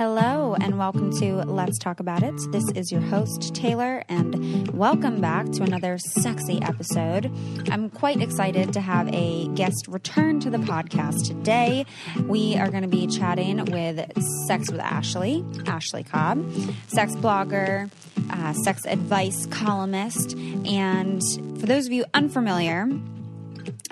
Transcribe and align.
Hello, 0.00 0.54
and 0.58 0.78
welcome 0.78 1.14
to 1.18 1.42
Let's 1.44 1.78
Talk 1.78 2.00
About 2.00 2.22
It. 2.22 2.32
This 2.52 2.64
is 2.74 2.90
your 2.90 3.02
host, 3.02 3.54
Taylor, 3.54 4.02
and 4.08 4.66
welcome 4.72 5.20
back 5.20 5.44
to 5.52 5.62
another 5.62 5.98
sexy 5.98 6.58
episode. 6.62 7.30
I'm 7.70 7.90
quite 7.90 8.22
excited 8.22 8.72
to 8.72 8.80
have 8.80 9.14
a 9.14 9.48
guest 9.48 9.88
return 9.88 10.40
to 10.40 10.48
the 10.48 10.56
podcast 10.56 11.26
today. 11.26 11.84
We 12.22 12.56
are 12.56 12.70
going 12.70 12.82
to 12.82 12.88
be 12.88 13.08
chatting 13.08 13.62
with 13.66 14.10
Sex 14.46 14.70
with 14.72 14.80
Ashley, 14.80 15.44
Ashley 15.66 16.02
Cobb, 16.02 16.50
sex 16.86 17.14
blogger, 17.16 17.90
uh, 18.30 18.54
sex 18.54 18.86
advice 18.86 19.44
columnist, 19.50 20.34
and 20.64 21.20
for 21.60 21.66
those 21.66 21.84
of 21.84 21.92
you 21.92 22.06
unfamiliar, 22.14 22.88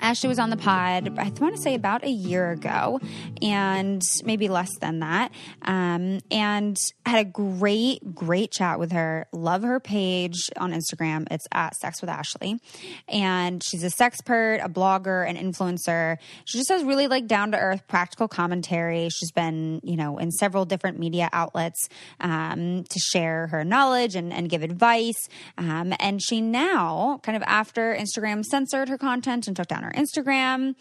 Ashley 0.00 0.28
was 0.28 0.38
on 0.38 0.50
the 0.50 0.56
pod, 0.56 1.18
I 1.18 1.32
want 1.40 1.56
to 1.56 1.62
say 1.62 1.74
about 1.74 2.04
a 2.04 2.10
year 2.10 2.50
ago, 2.50 3.00
and 3.42 4.00
maybe 4.24 4.48
less 4.48 4.70
than 4.80 5.00
that. 5.00 5.32
Um, 5.62 6.20
and 6.30 6.76
had 7.04 7.26
a 7.26 7.28
great, 7.28 8.14
great 8.14 8.52
chat 8.52 8.78
with 8.78 8.92
her. 8.92 9.26
Love 9.32 9.62
her 9.62 9.80
page 9.80 10.50
on 10.56 10.72
Instagram. 10.72 11.26
It's 11.30 11.46
at 11.52 11.74
Sex 11.76 12.00
with 12.00 12.10
Ashley. 12.10 12.60
And 13.08 13.62
she's 13.62 13.82
a 13.82 13.90
sexpert, 13.90 14.64
a 14.64 14.68
blogger, 14.68 15.28
an 15.28 15.36
influencer. 15.36 16.16
She 16.44 16.58
just 16.58 16.70
has 16.70 16.84
really 16.84 17.08
like 17.08 17.26
down 17.26 17.52
to 17.52 17.58
earth, 17.58 17.82
practical 17.88 18.28
commentary. 18.28 19.08
She's 19.08 19.32
been, 19.32 19.80
you 19.82 19.96
know, 19.96 20.18
in 20.18 20.30
several 20.30 20.64
different 20.64 20.98
media 20.98 21.28
outlets 21.32 21.88
um, 22.20 22.84
to 22.84 22.98
share 22.98 23.48
her 23.48 23.64
knowledge 23.64 24.14
and, 24.14 24.32
and 24.32 24.48
give 24.48 24.62
advice. 24.62 25.28
Um, 25.56 25.92
and 25.98 26.22
she 26.22 26.40
now, 26.40 27.20
kind 27.22 27.36
of 27.36 27.42
after 27.42 27.94
Instagram 27.94 28.44
censored 28.44 28.88
her 28.88 28.98
content 28.98 29.48
and 29.48 29.56
took 29.58 29.68
down 29.68 29.82
her 29.82 29.92
Instagram. 29.92 30.74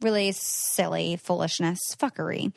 Really 0.00 0.30
silly 0.30 1.16
foolishness, 1.16 1.80
fuckery. 1.98 2.52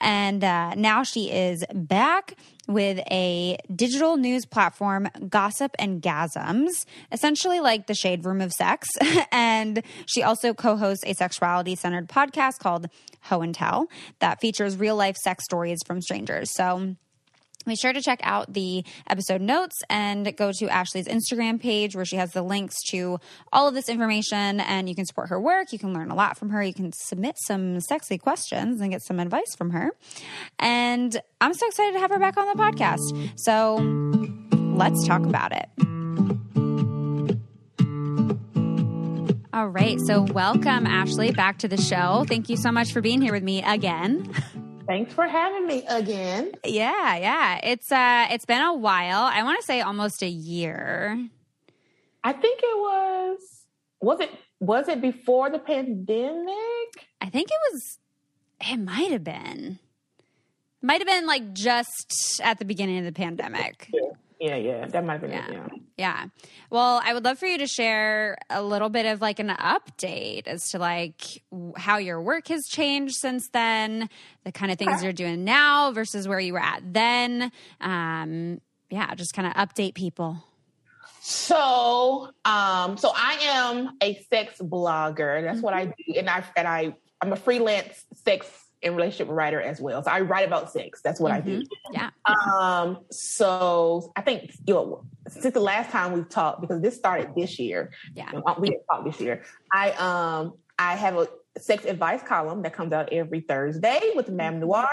And 0.00 0.42
uh, 0.42 0.74
now 0.76 1.02
she 1.02 1.30
is 1.30 1.62
back 1.74 2.36
with 2.68 3.00
a 3.10 3.58
digital 3.74 4.16
news 4.16 4.46
platform, 4.46 5.08
Gossip 5.28 5.72
and 5.78 6.00
Gasms, 6.00 6.86
essentially 7.12 7.60
like 7.60 7.86
the 7.86 7.94
shade 7.94 8.24
room 8.24 8.40
of 8.40 8.50
sex. 8.50 8.88
and 9.32 9.82
she 10.06 10.22
also 10.22 10.54
co 10.54 10.76
hosts 10.76 11.04
a 11.06 11.12
sexuality 11.12 11.74
centered 11.74 12.08
podcast 12.08 12.60
called 12.60 12.86
Ho 13.24 13.42
and 13.42 13.54
Tell 13.54 13.88
that 14.20 14.40
features 14.40 14.78
real 14.78 14.96
life 14.96 15.16
sex 15.16 15.44
stories 15.44 15.80
from 15.86 16.00
strangers. 16.00 16.50
So, 16.54 16.96
be 17.70 17.76
sure 17.76 17.92
to 17.92 18.00
check 18.00 18.20
out 18.22 18.52
the 18.52 18.84
episode 19.08 19.40
notes 19.40 19.76
and 19.90 20.36
go 20.36 20.52
to 20.52 20.68
Ashley's 20.68 21.08
Instagram 21.08 21.60
page 21.60 21.96
where 21.96 22.04
she 22.04 22.16
has 22.16 22.30
the 22.32 22.42
links 22.42 22.76
to 22.90 23.18
all 23.52 23.68
of 23.68 23.74
this 23.74 23.88
information 23.88 24.60
and 24.60 24.88
you 24.88 24.94
can 24.94 25.04
support 25.04 25.30
her 25.30 25.40
work. 25.40 25.72
You 25.72 25.78
can 25.78 25.92
learn 25.92 26.10
a 26.10 26.14
lot 26.14 26.38
from 26.38 26.50
her. 26.50 26.62
You 26.62 26.74
can 26.74 26.92
submit 26.92 27.36
some 27.38 27.80
sexy 27.80 28.18
questions 28.18 28.80
and 28.80 28.90
get 28.90 29.02
some 29.02 29.18
advice 29.18 29.54
from 29.56 29.70
her. 29.70 29.90
And 30.58 31.20
I'm 31.40 31.54
so 31.54 31.66
excited 31.66 31.92
to 31.94 32.00
have 32.00 32.10
her 32.10 32.18
back 32.18 32.36
on 32.36 32.46
the 32.46 32.62
podcast. 32.62 33.38
So 33.38 33.76
let's 34.76 35.06
talk 35.06 35.22
about 35.22 35.52
it. 35.52 35.68
All 39.52 39.68
right. 39.68 39.98
So, 40.00 40.20
welcome, 40.20 40.86
Ashley, 40.86 41.30
back 41.30 41.60
to 41.60 41.68
the 41.68 41.78
show. 41.78 42.26
Thank 42.28 42.50
you 42.50 42.58
so 42.58 42.70
much 42.70 42.92
for 42.92 43.00
being 43.00 43.22
here 43.22 43.32
with 43.32 43.42
me 43.42 43.62
again. 43.62 44.30
Thanks 44.86 45.12
for 45.12 45.26
having 45.26 45.66
me 45.66 45.84
again. 45.88 46.52
Yeah, 46.64 47.16
yeah. 47.16 47.60
It's 47.62 47.90
uh 47.90 48.26
it's 48.30 48.44
been 48.44 48.62
a 48.62 48.74
while. 48.74 49.22
I 49.22 49.42
want 49.42 49.58
to 49.60 49.66
say 49.66 49.80
almost 49.80 50.22
a 50.22 50.28
year. 50.28 51.28
I 52.22 52.32
think 52.32 52.60
it 52.62 52.76
was 52.76 53.38
was 54.00 54.20
it 54.20 54.30
was 54.60 54.88
it 54.88 55.00
before 55.00 55.50
the 55.50 55.58
pandemic? 55.58 57.08
I 57.20 57.28
think 57.30 57.48
it 57.50 57.72
was 57.72 57.98
it 58.60 58.76
might 58.78 59.10
have 59.12 59.24
been. 59.24 59.78
Might 60.82 61.00
have 61.00 61.08
been 61.08 61.26
like 61.26 61.52
just 61.52 62.40
at 62.44 62.58
the 62.58 62.64
beginning 62.64 62.98
of 62.98 63.04
the 63.04 63.12
pandemic. 63.12 63.90
Yeah. 63.92 64.10
Yeah, 64.40 64.56
yeah, 64.56 64.86
that 64.86 65.04
might 65.04 65.14
have 65.14 65.20
been 65.22 65.30
yeah. 65.30 65.48
it. 65.48 65.52
Yeah. 65.52 65.66
Yeah. 65.96 66.26
Well, 66.68 67.00
I 67.02 67.14
would 67.14 67.24
love 67.24 67.38
for 67.38 67.46
you 67.46 67.56
to 67.58 67.66
share 67.66 68.36
a 68.50 68.62
little 68.62 68.90
bit 68.90 69.06
of 69.06 69.22
like 69.22 69.38
an 69.38 69.48
update 69.48 70.46
as 70.46 70.68
to 70.70 70.78
like 70.78 71.42
how 71.76 71.96
your 71.96 72.20
work 72.20 72.48
has 72.48 72.66
changed 72.66 73.14
since 73.16 73.48
then, 73.48 74.10
the 74.44 74.52
kind 74.52 74.70
of 74.70 74.78
things 74.78 75.02
you're 75.02 75.14
doing 75.14 75.44
now 75.44 75.92
versus 75.92 76.28
where 76.28 76.40
you 76.40 76.52
were 76.52 76.62
at 76.62 76.82
then. 76.92 77.50
Um, 77.80 78.60
yeah, 78.90 79.14
just 79.14 79.32
kind 79.32 79.48
of 79.48 79.54
update 79.54 79.94
people. 79.94 80.44
So, 81.20 82.30
um, 82.44 82.98
so 82.98 83.10
I 83.14 83.38
am 83.42 83.96
a 84.02 84.22
sex 84.30 84.60
blogger. 84.60 85.42
That's 85.42 85.56
mm-hmm. 85.56 85.64
what 85.64 85.74
I 85.74 85.86
do, 85.86 86.14
and 86.18 86.28
I 86.28 86.44
and 86.56 86.68
I 86.68 86.94
I'm 87.20 87.32
a 87.32 87.36
freelance 87.36 88.04
sex 88.24 88.46
and 88.86 88.96
relationship 88.96 89.28
writer 89.28 89.60
as 89.60 89.80
well. 89.80 90.02
So 90.02 90.10
I 90.10 90.20
write 90.20 90.46
about 90.46 90.72
sex. 90.72 91.00
That's 91.02 91.20
what 91.20 91.32
mm-hmm. 91.32 91.48
I 91.48 91.52
do. 91.52 91.60
Mm-hmm. 91.60 91.92
Yeah. 91.94 92.10
Um, 92.24 92.98
so 93.10 94.12
I 94.16 94.22
think 94.22 94.52
you 94.66 94.74
know 94.74 95.04
since 95.28 95.54
the 95.54 95.60
last 95.60 95.90
time 95.90 96.12
we've 96.12 96.28
talked, 96.28 96.60
because 96.60 96.80
this 96.80 96.96
started 96.96 97.34
this 97.36 97.58
year. 97.58 97.92
Yeah. 98.14 98.30
We 98.58 98.70
didn't 98.70 98.84
talk 98.90 99.04
this 99.04 99.20
year. 99.20 99.42
I 99.72 99.90
um 99.92 100.54
I 100.78 100.96
have 100.96 101.16
a 101.16 101.28
sex 101.58 101.84
advice 101.84 102.22
column 102.22 102.62
that 102.62 102.74
comes 102.74 102.92
out 102.92 103.12
every 103.12 103.40
Thursday 103.40 104.12
with 104.14 104.28
Mam 104.28 104.54
mm-hmm. 104.54 104.62
Noir, 104.62 104.88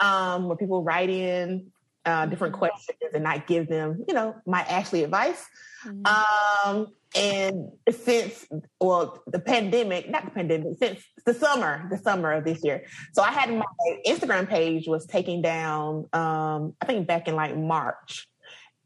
um, 0.00 0.48
where 0.48 0.56
people 0.56 0.82
write 0.82 1.10
in 1.10 1.72
uh, 2.04 2.26
different 2.26 2.54
questions 2.54 2.98
and 3.14 3.26
I 3.26 3.38
give 3.38 3.68
them, 3.68 4.04
you 4.06 4.14
know, 4.14 4.34
my 4.46 4.60
Ashley 4.62 5.04
advice. 5.04 5.46
Mm-hmm. 5.86 6.70
Um, 6.70 6.88
and 7.14 7.70
since 7.90 8.46
well 8.80 9.22
the 9.26 9.38
pandemic 9.38 10.10
not 10.10 10.24
the 10.24 10.30
pandemic 10.32 10.76
since 10.78 11.00
the 11.24 11.32
summer 11.32 11.86
the 11.90 11.98
summer 11.98 12.32
of 12.32 12.44
this 12.44 12.64
year. 12.64 12.84
So 13.12 13.22
i 13.22 13.30
had 13.30 13.52
my 13.54 13.64
instagram 14.06 14.48
page 14.48 14.88
was 14.88 15.06
taken 15.06 15.40
down 15.40 16.08
um 16.12 16.74
i 16.80 16.86
think 16.86 17.06
back 17.06 17.28
in 17.28 17.36
like 17.36 17.56
march. 17.56 18.26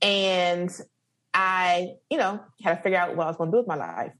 And 0.02 0.70
i 1.32 1.94
you 2.10 2.18
know 2.18 2.40
had 2.62 2.76
to 2.76 2.82
figure 2.82 2.98
out 2.98 3.16
what 3.16 3.24
i 3.24 3.28
was 3.28 3.36
going 3.36 3.50
to 3.50 3.54
do 3.54 3.58
with 3.58 3.68
my 3.68 3.76
life. 3.76 4.12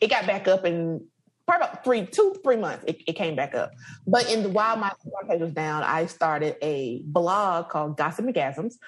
It 0.00 0.08
got 0.08 0.26
back 0.26 0.48
up 0.48 0.64
in 0.64 1.06
probably 1.46 1.66
about 1.66 1.84
three 1.84 2.06
two 2.06 2.36
three 2.44 2.56
months 2.56 2.84
it, 2.86 3.02
it 3.08 3.14
came 3.14 3.34
back 3.34 3.56
up. 3.56 3.72
But 4.06 4.32
in 4.32 4.44
the 4.44 4.50
while 4.50 4.76
my 4.76 4.90
instagram 4.90 5.28
page 5.28 5.40
was 5.40 5.52
down 5.52 5.82
i 5.82 6.06
started 6.06 6.56
a 6.62 7.02
blog 7.04 7.70
called 7.70 7.96
Gossip 7.96 8.24
and 8.24 8.34
Gasms. 8.34 8.74
so 8.74 8.78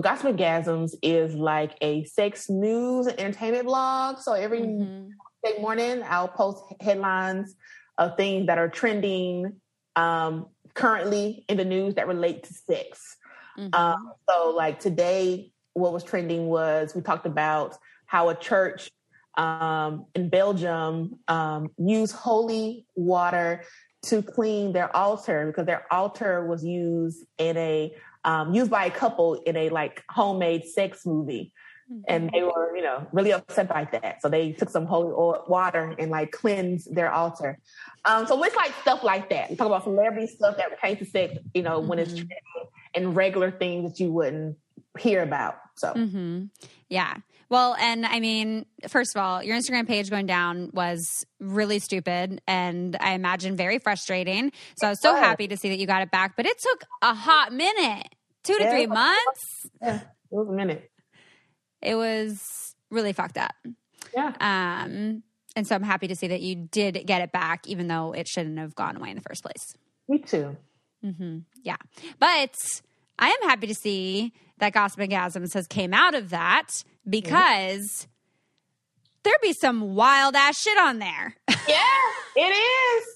Gossip 0.00 0.36
Gasms 0.36 0.94
is 1.02 1.34
like 1.34 1.76
a 1.80 2.04
sex 2.04 2.50
news 2.50 3.06
entertainment 3.06 3.66
blog. 3.66 4.18
So 4.18 4.32
every 4.32 4.60
mm-hmm. 4.60 5.62
morning 5.62 6.02
I'll 6.08 6.28
post 6.28 6.64
headlines 6.80 7.54
of 7.96 8.16
things 8.16 8.46
that 8.46 8.58
are 8.58 8.68
trending 8.68 9.60
um, 9.96 10.46
currently 10.74 11.44
in 11.48 11.56
the 11.56 11.64
news 11.64 11.94
that 11.94 12.08
relate 12.08 12.42
to 12.44 12.54
sex. 12.54 13.16
Mm-hmm. 13.58 13.74
Um, 13.74 14.12
so 14.28 14.50
like 14.50 14.80
today, 14.80 15.52
what 15.74 15.92
was 15.92 16.02
trending 16.02 16.46
was 16.46 16.94
we 16.94 17.02
talked 17.02 17.26
about 17.26 17.76
how 18.06 18.28
a 18.28 18.34
church 18.34 18.90
um, 19.36 20.06
in 20.14 20.28
Belgium 20.28 21.18
um, 21.28 21.70
used 21.78 22.14
holy 22.14 22.86
water 22.94 23.62
to 24.02 24.22
clean 24.22 24.72
their 24.72 24.94
altar 24.94 25.46
because 25.46 25.66
their 25.66 25.86
altar 25.92 26.46
was 26.46 26.64
used 26.64 27.24
in 27.38 27.56
a 27.56 27.94
um, 28.24 28.54
used 28.54 28.70
by 28.70 28.86
a 28.86 28.90
couple 28.90 29.34
in 29.34 29.56
a 29.56 29.68
like 29.68 30.02
homemade 30.10 30.64
sex 30.64 31.04
movie. 31.06 31.52
Mm-hmm. 31.90 32.00
And 32.08 32.30
they 32.32 32.42
were, 32.42 32.74
you 32.74 32.82
know, 32.82 33.06
really 33.12 33.32
upset 33.32 33.68
by 33.68 33.86
that. 33.92 34.22
So 34.22 34.28
they 34.30 34.52
took 34.52 34.70
some 34.70 34.86
holy 34.86 35.12
oil, 35.12 35.44
water 35.46 35.94
and 35.98 36.10
like 36.10 36.32
cleansed 36.32 36.94
their 36.94 37.12
altar. 37.12 37.58
Um, 38.06 38.26
so 38.26 38.42
it's 38.42 38.56
like 38.56 38.72
stuff 38.80 39.04
like 39.04 39.28
that. 39.30 39.50
We 39.50 39.56
talk 39.56 39.66
about 39.66 39.84
celebrity 39.84 40.26
stuff 40.26 40.56
that 40.56 40.70
pertains 40.70 41.00
to 41.00 41.04
sex, 41.04 41.34
you 41.52 41.62
know, 41.62 41.80
mm-hmm. 41.80 41.88
when 41.88 41.98
it's 41.98 42.12
mm-hmm. 42.12 42.28
and 42.94 43.14
regular 43.14 43.50
things 43.50 43.90
that 43.90 44.00
you 44.02 44.10
wouldn't 44.10 44.56
hear 44.98 45.22
about. 45.22 45.56
So, 45.76 45.92
mm-hmm. 45.92 46.44
yeah. 46.88 47.16
Well, 47.50 47.76
and 47.78 48.06
I 48.06 48.20
mean, 48.20 48.66
first 48.88 49.14
of 49.14 49.22
all, 49.22 49.42
your 49.42 49.56
Instagram 49.56 49.86
page 49.86 50.10
going 50.10 50.26
down 50.26 50.70
was 50.72 51.26
really 51.40 51.78
stupid 51.78 52.40
and 52.48 52.96
I 52.98 53.12
imagine 53.12 53.56
very 53.56 53.78
frustrating. 53.78 54.52
So 54.76 54.86
I 54.86 54.90
was 54.90 55.00
so 55.00 55.14
happy 55.14 55.46
to 55.48 55.56
see 55.56 55.68
that 55.68 55.78
you 55.78 55.86
got 55.86 56.02
it 56.02 56.10
back, 56.10 56.36
but 56.36 56.46
it 56.46 56.58
took 56.58 56.84
a 57.02 57.14
hot 57.14 57.52
minute 57.52 58.13
two 58.44 58.56
to 58.56 58.62
yeah, 58.62 58.70
three 58.70 58.86
months. 58.86 59.66
Yeah, 59.82 59.96
it 59.96 60.04
was 60.30 60.48
a 60.48 60.52
minute. 60.52 60.90
It 61.82 61.96
was 61.96 62.74
really 62.90 63.12
fucked 63.12 63.38
up. 63.38 63.54
Yeah. 64.14 64.32
Um, 64.40 65.22
and 65.56 65.66
so 65.66 65.74
I'm 65.74 65.82
happy 65.82 66.08
to 66.08 66.16
see 66.16 66.28
that 66.28 66.40
you 66.40 66.54
did 66.54 67.02
get 67.06 67.22
it 67.22 67.32
back, 67.32 67.66
even 67.66 67.88
though 67.88 68.12
it 68.12 68.28
shouldn't 68.28 68.58
have 68.58 68.74
gone 68.74 68.96
away 68.96 69.10
in 69.10 69.16
the 69.16 69.22
first 69.22 69.42
place. 69.42 69.74
Me 70.08 70.18
too. 70.18 70.56
Mm-hmm. 71.04 71.38
Yeah. 71.62 71.76
But 72.18 72.54
I 73.18 73.28
am 73.28 73.48
happy 73.48 73.66
to 73.66 73.74
see 73.74 74.32
that 74.58 74.72
Gossip 74.72 75.00
and 75.00 75.12
Gasms 75.12 75.54
has 75.54 75.66
came 75.66 75.92
out 75.92 76.14
of 76.14 76.30
that 76.30 76.68
because 77.08 77.82
mm-hmm. 77.82 78.10
there'd 79.22 79.40
be 79.42 79.52
some 79.52 79.94
wild 79.94 80.34
ass 80.34 80.60
shit 80.60 80.78
on 80.78 80.98
there. 80.98 81.36
yeah, 81.48 81.76
it 82.36 82.40
is. 82.40 83.06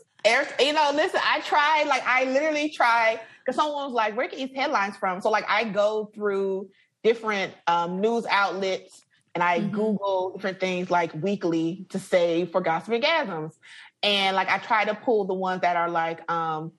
You 0.61 0.73
know, 0.73 0.91
listen, 0.95 1.21
I 1.25 1.41
tried, 1.41 1.85
like, 1.87 2.03
I 2.07 2.25
literally 2.25 2.69
tried 2.69 3.21
because 3.49 3.57
someone 3.57 3.85
was 3.87 3.95
like, 3.95 4.15
where 4.15 4.29
can 4.29 4.39
these 4.39 4.55
headlines 4.55 4.99
from? 4.99 5.23
So, 5.23 5.31
like, 5.31 5.47
I 5.49 5.65
go 5.65 6.11
through 6.15 6.69
different 7.03 7.55
um, 7.67 7.99
news 7.99 8.27
outlets 8.29 9.01
and 9.35 9.43
I 9.43 9.61
mm-hmm. 9.61 9.75
Google 9.75 10.33
different 10.37 10.61
things 10.61 10.91
like 10.91 11.15
weekly 11.15 11.87
to 11.89 11.99
say 11.99 12.45
for 12.45 12.61
Gossip 12.61 12.93
and 12.93 13.03
Gasms. 13.03 13.55
And 14.03 14.37
like, 14.37 14.51
I 14.51 14.59
try 14.59 14.85
to 14.85 14.95
pull 14.95 15.25
the 15.25 15.33
ones 15.33 15.63
that 15.63 15.77
are 15.77 15.89
like, 15.89 16.31
um, 16.31 16.73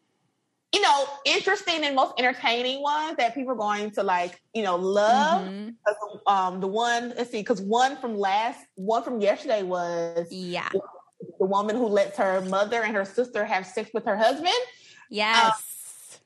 you 0.71 0.79
know, 0.81 1.05
interesting 1.25 1.83
and 1.83 1.95
most 1.95 2.13
entertaining 2.19 2.83
ones 2.83 3.17
that 3.17 3.33
people 3.33 3.53
are 3.53 3.55
going 3.55 3.89
to 3.91 4.03
like, 4.03 4.39
you 4.53 4.61
know, 4.61 4.75
love. 4.75 5.47
Mm-hmm. 5.47 6.31
Um, 6.31 6.59
the 6.59 6.67
one, 6.67 7.15
let's 7.17 7.31
see, 7.31 7.39
because 7.41 7.61
one 7.61 7.97
from 7.97 8.15
last, 8.15 8.59
one 8.75 9.01
from 9.01 9.21
yesterday 9.21 9.63
was 9.63 10.27
yeah, 10.29 10.69
the 10.71 11.45
woman 11.47 11.75
who 11.75 11.87
lets 11.87 12.15
her 12.19 12.41
mother 12.41 12.83
and 12.83 12.95
her 12.95 13.05
sister 13.05 13.43
have 13.43 13.65
sex 13.65 13.89
with 13.91 14.05
her 14.05 14.15
husband. 14.15 14.53
Yes. 15.09 15.45
Um, 15.45 15.51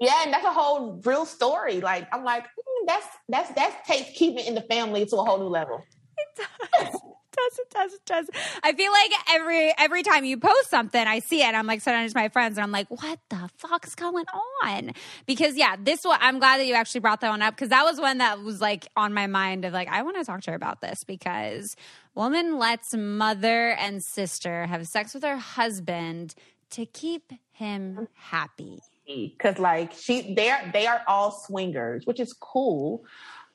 yeah, 0.03 0.23
and 0.23 0.33
that's 0.33 0.45
a 0.45 0.53
whole 0.53 1.01
real 1.05 1.25
story. 1.25 1.81
Like 1.81 2.07
I'm 2.13 2.23
like, 2.23 2.43
mm, 2.45 2.87
that's 2.87 3.07
that's 3.29 3.51
that's 3.53 3.87
takes 3.87 4.17
keeping 4.17 4.45
in 4.45 4.55
the 4.55 4.61
family 4.61 5.05
to 5.05 5.17
a 5.17 5.23
whole 5.23 5.39
new 5.39 5.47
level. 5.47 5.83
It 6.17 6.47
does 6.79 7.01
does, 7.35 7.59
it 7.59 7.69
does, 7.69 7.93
it 7.93 8.05
does. 8.05 8.29
I 8.63 8.73
feel 8.73 8.91
like 8.91 9.11
every 9.31 9.73
every 9.77 10.03
time 10.03 10.25
you 10.25 10.37
post 10.37 10.69
something, 10.69 11.05
I 11.05 11.19
see 11.19 11.41
it. 11.41 11.53
I'm 11.53 11.67
like 11.67 11.81
sending 11.81 12.05
it 12.05 12.09
to 12.09 12.17
my 12.17 12.29
friends, 12.29 12.57
and 12.57 12.63
I'm 12.63 12.71
like, 12.71 12.89
"What 12.89 13.19
the 13.29 13.49
fuck's 13.57 13.95
going 13.95 14.25
on?" 14.63 14.91
Because 15.25 15.55
yeah, 15.55 15.75
this 15.79 16.03
one. 16.03 16.19
I'm 16.21 16.39
glad 16.39 16.59
that 16.59 16.65
you 16.67 16.73
actually 16.73 17.01
brought 17.01 17.21
that 17.21 17.29
one 17.29 17.41
up 17.41 17.55
because 17.55 17.69
that 17.69 17.83
was 17.83 17.99
one 17.99 18.19
that 18.19 18.41
was 18.41 18.61
like 18.61 18.87
on 18.95 19.13
my 19.13 19.27
mind 19.27 19.65
of 19.65 19.73
like 19.73 19.87
I 19.89 20.01
want 20.03 20.17
to 20.17 20.23
talk 20.23 20.41
to 20.43 20.51
her 20.51 20.55
about 20.55 20.81
this 20.81 21.03
because 21.03 21.75
woman 22.15 22.57
lets 22.57 22.93
mother 22.93 23.71
and 23.71 24.03
sister 24.03 24.65
have 24.67 24.87
sex 24.87 25.13
with 25.13 25.23
her 25.23 25.37
husband 25.37 26.35
to 26.71 26.85
keep 26.85 27.31
him 27.51 28.07
happy. 28.15 28.79
Because 29.13 29.59
like 29.59 29.93
she, 29.93 30.33
they're 30.33 30.69
they 30.73 30.87
are 30.87 31.01
all 31.07 31.31
swingers, 31.31 32.05
which 32.05 32.19
is 32.19 32.33
cool. 32.33 33.03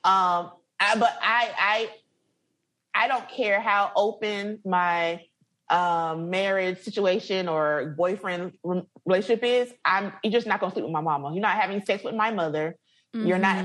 Um, 0.04 0.52
I, 0.80 0.96
but 0.96 1.16
I 1.20 1.50
I 1.58 1.90
I 2.94 3.08
don't 3.08 3.28
care 3.28 3.60
how 3.60 3.92
open 3.94 4.60
my 4.64 5.20
um, 5.70 6.30
marriage 6.30 6.78
situation 6.80 7.48
or 7.48 7.94
boyfriend 7.96 8.52
relationship 9.04 9.44
is. 9.44 9.72
I'm 9.84 10.12
you're 10.22 10.32
just 10.32 10.46
not 10.46 10.60
gonna 10.60 10.72
sleep 10.72 10.84
with 10.84 10.92
my 10.92 11.00
mama. 11.00 11.32
You're 11.32 11.42
not 11.42 11.56
having 11.56 11.84
sex 11.84 12.04
with 12.04 12.14
my 12.14 12.30
mother. 12.30 12.76
Mm-hmm. 13.14 13.26
You're 13.26 13.38
not 13.38 13.64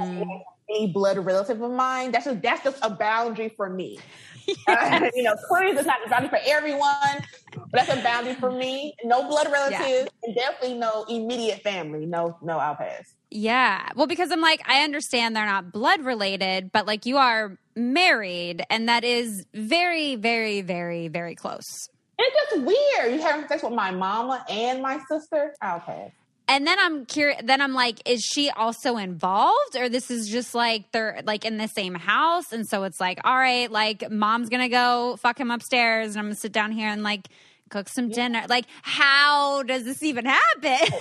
any 0.69 0.88
blood 0.88 1.18
relative 1.18 1.62
of 1.62 1.71
mine. 1.71 2.12
That's 2.12 2.25
just 2.25 2.42
that's 2.42 2.63
just 2.63 2.80
a 2.83 2.89
boundary 2.89 3.50
for 3.50 3.69
me. 3.69 4.00
Yes. 4.68 5.01
Uh, 5.01 5.10
you 5.15 5.24
know, 5.24 5.36
clearly 5.48 5.71
it's 5.71 5.86
not 5.86 6.06
a 6.06 6.10
boundary 6.10 6.30
for 6.30 6.39
everyone, 6.45 7.25
but 7.56 7.71
that's 7.71 7.89
a 7.89 8.04
boundary 8.04 8.36
for 8.36 8.51
me. 8.51 8.94
No 9.04 9.27
blood 9.27 9.50
relatives, 9.51 9.81
yeah. 9.81 10.06
and 10.24 10.36
definitely 10.36 10.77
no 10.77 11.06
immediate 11.07 11.62
family. 11.62 12.06
No, 12.06 12.38
no, 12.42 12.57
I'll 12.57 12.75
pass. 12.75 13.13
Yeah. 13.31 13.88
Well, 13.95 14.07
because 14.07 14.31
I'm 14.31 14.42
like, 14.42 14.62
I 14.68 14.83
understand 14.83 15.36
they're 15.36 15.45
not 15.45 15.71
blood 15.71 16.01
related, 16.01 16.71
but 16.71 16.86
like 16.86 17.06
you 17.06 17.18
are 17.18 17.57
married, 17.75 18.63
and 18.69 18.89
that 18.89 19.04
is 19.04 19.45
very, 19.54 20.15
very, 20.15 20.62
very, 20.62 21.07
very 21.07 21.36
close. 21.36 21.89
It's 22.19 22.51
just 22.51 22.65
weird. 22.65 23.13
You 23.13 23.21
having 23.21 23.48
sex 23.48 23.63
with 23.63 23.74
my 23.74 23.92
mama 23.92 24.45
and 24.50 24.81
my 24.81 25.00
sister? 25.10 25.56
Okay. 25.63 26.13
And 26.47 26.67
then 26.67 26.77
I'm 26.79 27.05
curious. 27.05 27.41
Then 27.43 27.61
I'm 27.61 27.73
like, 27.73 28.07
is 28.07 28.21
she 28.21 28.49
also 28.49 28.97
involved, 28.97 29.75
or 29.77 29.87
this 29.87 30.11
is 30.11 30.27
just 30.27 30.53
like 30.53 30.91
they're 30.91 31.21
like 31.23 31.45
in 31.45 31.57
the 31.57 31.67
same 31.67 31.95
house, 31.95 32.51
and 32.51 32.67
so 32.67 32.83
it's 32.83 32.99
like, 32.99 33.19
all 33.23 33.37
right, 33.37 33.71
like 33.71 34.11
mom's 34.11 34.49
gonna 34.49 34.69
go 34.69 35.17
fuck 35.21 35.39
him 35.39 35.51
upstairs, 35.51 36.09
and 36.09 36.19
I'm 36.19 36.25
gonna 36.25 36.35
sit 36.35 36.51
down 36.51 36.71
here 36.71 36.89
and 36.89 37.01
like 37.01 37.29
cook 37.69 37.87
some 37.87 38.09
yeah. 38.09 38.15
dinner. 38.15 38.43
Like, 38.49 38.65
how 38.81 39.63
does 39.63 39.85
this 39.85 40.03
even 40.03 40.25
happen? 40.25 40.99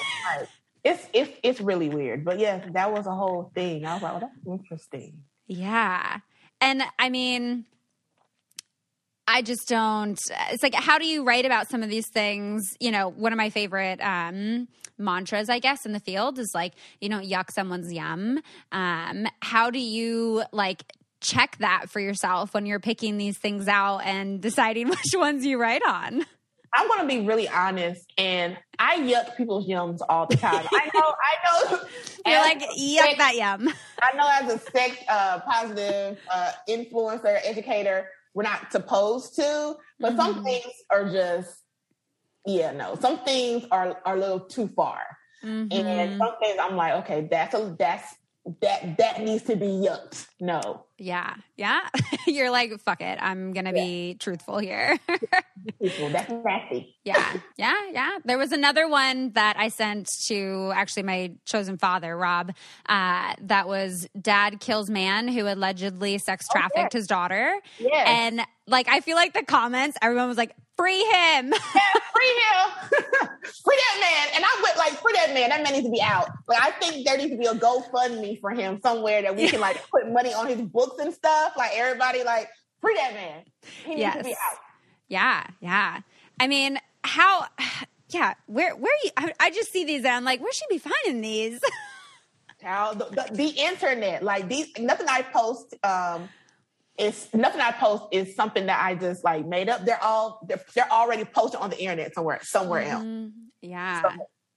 it's 0.84 1.06
it's 1.12 1.30
it's 1.42 1.60
really 1.60 1.88
weird. 1.88 2.24
But 2.24 2.38
yeah, 2.38 2.64
that 2.72 2.92
was 2.92 3.06
a 3.06 3.14
whole 3.14 3.50
thing. 3.54 3.84
I 3.84 3.94
was 3.94 4.02
like, 4.02 4.12
oh, 4.14 4.20
that's 4.20 4.46
interesting. 4.46 5.22
Yeah. 5.46 6.18
And 6.60 6.82
I 6.98 7.10
mean, 7.10 7.64
I 9.26 9.42
just 9.42 9.68
don't. 9.68 10.18
It's 10.50 10.62
like, 10.62 10.74
how 10.74 10.98
do 10.98 11.06
you 11.06 11.24
write 11.24 11.46
about 11.46 11.68
some 11.68 11.82
of 11.82 11.90
these 11.90 12.08
things? 12.08 12.76
You 12.80 12.90
know, 12.90 13.08
one 13.08 13.32
of 13.32 13.36
my 13.36 13.50
favorite 13.50 14.00
um, 14.00 14.68
mantras, 15.02 15.48
I 15.48 15.58
guess, 15.58 15.84
in 15.84 15.92
the 15.92 16.00
field 16.00 16.38
is 16.38 16.52
like, 16.54 16.72
you 17.00 17.08
know, 17.08 17.20
yuck 17.20 17.50
someone's 17.50 17.92
yum. 17.92 18.40
Um, 18.70 19.26
how 19.40 19.70
do 19.70 19.78
you 19.78 20.44
like 20.52 20.84
check 21.20 21.56
that 21.58 21.88
for 21.88 22.00
yourself 22.00 22.52
when 22.54 22.66
you're 22.66 22.80
picking 22.80 23.16
these 23.16 23.38
things 23.38 23.68
out 23.68 23.98
and 23.98 24.40
deciding 24.40 24.88
which 24.88 25.14
ones 25.14 25.44
you 25.44 25.60
write 25.60 25.82
on? 25.86 26.24
I'm 26.74 26.88
going 26.88 27.00
to 27.00 27.06
be 27.06 27.20
really 27.26 27.48
honest, 27.48 28.10
and 28.16 28.56
I 28.78 28.96
yuck 29.00 29.36
people's 29.36 29.68
yums 29.68 29.98
all 30.08 30.26
the 30.26 30.36
time. 30.36 30.66
I 30.72 30.90
know, 30.94 31.02
I 31.02 31.70
know. 31.70 31.80
You're 32.26 32.40
like 32.40 32.60
yuck 32.60 32.98
sex, 32.98 33.18
that 33.18 33.34
yum. 33.36 33.68
I 34.02 34.16
know, 34.16 34.26
as 34.26 34.54
a 34.54 34.58
sex 34.70 34.96
uh, 35.06 35.40
positive 35.40 36.18
uh, 36.32 36.52
influencer, 36.70 37.40
educator, 37.44 38.08
we're 38.32 38.44
not 38.44 38.72
supposed 38.72 39.34
to, 39.36 39.76
but 40.00 40.14
mm-hmm. 40.14 40.16
some 40.16 40.44
things 40.44 40.72
are 40.90 41.10
just, 41.10 41.61
yeah, 42.46 42.72
no. 42.72 42.96
Some 43.00 43.18
things 43.18 43.64
are 43.70 44.00
are 44.04 44.16
a 44.16 44.18
little 44.18 44.40
too 44.40 44.68
far, 44.68 45.00
mm-hmm. 45.44 45.72
and 45.72 46.18
some 46.18 46.34
things 46.40 46.58
I'm 46.60 46.76
like, 46.76 46.94
okay, 47.04 47.28
that's 47.30 47.54
a 47.54 47.76
that's 47.78 48.14
that 48.60 48.98
that 48.98 49.22
needs 49.22 49.44
to 49.44 49.56
be 49.56 49.66
yucked. 49.66 50.26
No. 50.40 50.86
Yeah. 51.02 51.34
Yeah. 51.56 51.80
You're 52.28 52.50
like, 52.50 52.78
fuck 52.80 53.00
it. 53.00 53.18
I'm 53.20 53.52
gonna 53.52 53.72
yeah. 53.74 53.84
be 53.84 54.16
truthful 54.20 54.58
here. 54.58 55.00
That's 55.80 56.30
nasty. 56.30 56.94
yeah. 57.04 57.36
Yeah. 57.56 57.74
Yeah. 57.90 58.18
There 58.24 58.38
was 58.38 58.52
another 58.52 58.86
one 58.86 59.32
that 59.32 59.56
I 59.58 59.66
sent 59.66 60.08
to 60.28 60.70
actually 60.72 61.02
my 61.02 61.32
chosen 61.44 61.76
father, 61.76 62.16
Rob, 62.16 62.52
uh, 62.88 63.34
that 63.40 63.66
was 63.66 64.06
dad 64.20 64.60
kills 64.60 64.88
man 64.88 65.26
who 65.26 65.48
allegedly 65.48 66.18
sex 66.18 66.46
trafficked 66.48 66.76
oh, 66.78 66.82
yes. 66.82 66.92
his 66.92 67.06
daughter. 67.08 67.52
Yes. 67.80 68.06
And 68.06 68.42
like 68.68 68.86
I 68.88 69.00
feel 69.00 69.16
like 69.16 69.32
the 69.32 69.44
comments, 69.44 69.98
everyone 70.00 70.28
was 70.28 70.38
like, 70.38 70.54
free 70.76 71.00
him. 71.00 71.52
Yeah, 71.52 72.00
free 72.12 72.34
him. 72.42 73.28
free 73.64 73.76
that 73.76 73.98
man. 74.00 74.34
And 74.36 74.44
I 74.44 74.60
went 74.62 74.76
like, 74.78 74.92
free 75.00 75.12
that 75.14 75.34
man. 75.34 75.50
That 75.50 75.62
man 75.62 75.72
needs 75.72 75.86
to 75.86 75.92
be 75.92 76.02
out. 76.02 76.28
But 76.46 76.56
I 76.60 76.70
think 76.72 77.06
there 77.06 77.16
needs 77.16 77.30
to 77.30 77.38
be 77.38 77.46
a 77.46 77.54
GoFundMe 77.54 78.40
for 78.40 78.50
him 78.50 78.80
somewhere 78.82 79.22
that 79.22 79.36
we 79.36 79.48
can 79.48 79.60
like 79.60 79.80
put 79.90 80.10
money 80.10 80.32
on 80.34 80.46
his 80.48 80.60
books 80.60 80.91
and 80.98 81.12
stuff. 81.12 81.54
Like 81.56 81.72
everybody 81.74 82.24
like, 82.24 82.48
free 82.80 82.94
that 82.94 83.14
man. 83.14 83.42
He 83.84 83.90
needs 83.90 84.00
yes. 84.00 84.16
to 84.16 84.24
be 84.24 84.30
out. 84.32 84.58
Yeah, 85.08 85.46
yeah. 85.60 86.00
I 86.40 86.46
mean, 86.46 86.78
how 87.04 87.46
yeah, 88.08 88.34
where 88.46 88.74
where 88.76 88.94
you 89.04 89.10
I, 89.16 89.32
I 89.40 89.50
just 89.50 89.72
see 89.72 89.84
these 89.84 90.04
and 90.04 90.14
I'm 90.14 90.24
like, 90.24 90.40
where 90.40 90.52
should 90.52 90.68
be 90.68 90.78
finding 90.78 91.22
these? 91.22 91.60
How 92.62 92.94
the, 92.94 93.06
the, 93.06 93.34
the, 93.34 93.48
internet, 93.48 94.22
like 94.22 94.48
these 94.48 94.68
nothing 94.78 95.08
I 95.08 95.22
post 95.22 95.74
um 95.82 96.28
it's 96.96 97.32
nothing 97.34 97.60
I 97.60 97.72
post 97.72 98.04
is 98.12 98.36
something 98.36 98.66
that 98.66 98.80
I 98.80 98.94
just 98.94 99.24
like 99.24 99.46
made 99.46 99.68
up. 99.68 99.84
They're 99.84 100.02
all 100.02 100.40
they're, 100.46 100.62
they're 100.74 100.92
already 100.92 101.24
posted 101.24 101.60
on 101.60 101.70
the 101.70 101.78
internet 101.80 102.14
somewhere 102.14 102.38
somewhere 102.42 102.84
mm-hmm. 102.84 103.24
else. 103.24 103.32
Yeah. 103.62 104.02
So, 104.02 104.08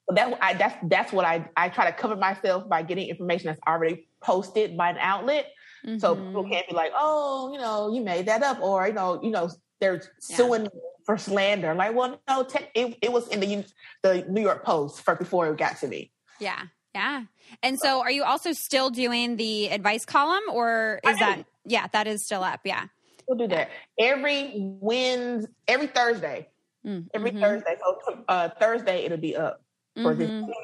so 0.10 0.16
that 0.16 0.38
I, 0.42 0.54
that's 0.54 0.76
that's 0.84 1.12
what 1.12 1.26
I 1.26 1.50
I 1.58 1.70
try 1.70 1.90
to 1.90 1.98
cover 1.98 2.16
myself 2.16 2.70
by 2.70 2.84
getting 2.84 3.08
information 3.08 3.48
that's 3.48 3.62
already 3.68 4.08
posted 4.22 4.78
by 4.78 4.92
an 4.92 4.98
outlet. 5.00 5.52
Mm-hmm. 5.86 6.00
So 6.00 6.16
people 6.16 6.50
can't 6.50 6.68
be 6.68 6.74
like, 6.74 6.92
oh, 6.96 7.52
you 7.54 7.60
know, 7.60 7.94
you 7.94 8.02
made 8.02 8.26
that 8.26 8.42
up, 8.44 8.60
or 8.62 8.88
you 8.88 8.94
know, 8.94 9.22
you 9.22 9.30
know, 9.30 9.50
they're 9.80 10.02
suing 10.20 10.64
yeah. 10.64 10.70
for 11.06 11.18
slander. 11.18 11.76
Like, 11.76 11.94
well, 11.94 12.20
no, 12.28 12.44
te- 12.44 12.68
it, 12.74 12.98
it 13.02 13.12
was 13.12 13.28
in 13.28 13.40
the 13.40 13.66
the 14.02 14.26
New 14.28 14.42
York 14.42 14.64
Post 14.64 15.02
first 15.02 15.20
before 15.20 15.48
it 15.48 15.58
got 15.58 15.78
to 15.80 15.88
me. 15.88 16.12
Yeah, 16.40 16.64
yeah. 16.94 17.24
And 17.62 17.80
so, 17.80 18.02
are 18.02 18.12
you 18.12 18.24
also 18.24 18.52
still 18.54 18.90
doing 18.90 19.36
the 19.36 19.70
advice 19.70 20.06
column, 20.06 20.44
or 20.52 21.00
is 21.04 21.20
that 21.20 21.44
yeah, 21.66 21.88
that 21.94 22.08
is 22.08 22.26
still 22.26 22.44
up? 22.44 22.62
Yeah, 22.64 22.86
we'll 23.28 23.38
do 23.38 23.48
that 23.48 23.70
every 24.00 24.54
Wednesday, 24.56 25.52
every 25.68 25.88
Thursday, 25.88 26.48
mm-hmm. 26.86 27.08
every 27.14 27.32
Thursday. 27.32 27.76
So 27.80 28.24
uh, 28.28 28.50
Thursday 28.60 29.06
it'll 29.06 29.18
be 29.18 29.36
up 29.36 29.62
for 29.96 30.16
mm-hmm. 30.16 30.48
this. 30.48 30.56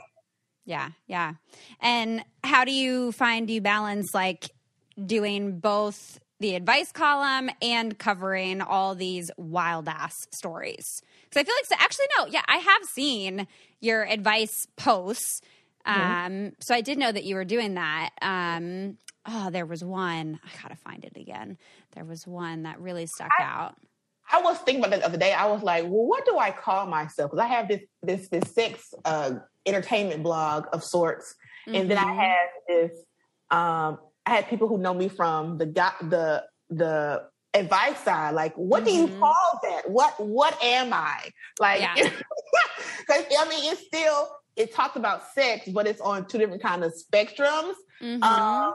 Yeah, 0.65 0.89
yeah. 1.07 1.33
And 1.79 2.23
how 2.43 2.65
do 2.65 2.71
you 2.71 3.11
find 3.11 3.49
you 3.49 3.61
balance 3.61 4.13
like 4.13 4.49
doing 5.03 5.59
both 5.59 6.19
the 6.39 6.55
advice 6.55 6.91
column 6.91 7.49
and 7.61 7.97
covering 7.97 8.61
all 8.61 8.95
these 8.95 9.29
wild 9.37 9.87
ass 9.87 10.15
stories. 10.33 11.01
Because 11.23 11.41
I 11.41 11.43
feel 11.43 11.55
like, 11.55 11.65
so 11.65 11.75
actually, 11.79 12.05
no, 12.17 12.25
yeah, 12.25 12.41
I 12.47 12.57
have 12.57 12.83
seen 12.93 13.47
your 13.79 14.03
advice 14.03 14.67
posts. 14.75 15.41
Um, 15.85 15.95
mm-hmm. 15.95 16.47
So 16.59 16.75
I 16.75 16.81
did 16.81 16.97
know 16.97 17.11
that 17.11 17.23
you 17.23 17.35
were 17.35 17.45
doing 17.45 17.75
that. 17.75 18.09
Um, 18.21 18.97
oh, 19.27 19.49
there 19.51 19.65
was 19.65 19.83
one. 19.83 20.39
I 20.43 20.61
gotta 20.61 20.75
find 20.75 21.05
it 21.05 21.15
again. 21.15 21.57
There 21.93 22.05
was 22.05 22.25
one 22.25 22.63
that 22.63 22.79
really 22.79 23.05
stuck 23.05 23.29
I, 23.39 23.43
out. 23.43 23.75
I 24.31 24.41
was 24.41 24.57
thinking 24.59 24.79
about 24.79 24.91
that 24.91 25.01
the 25.01 25.05
other 25.05 25.17
day. 25.17 25.33
I 25.33 25.47
was 25.47 25.61
like, 25.61 25.83
well, 25.83 26.05
what 26.05 26.25
do 26.25 26.37
I 26.37 26.51
call 26.51 26.87
myself? 26.87 27.31
Because 27.31 27.43
I 27.43 27.47
have 27.47 27.67
this 27.67 27.81
this 28.01 28.29
this 28.29 28.51
sex 28.53 28.93
uh, 29.05 29.33
entertainment 29.65 30.23
blog 30.23 30.65
of 30.73 30.83
sorts, 30.83 31.35
mm-hmm. 31.67 31.75
and 31.75 31.91
then 31.91 31.97
I 31.97 32.03
mm-hmm. 32.03 32.73
this 32.73 32.99
um, 33.51 33.99
I 34.31 34.35
had 34.35 34.49
people 34.49 34.69
who 34.69 34.77
know 34.77 34.93
me 34.93 35.09
from 35.09 35.57
the 35.57 35.65
the 35.65 36.45
the 36.69 37.23
advice 37.53 37.99
side. 37.99 38.33
Like, 38.33 38.53
what 38.55 38.85
mm-hmm. 38.85 38.85
do 38.85 38.93
you 38.93 39.07
mm-hmm. 39.07 39.19
call 39.19 39.59
that? 39.63 39.89
What 39.89 40.17
what 40.25 40.57
am 40.63 40.93
I? 40.93 41.29
Like, 41.59 41.81
because 41.95 43.25
yeah. 43.29 43.37
I 43.41 43.49
mean, 43.49 43.71
it's 43.71 43.85
still 43.85 44.29
it 44.55 44.73
talks 44.73 44.95
about 44.95 45.33
sex, 45.33 45.67
but 45.67 45.85
it's 45.85 45.99
on 45.99 46.27
two 46.27 46.37
different 46.37 46.63
kind 46.63 46.85
of 46.85 46.93
spectrums. 46.93 47.73
Mm-hmm. 48.01 48.23
Um, 48.23 48.73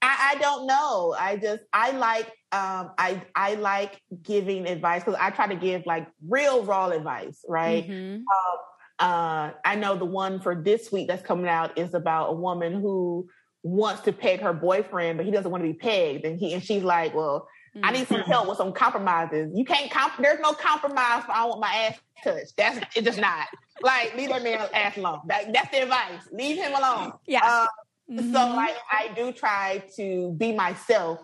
I, 0.00 0.32
I, 0.32 0.36
don't 0.38 0.66
know. 0.66 1.14
I 1.18 1.36
just 1.36 1.62
I 1.72 1.90
like 1.92 2.26
um, 2.50 2.92
I 2.96 3.22
I 3.34 3.54
like 3.56 4.00
giving 4.22 4.66
advice 4.66 5.04
because 5.04 5.20
I 5.20 5.30
try 5.30 5.48
to 5.48 5.56
give 5.56 5.84
like 5.84 6.08
real 6.26 6.64
raw 6.64 6.88
advice, 6.88 7.44
right? 7.46 7.86
Mm-hmm. 7.86 8.16
Um, 8.16 8.58
Uh, 9.00 9.50
I 9.64 9.74
know 9.74 9.96
the 9.96 10.04
one 10.04 10.40
for 10.40 10.54
this 10.54 10.92
week 10.92 11.08
that's 11.08 11.26
coming 11.26 11.48
out 11.48 11.76
is 11.76 11.94
about 11.94 12.30
a 12.30 12.32
woman 12.32 12.74
who 12.74 13.28
wants 13.64 14.02
to 14.02 14.12
peg 14.12 14.40
her 14.40 14.52
boyfriend, 14.52 15.16
but 15.16 15.26
he 15.26 15.32
doesn't 15.32 15.50
want 15.50 15.64
to 15.64 15.68
be 15.68 15.74
pegged, 15.76 16.24
and 16.24 16.38
he 16.38 16.54
and 16.54 16.62
she's 16.62 16.84
like, 16.84 17.12
"Well, 17.14 17.48
I 17.82 17.90
need 17.90 18.06
some 18.06 18.20
help 18.20 18.46
with 18.48 18.58
some 18.58 18.72
compromises. 18.72 19.50
You 19.52 19.64
can't 19.64 19.90
comp. 19.90 20.12
There's 20.18 20.38
no 20.38 20.52
compromise. 20.52 21.24
I 21.28 21.44
want 21.46 21.60
my 21.60 21.74
ass 21.74 21.98
touched. 22.22 22.56
That's 22.56 22.78
it's 22.94 23.04
just 23.04 23.18
not. 23.18 23.48
Like 23.82 24.14
leave 24.16 24.28
that 24.28 24.44
man 24.44 24.68
ass 24.72 24.96
alone. 24.96 25.20
That, 25.26 25.52
that's 25.52 25.70
the 25.72 25.82
advice. 25.82 26.20
Leave 26.30 26.56
him 26.56 26.72
alone. 26.74 27.12
Yeah. 27.26 27.40
Uh, 27.42 27.66
Mhm. 28.10 28.32
So 28.34 28.54
like 28.54 28.76
I 28.92 29.08
do 29.16 29.32
try 29.32 29.82
to 29.96 30.30
be 30.36 30.52
myself, 30.52 31.20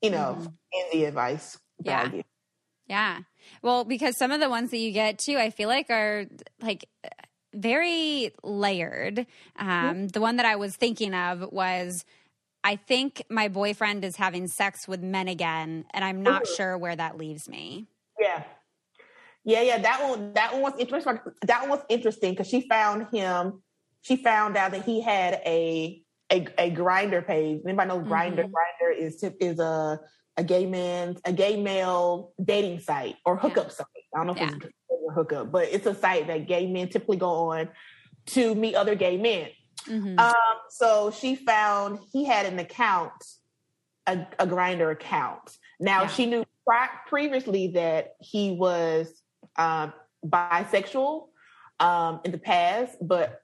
you 0.00 0.08
know, 0.10 0.38
Mhm. 0.40 0.46
in 0.72 0.84
the 0.98 1.04
advice. 1.04 1.58
that 1.80 2.14
Yeah. 2.14 2.22
Yeah. 2.88 3.18
Well, 3.60 3.84
because 3.84 4.16
some 4.16 4.32
of 4.32 4.40
the 4.40 4.48
ones 4.48 4.70
that 4.70 4.78
you 4.78 4.92
get 4.92 5.18
too, 5.18 5.36
I 5.36 5.50
feel 5.50 5.68
like 5.68 5.90
are 5.90 6.24
like 6.62 6.88
very 7.56 8.32
layered. 8.42 9.26
Um, 9.58 10.08
the 10.08 10.20
one 10.20 10.36
that 10.36 10.46
I 10.46 10.56
was 10.56 10.76
thinking 10.76 11.14
of 11.14 11.52
was 11.52 12.04
I 12.64 12.76
think 12.76 13.22
my 13.30 13.48
boyfriend 13.48 14.04
is 14.04 14.16
having 14.16 14.48
sex 14.48 14.88
with 14.88 15.00
men 15.02 15.28
again, 15.28 15.84
and 15.92 16.04
I'm 16.04 16.22
not 16.22 16.42
Mhm. 16.44 16.56
sure 16.56 16.78
where 16.78 16.96
that 16.96 17.16
leaves 17.16 17.48
me. 17.48 17.86
Yeah. 18.20 18.42
Yeah, 19.44 19.60
yeah. 19.62 19.78
That 19.78 20.02
one 20.02 20.32
that 20.34 20.52
one 20.52 20.62
was 20.62 20.74
interesting. 20.78 21.18
That 21.42 21.60
one 21.62 21.70
was 21.70 21.84
interesting 21.88 22.32
because 22.32 22.48
she 22.48 22.66
found 22.68 23.06
him, 23.14 23.62
she 24.00 24.16
found 24.16 24.56
out 24.56 24.72
that 24.72 24.84
he 24.84 25.00
had 25.00 25.34
a 25.46 26.02
a, 26.32 26.38
a 26.58 26.70
Grindr 26.72 27.24
page. 27.24 27.60
Anybody 27.64 27.88
knows 27.88 28.04
Grindr? 28.06 28.44
Mhm. 28.44 28.50
Grindr 28.52 28.96
is 28.98 29.22
is 29.40 29.60
a 29.60 30.00
a 30.36 30.42
gay 30.44 30.66
man, 30.66 31.16
a 31.24 31.32
gay 31.32 31.56
male 31.62 32.32
dating 32.44 32.80
site 32.80 33.16
or 33.24 33.36
hookup 33.36 33.70
site. 33.70 33.86
I 34.12 34.18
don't 34.18 34.26
know 34.26 34.32
if 34.32 34.38
Yeah. 34.40 34.56
it's 34.56 34.74
a 35.08 35.12
hookup, 35.12 35.50
but 35.50 35.68
it's 35.70 35.86
a 35.86 35.94
site 35.94 36.26
that 36.26 36.46
gay 36.46 36.66
men 36.66 36.88
typically 36.88 37.16
go 37.16 37.50
on 37.50 37.68
to 38.26 38.54
meet 38.54 38.74
other 38.74 38.94
gay 38.94 39.16
men. 39.16 39.48
Mhm. 39.86 40.18
Um, 40.18 40.56
so 40.68 41.10
she 41.10 41.36
found 41.36 42.00
he 42.12 42.24
had 42.24 42.46
an 42.46 42.58
account, 42.58 43.12
a, 44.06 44.26
a 44.38 44.46
Grindr 44.46 44.90
account. 44.90 45.56
Now 45.78 46.02
Yeah. 46.02 46.08
she 46.08 46.26
knew 46.26 46.44
previously 47.06 47.68
that 47.68 48.16
he 48.20 48.52
was 48.52 49.22
um, 49.56 49.92
bisexual 50.24 51.28
um, 51.78 52.20
in 52.24 52.32
the 52.32 52.38
past, 52.38 52.96
but 53.00 53.40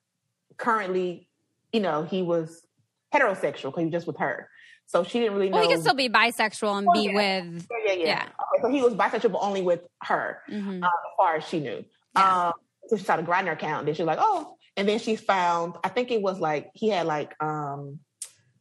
currently, 0.57 1.29
you 1.73 1.81
know, 1.81 2.03
he 2.03 2.23
was 2.23 2.67
heterosexual 3.15 3.71
because 3.71 3.79
he 3.79 3.85
was 3.85 3.93
just 3.93 4.07
with 4.07 4.19
her. 4.19 4.49
So 4.93 5.03
she 5.05 5.21
didn't 5.21 5.35
really 5.35 5.49
know. 5.49 5.57
well, 5.57 5.67
he 5.69 5.73
could 5.75 5.81
still 5.83 5.95
be 5.95 6.11
bisexual 6.11 6.77
and 6.79 6.87
Oh, 6.87 6.93
be 6.93 7.07
yeah. 7.09 7.15
with. 7.15 7.67
yeah, 7.71 7.79
yeah, 7.87 7.93
yeah. 7.95 8.05
yeah. 8.05 8.23
Okay, 8.25 8.63
so 8.63 8.69
he 8.69 8.83
was 8.83 8.93
bisexual, 8.93 9.33
but 9.33 9.39
only 9.39 9.63
with 9.63 9.81
her 10.03 10.43
Mhm. 10.51 10.83
um, 10.83 10.85
as 10.85 10.91
far 11.17 11.37
as 11.37 11.45
she 11.49 11.61
knew. 11.61 11.83
Yeah. 12.15 12.49
Um, 12.49 12.53
so 12.89 12.97
she 12.99 13.05
saw 13.05 13.17
the 13.17 13.23
Grindr 13.23 13.53
account. 13.53 13.87
Then 13.87 13.95
she 13.95 14.03
was 14.03 14.07
like, 14.07 14.19
oh, 14.21 14.59
and 14.77 14.87
then 14.87 14.99
she 14.99 15.17
found. 15.17 15.77
I 15.83 15.89
think 15.89 16.11
it 16.11 16.21
was 16.21 16.39
like 16.41 16.71
he 16.75 16.91
had 16.91 17.07
like 17.07 17.35
um, 17.43 18.01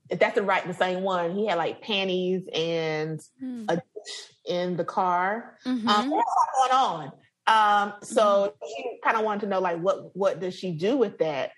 if 0.10 0.20
that's 0.20 0.36
the 0.36 0.42
right 0.44 0.66
the 0.66 0.74
same 0.74 1.04
one. 1.04 1.36
He 1.36 1.48
had 1.48 1.58
like 1.58 1.82
panties 1.82 2.44
and 2.54 3.20
Hmm. 3.40 3.66
a 3.68 3.76
dish 3.76 4.34
in 4.46 4.78
the 4.78 4.86
car. 4.86 5.58
Mhm. 5.66 5.86
Um, 5.86 6.10
lot 6.12 6.26
going 6.58 6.72
on. 6.72 7.12
Um, 7.48 7.94
so 8.04 8.54
she 8.66 9.00
kind 9.04 9.18
of 9.18 9.26
wanted 9.26 9.42
to 9.42 9.48
know 9.48 9.60
like 9.60 9.80
what 9.82 10.16
what 10.16 10.40
does 10.40 10.54
she 10.56 10.72
do 10.72 10.96
with 10.96 11.18
that? 11.18 11.52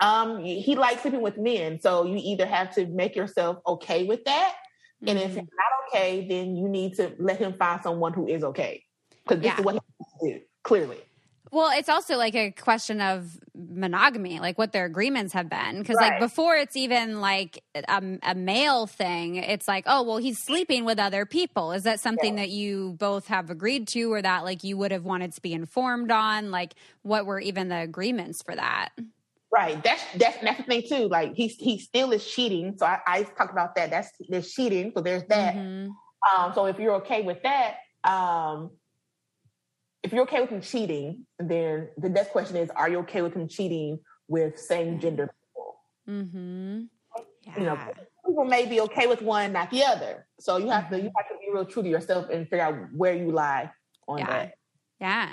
Um, 0.00 0.42
he 0.42 0.74
likes 0.76 1.02
sleeping 1.02 1.22
with 1.22 1.38
men, 1.38 1.80
so 1.80 2.04
you 2.04 2.16
either 2.22 2.46
have 2.46 2.74
to 2.74 2.86
make 2.86 3.14
yourself 3.14 3.58
okay 3.66 4.04
with 4.04 4.24
that, 4.24 4.54
and 5.06 5.18
if 5.18 5.32
Mhm. 5.32 5.38
it's 5.38 5.52
not 5.52 5.72
okay, 5.88 6.26
then 6.28 6.56
you 6.56 6.68
need 6.68 6.94
to 6.94 7.14
let 7.18 7.38
him 7.38 7.52
find 7.54 7.80
someone 7.82 8.12
who 8.12 8.26
is 8.26 8.42
okay. 8.42 8.84
Because 9.22 9.40
this 9.40 9.52
Yeah. 9.52 9.58
is 9.58 9.64
what 9.64 9.74
he 9.74 9.80
wants 9.98 10.12
to 10.20 10.32
do, 10.32 10.44
clearly. 10.64 10.98
Well, 11.52 11.70
it's 11.78 11.88
also 11.88 12.16
like 12.16 12.34
a 12.34 12.50
question 12.50 13.00
of 13.00 13.38
monogamy, 13.54 14.40
like 14.40 14.58
what 14.58 14.72
their 14.72 14.86
agreements 14.86 15.32
have 15.34 15.48
been. 15.48 15.78
Because, 15.78 15.98
like, 16.00 16.18
before 16.18 16.56
it's 16.56 16.74
even 16.74 17.20
like 17.20 17.62
a, 17.76 18.18
a 18.24 18.34
male 18.34 18.88
thing, 18.88 19.36
it's 19.36 19.68
like, 19.68 19.84
oh, 19.86 20.02
well, 20.02 20.16
he's 20.16 20.38
sleeping 20.38 20.84
with 20.84 20.98
other 20.98 21.24
people. 21.24 21.70
Is 21.70 21.84
that 21.84 22.00
something 22.00 22.34
that 22.36 22.50
you 22.50 22.96
both 22.98 23.28
have 23.28 23.50
agreed 23.50 23.86
to, 23.88 24.12
or 24.12 24.20
that 24.20 24.42
like 24.42 24.64
you 24.64 24.76
would 24.78 24.90
have 24.90 25.04
wanted 25.04 25.32
to 25.34 25.40
be 25.40 25.52
informed 25.52 26.10
on? 26.10 26.50
Like, 26.50 26.74
what 27.02 27.24
were 27.24 27.38
even 27.38 27.68
the 27.68 27.78
agreements 27.78 28.42
for 28.42 28.56
that? 28.56 28.88
Right. 29.54 29.80
That's 29.84 30.02
that's 30.18 30.38
that's 30.42 30.56
the 30.58 30.64
thing 30.64 30.82
too. 30.88 31.06
Like 31.08 31.34
he's 31.36 31.54
he 31.54 31.78
still 31.78 32.10
is 32.10 32.26
cheating. 32.26 32.74
So 32.76 32.86
I, 32.86 32.98
I 33.06 33.22
talked 33.22 33.52
about 33.52 33.76
that. 33.76 33.88
That's 33.90 34.10
there's 34.28 34.50
cheating. 34.52 34.90
So 34.96 35.00
there's 35.00 35.22
that. 35.28 35.54
Mhm. 35.54 35.90
Um, 36.36 36.52
so 36.54 36.66
if 36.66 36.78
you're 36.80 36.94
okay 36.96 37.22
with 37.22 37.40
that, 37.44 37.76
um, 38.02 38.70
if 40.02 40.12
you're 40.12 40.22
okay 40.24 40.40
with 40.40 40.50
him 40.50 40.60
cheating, 40.60 41.26
then 41.38 41.88
the 41.98 42.08
next 42.08 42.30
question 42.32 42.56
is, 42.56 42.68
are 42.70 42.88
you 42.88 42.98
okay 43.00 43.22
with 43.22 43.34
him 43.34 43.46
cheating 43.46 44.00
with 44.26 44.58
same 44.58 44.98
gender 44.98 45.32
people? 45.38 45.76
Mhm. 46.08 46.88
You 47.56 47.64
know, 47.64 47.78
people 48.26 48.44
may 48.46 48.66
be 48.66 48.80
okay 48.80 49.06
with 49.06 49.22
one, 49.22 49.52
not 49.52 49.70
the 49.70 49.84
other. 49.84 50.26
So 50.40 50.56
you 50.56 50.68
have 50.70 50.90
to 50.90 50.96
you 50.96 51.12
have 51.16 51.28
to 51.28 51.34
be 51.40 51.52
real 51.52 51.64
true 51.64 51.84
to 51.84 51.88
yourself 51.88 52.28
and 52.28 52.48
figure 52.48 52.64
out 52.64 52.74
where 52.92 53.14
you 53.14 53.30
lie 53.30 53.70
on 54.08 54.18
Yeah. 54.18 54.26
that. 54.26 54.54
Yeah. 55.00 55.28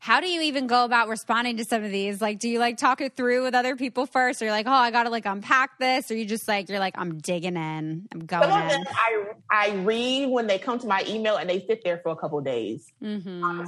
How 0.00 0.20
do 0.20 0.26
you 0.28 0.42
even 0.42 0.66
go 0.66 0.84
about 0.84 1.08
responding 1.08 1.56
to 1.58 1.64
some 1.64 1.84
of 1.84 1.90
these? 1.90 2.20
Like, 2.20 2.38
do 2.38 2.48
you 2.48 2.58
like 2.58 2.76
talk 2.76 3.00
it 3.00 3.16
through 3.16 3.44
with 3.44 3.54
other 3.54 3.76
people 3.76 4.06
first? 4.06 4.40
Or 4.40 4.46
you're 4.46 4.54
like, 4.54 4.66
oh, 4.66 4.72
I 4.72 4.90
got 4.90 5.04
to 5.04 5.10
like 5.10 5.26
unpack 5.26 5.78
this? 5.78 6.10
Or 6.10 6.14
you 6.14 6.24
just 6.24 6.46
like, 6.48 6.68
you're 6.68 6.78
like, 6.78 6.94
I'm 6.98 7.18
digging 7.18 7.56
in. 7.56 8.06
I'm 8.12 8.26
going 8.26 8.50
Some 8.50 8.62
of 8.62 8.68
them 8.68 8.84
I 8.88 9.24
I 9.50 9.74
read 9.76 10.30
when 10.30 10.46
they 10.46 10.58
come 10.58 10.78
to 10.78 10.86
my 10.86 11.04
email 11.08 11.36
and 11.36 11.48
they 11.48 11.64
sit 11.66 11.82
there 11.84 11.98
for 12.02 12.10
a 12.10 12.16
couple 12.16 12.40
days. 12.40 12.92
hmm 13.00 13.64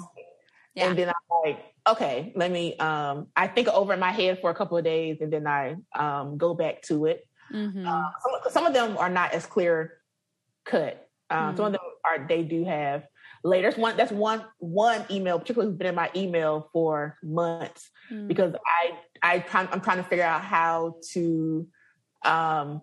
Yeah. 0.75 0.89
And 0.89 0.99
then 0.99 1.09
I'm 1.09 1.15
like, 1.45 1.65
okay, 1.89 2.33
let 2.37 2.51
me 2.51 2.77
um 2.77 3.29
I 3.35 3.47
think 3.47 3.69
over 3.69 3.95
in 3.95 4.01
my 4.01 4.13
head 4.13 4.41
for 4.41 4.51
a 4.51 4.55
couple 4.55 4.77
of 4.77 4.85
days 4.85 5.19
and 5.21 5.33
then 5.33 5.47
I 5.47 5.77
um 5.95 6.37
go 6.39 6.55
back 6.55 6.83
to 6.83 7.07
it. 7.07 7.27
hmm 7.51 7.87
Uh, 7.87 8.11
some, 8.23 8.53
some 8.53 8.67
of 8.67 8.75
them 8.75 8.97
are 8.99 9.11
not 9.11 9.33
as 9.33 9.47
clear 9.47 9.95
cut. 10.65 11.05
Um, 11.31 11.57
Some 11.57 11.67
of 11.67 11.73
them 11.73 11.81
are 12.05 12.27
they 12.27 12.43
do 12.43 12.65
have 12.65 13.05
later. 13.45 13.69
That's 13.69 13.79
one 13.79 13.97
that's 13.97 14.13
one 14.13 14.45
one 14.59 15.05
email, 15.11 15.39
particularly 15.39 15.71
who's 15.73 15.79
been 15.79 15.89
in 15.89 15.95
my 15.95 16.11
email 16.17 16.69
for 16.73 17.17
months 17.23 17.91
Mm-hmm. 18.11 18.27
because 18.27 18.55
I 18.65 18.99
I 19.23 19.45
I'm 19.71 19.81
trying 19.83 19.99
to 19.99 20.03
figure 20.03 20.25
out 20.25 20.43
how 20.43 20.97
to 21.13 21.67
um 22.25 22.81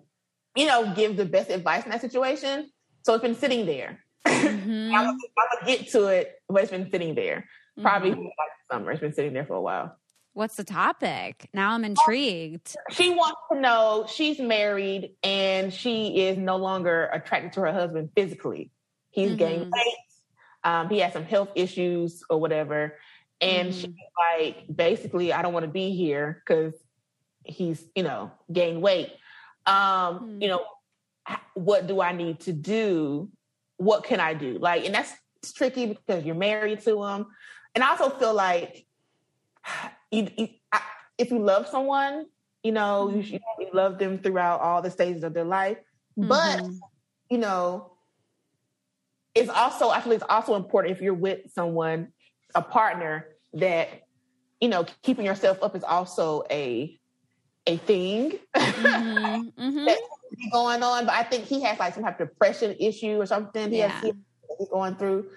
you 0.55 0.67
know 0.67 0.93
give 0.95 1.17
the 1.17 1.25
best 1.25 1.49
advice 1.49 1.83
in 1.83 1.91
that 1.91 2.01
situation. 2.01 2.69
So 3.03 3.13
it's 3.15 3.21
been 3.23 3.35
sitting 3.35 3.65
there. 3.65 3.99
Mhm. 4.27 4.93
I'm, 4.93 5.05
gonna, 5.05 5.17
get 5.65 5.89
to 5.89 6.07
it, 6.07 6.35
but 6.49 6.61
it's 6.63 6.71
been 6.71 6.89
sitting 6.91 7.15
there. 7.15 7.47
Probably 7.81 8.11
Mhm. 8.11 8.23
like 8.23 8.51
summer. 8.71 8.91
It's 8.91 9.01
been 9.01 9.13
sitting 9.13 9.33
there 9.33 9.45
for 9.45 9.55
a 9.55 9.61
while. 9.61 9.97
What's 10.33 10.55
the 10.57 10.63
topic? 10.63 11.49
Now 11.53 11.71
I'm 11.71 11.83
intrigued. 11.85 12.75
She 12.91 13.09
wants 13.11 13.39
to 13.51 13.59
know 13.59 14.05
she's 14.07 14.39
married 14.39 15.11
and 15.23 15.73
she 15.73 16.19
is 16.27 16.37
no 16.37 16.57
longer 16.57 17.05
attracted 17.13 17.53
to 17.53 17.61
her 17.61 17.71
husband 17.73 18.09
physically. 18.15 18.71
He's 19.11 19.35
gained 19.35 19.65
Mhm. 19.67 19.71
weight. 19.71 19.95
Um, 20.65 20.89
he 20.89 20.99
has 20.99 21.13
some 21.13 21.23
health 21.23 21.49
issues 21.55 22.23
or 22.29 22.39
whatever. 22.41 22.97
And 23.39 23.69
Mhm. 23.69 23.73
she's 23.73 23.93
like, 24.17 24.65
basically, 24.75 25.31
I 25.31 25.41
don't 25.41 25.53
want 25.53 25.65
to 25.65 25.71
be 25.71 25.95
here 25.95 26.41
because 26.45 26.73
he's, 27.45 27.87
you 27.95 28.03
know, 28.03 28.31
gained 28.51 28.81
weight. 28.81 29.13
Um, 29.65 30.17
Hmm. 30.17 30.41
You 30.41 30.47
know, 30.49 30.65
what 31.53 31.87
do 31.87 32.01
I 32.01 32.11
need 32.11 32.39
to 32.41 32.53
do? 32.53 33.29
What 33.77 34.03
can 34.03 34.19
I 34.19 34.33
do? 34.33 34.57
Like, 34.59 34.85
and 34.85 34.93
that's 34.95 35.13
tricky 35.53 35.85
because 35.87 36.25
you're 36.25 36.35
married 36.35 36.81
to 36.81 37.03
him. 37.03 37.27
And 37.75 37.83
I 37.83 37.89
also 37.91 38.09
feel 38.09 38.33
like 38.33 38.85
you, 40.11 40.27
you 40.37 40.47
I, 40.71 40.81
if 41.17 41.31
you 41.31 41.39
love 41.39 41.67
someone, 41.67 42.25
you 42.63 42.71
know, 42.71 43.09
you, 43.09 43.21
should, 43.23 43.41
you 43.59 43.69
love 43.73 43.99
them 43.99 44.17
throughout 44.17 44.61
all 44.61 44.81
the 44.81 44.89
stages 44.89 45.23
of 45.23 45.33
their 45.33 45.45
life. 45.45 45.77
But 46.17 46.61
Mhm. 46.61 46.79
you 47.29 47.37
know, 47.37 47.94
it's 49.35 49.49
also 49.49 49.89
I 49.89 49.99
feel 50.01 50.13
it's 50.13 50.23
also 50.29 50.55
important 50.55 50.95
if 50.95 51.01
you're 51.01 51.13
with 51.13 51.51
someone, 51.53 52.07
a 52.55 52.61
partner, 52.61 53.27
that 53.53 53.89
you 54.61 54.69
know, 54.69 54.85
keeping 55.03 55.25
yourself 55.25 55.61
up 55.61 55.75
is 55.75 55.83
also 55.83 56.43
a 56.49 56.97
a 57.67 57.77
thing 57.77 58.31
Mhm. 58.55 59.53
Mhm. 59.57 59.85
that 59.85 59.97
be 60.37 60.49
going 60.51 60.81
on. 60.83 61.05
But 61.05 61.15
I 61.15 61.23
think 61.23 61.45
he 61.45 61.61
has 61.63 61.77
like 61.79 61.93
some 61.93 62.03
type 62.03 62.19
of 62.19 62.29
depression 62.29 62.75
issue 62.79 63.19
or 63.21 63.25
something. 63.25 63.71
He 63.71 63.79
Yeah. 63.79 63.89
has 63.89 64.11
he's 64.57 64.69
going 64.69 64.95
through. 64.95 65.29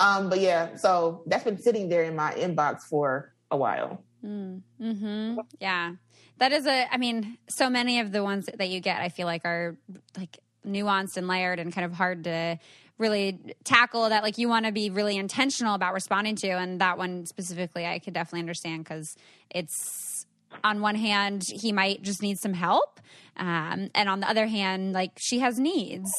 Um, 0.00 0.28
but 0.28 0.40
yeah, 0.40 0.74
so 0.76 1.22
that's 1.26 1.44
been 1.44 1.58
sitting 1.58 1.88
there 1.88 2.02
in 2.04 2.16
my 2.16 2.32
inbox 2.32 2.82
for 2.82 3.32
a 3.50 3.56
while. 3.56 4.02
Mm-hmm. 4.24 5.38
Yeah. 5.60 5.92
That 6.38 6.50
is 6.52 6.66
a, 6.66 6.92
I 6.92 6.96
mean, 6.96 7.38
so 7.48 7.70
many 7.70 8.00
of 8.00 8.10
the 8.10 8.22
ones 8.24 8.48
that 8.52 8.68
you 8.68 8.80
get, 8.80 9.00
I 9.00 9.08
feel 9.08 9.26
like 9.26 9.44
are 9.44 9.76
like 10.16 10.38
nuanced 10.66 11.16
and 11.16 11.28
layered 11.28 11.60
and 11.60 11.72
kind 11.72 11.84
of 11.84 11.92
hard 11.92 12.24
to 12.24 12.58
really 12.98 13.38
tackle 13.64 14.08
that 14.08 14.22
like 14.22 14.38
you 14.38 14.48
want 14.48 14.66
to 14.66 14.72
be 14.72 14.90
really 14.90 15.16
intentional 15.16 15.74
about 15.74 15.94
responding 15.94 16.36
to. 16.36 16.48
And 16.48 16.80
that 16.80 16.96
one 16.98 17.26
specifically, 17.26 17.86
I 17.86 17.98
could 17.98 18.14
definitely 18.14 18.40
understand 18.40 18.84
because 18.84 19.16
it's 19.50 20.26
on 20.62 20.80
one 20.80 20.94
hand, 20.94 21.42
he 21.48 21.72
might 21.72 22.02
just 22.02 22.22
need 22.22 22.38
some 22.38 22.52
help. 22.54 23.00
Um, 23.36 23.90
and 23.94 24.08
on 24.08 24.20
the 24.20 24.28
other 24.28 24.46
hand, 24.46 24.92
like 24.92 25.12
she 25.16 25.40
has 25.40 25.58
needs. 25.58 26.10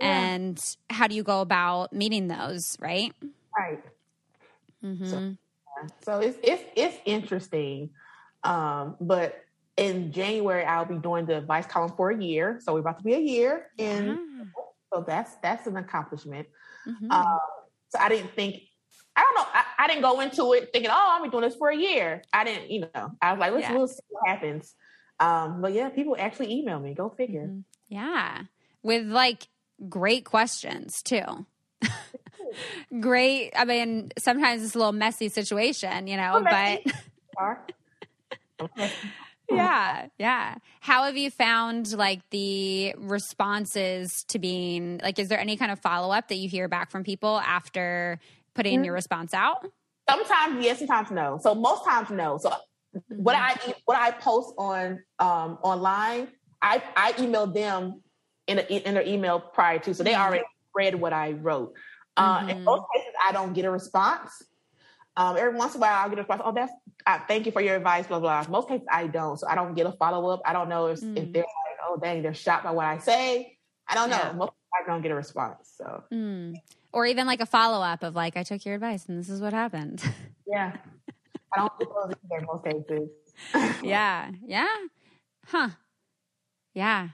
Yeah. 0.00 0.06
And 0.34 0.58
how 0.90 1.06
do 1.06 1.14
you 1.14 1.22
go 1.22 1.40
about 1.40 1.92
meeting 1.92 2.26
those, 2.26 2.76
right? 2.80 3.12
Right. 3.56 3.82
Mm-hmm. 4.84 5.06
So- 5.06 5.36
So 6.04 6.20
it's 6.20 6.38
it's 6.42 6.62
it's 6.76 6.96
interesting. 7.04 7.90
Um, 8.44 8.96
but 9.00 9.44
in 9.76 10.12
January, 10.12 10.64
I'll 10.64 10.84
be 10.84 10.96
doing 10.98 11.26
the 11.26 11.38
advice 11.38 11.66
column 11.66 11.92
for 11.96 12.10
a 12.10 12.22
year. 12.22 12.60
So 12.62 12.74
we're 12.74 12.80
about 12.80 12.98
to 12.98 13.04
be 13.04 13.14
a 13.14 13.18
year, 13.20 13.70
and 13.78 14.18
so 14.94 15.04
that's 15.06 15.34
that's 15.42 15.66
an 15.66 15.76
accomplishment. 15.76 16.48
Mm-hmm. 16.86 17.10
Um, 17.10 17.38
so 17.88 17.98
I 17.98 18.08
didn't 18.08 18.34
think. 18.34 18.62
I 19.16 19.20
don't 19.20 19.34
know. 19.36 19.50
I, 19.52 19.64
I, 19.78 19.86
didn't 19.86 20.02
go 20.02 20.20
into 20.20 20.52
it 20.54 20.70
thinking, 20.72 20.90
"Oh, 20.92 21.08
I'm 21.12 21.22
be 21.22 21.30
doing 21.30 21.42
this 21.42 21.54
for 21.56 21.68
a 21.68 21.76
year." 21.76 22.22
I 22.32 22.44
didn't, 22.44 22.70
you 22.70 22.80
know. 22.80 23.12
I 23.22 23.32
was 23.32 23.40
like, 23.40 23.52
"Let's 23.52 23.62
yeah. 23.62 23.76
we'll 23.76 23.86
see 23.86 24.00
what 24.08 24.28
happens." 24.28 24.74
Um, 25.20 25.60
but 25.60 25.72
yeah, 25.72 25.88
people 25.90 26.16
actually 26.18 26.52
email 26.52 26.80
me. 26.80 26.94
Go 26.94 27.08
figure. 27.10 27.46
Mm-hmm. 27.46 27.60
Yeah, 27.88 28.42
with 28.82 29.06
like 29.06 29.48
great 29.88 30.24
questions 30.24 31.02
too. 31.02 31.46
great. 33.00 33.52
I 33.56 33.64
mean, 33.64 34.10
sometimes 34.18 34.64
it's 34.64 34.74
a 34.74 34.78
little 34.78 34.92
messy 34.92 35.28
situation, 35.28 36.06
you 36.06 36.16
know, 36.16 36.44
but 36.44 36.82
yeah, 39.50 40.06
yeah. 40.18 40.56
How 40.80 41.04
have 41.04 41.16
you 41.16 41.30
found 41.30 41.92
like 41.92 42.20
the 42.30 42.94
responses 42.98 44.24
to 44.28 44.38
being 44.38 45.00
like 45.02 45.18
is 45.18 45.28
there 45.28 45.38
any 45.38 45.56
kind 45.56 45.70
of 45.70 45.78
follow-up 45.80 46.28
that 46.28 46.36
you 46.36 46.48
hear 46.48 46.68
back 46.68 46.90
from 46.90 47.04
people 47.04 47.40
after 47.40 48.18
putting 48.54 48.78
mm-hmm. 48.78 48.84
your 48.84 48.94
response 48.94 49.34
out? 49.34 49.66
Sometimes 50.08 50.64
yes, 50.64 50.78
sometimes 50.78 51.10
no. 51.10 51.38
So 51.42 51.54
most 51.54 51.84
times 51.84 52.10
no. 52.10 52.38
So 52.38 52.50
mm-hmm. 52.50 53.22
what 53.22 53.36
I 53.36 53.74
what 53.84 53.98
I 53.98 54.10
post 54.12 54.54
on 54.58 55.02
um 55.18 55.58
online, 55.62 56.28
I 56.62 56.82
I 56.96 57.14
email 57.18 57.46
them 57.46 58.02
in 58.46 58.58
a, 58.58 58.62
in 58.62 58.94
their 58.94 59.06
email 59.06 59.40
prior 59.40 59.78
to, 59.80 59.94
so 59.94 60.02
they 60.02 60.12
mm-hmm. 60.12 60.22
already 60.22 60.44
read 60.74 60.94
what 60.94 61.12
I 61.12 61.32
wrote. 61.32 61.74
Uh, 62.16 62.40
in 62.42 62.56
mm-hmm. 62.56 62.64
most 62.64 62.84
cases, 62.94 63.12
I 63.28 63.32
don't 63.32 63.52
get 63.54 63.64
a 63.64 63.70
response. 63.70 64.42
Um, 65.16 65.36
every 65.36 65.56
once 65.56 65.74
in 65.74 65.78
a 65.78 65.82
while, 65.82 66.02
I'll 66.02 66.08
get 66.08 66.18
a 66.18 66.22
response. 66.22 66.42
Oh, 66.44 66.52
that's 66.52 66.72
uh, 67.06 67.18
thank 67.28 67.46
you 67.46 67.52
for 67.52 67.60
your 67.60 67.76
advice. 67.76 68.06
Blah 68.06 68.20
blah. 68.20 68.44
Most 68.48 68.68
cases, 68.68 68.86
I 68.90 69.06
don't, 69.06 69.38
so 69.38 69.46
I 69.46 69.54
don't 69.54 69.74
get 69.74 69.86
a 69.86 69.92
follow 69.92 70.28
up. 70.28 70.40
I 70.44 70.52
don't 70.52 70.68
know 70.68 70.86
if 70.88 71.00
mm. 71.00 71.16
if 71.16 71.32
they're 71.32 71.42
like, 71.42 71.78
oh 71.86 71.98
dang, 72.00 72.22
they're 72.22 72.34
shocked 72.34 72.64
by 72.64 72.72
what 72.72 72.86
I 72.86 72.98
say. 72.98 73.58
I 73.86 73.94
don't 73.94 74.10
know. 74.10 74.16
Yeah. 74.16 74.32
Most 74.32 74.52
I 74.74 74.86
don't 74.86 75.02
get 75.02 75.12
a 75.12 75.14
response. 75.14 75.72
So, 75.76 76.02
mm. 76.12 76.54
or 76.92 77.06
even 77.06 77.26
like 77.26 77.40
a 77.40 77.46
follow 77.46 77.84
up 77.84 78.02
of 78.02 78.16
like, 78.16 78.36
I 78.36 78.42
took 78.42 78.64
your 78.64 78.74
advice 78.74 79.06
and 79.06 79.18
this 79.18 79.28
is 79.28 79.40
what 79.40 79.52
happened. 79.52 80.02
Yeah, 80.46 80.76
I 81.54 81.60
don't 81.60 81.72
get 81.78 81.88
those 81.88 82.12
either. 82.30 82.46
Most 82.46 82.64
cases. 82.66 83.08
yeah. 83.82 84.30
Yeah. 84.44 84.76
Huh. 85.46 85.70
Yeah 86.74 87.08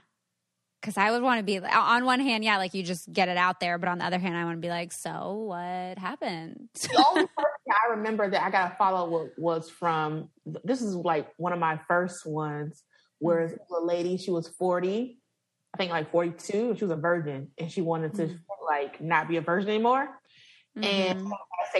because 0.81 0.97
I 0.97 1.11
would 1.11 1.21
want 1.21 1.39
to 1.39 1.43
be 1.43 1.59
on 1.59 2.05
one 2.05 2.19
hand, 2.19 2.43
yeah, 2.43 2.57
like 2.57 2.73
you 2.73 2.81
just 2.81 3.11
get 3.13 3.29
it 3.29 3.37
out 3.37 3.59
there, 3.59 3.77
but 3.77 3.87
on 3.87 3.99
the 3.99 4.05
other 4.05 4.17
hand, 4.17 4.35
I 4.35 4.43
want 4.45 4.57
to 4.57 4.61
be 4.61 4.69
like, 4.69 4.91
so 4.91 5.33
what 5.47 5.99
happened? 5.99 6.69
the 6.73 7.05
only 7.07 7.21
person 7.37 7.51
I 7.69 7.91
remember 7.91 8.29
that 8.29 8.43
I 8.43 8.49
got 8.49 8.69
to 8.69 8.75
follow 8.75 9.25
up 9.25 9.31
was 9.37 9.69
from 9.69 10.29
this 10.63 10.81
is 10.81 10.95
like 10.95 11.29
one 11.37 11.53
of 11.53 11.59
my 11.59 11.79
first 11.87 12.25
ones, 12.25 12.83
where 13.19 13.47
mm-hmm. 13.47 13.73
a 13.73 13.85
lady 13.85 14.17
she 14.17 14.31
was 14.31 14.47
forty, 14.47 15.19
I 15.73 15.77
think 15.77 15.91
like 15.91 16.11
forty 16.11 16.31
two, 16.31 16.75
she 16.75 16.83
was 16.83 16.91
a 16.91 16.95
virgin, 16.95 17.49
and 17.57 17.71
she 17.71 17.81
wanted 17.81 18.15
to 18.15 18.23
mm-hmm. 18.23 18.65
like 18.65 18.99
not 18.99 19.27
be 19.27 19.37
a 19.37 19.41
virgin 19.41 19.69
anymore. 19.69 20.09
Mm-hmm. 20.77 20.83
And 20.83 21.31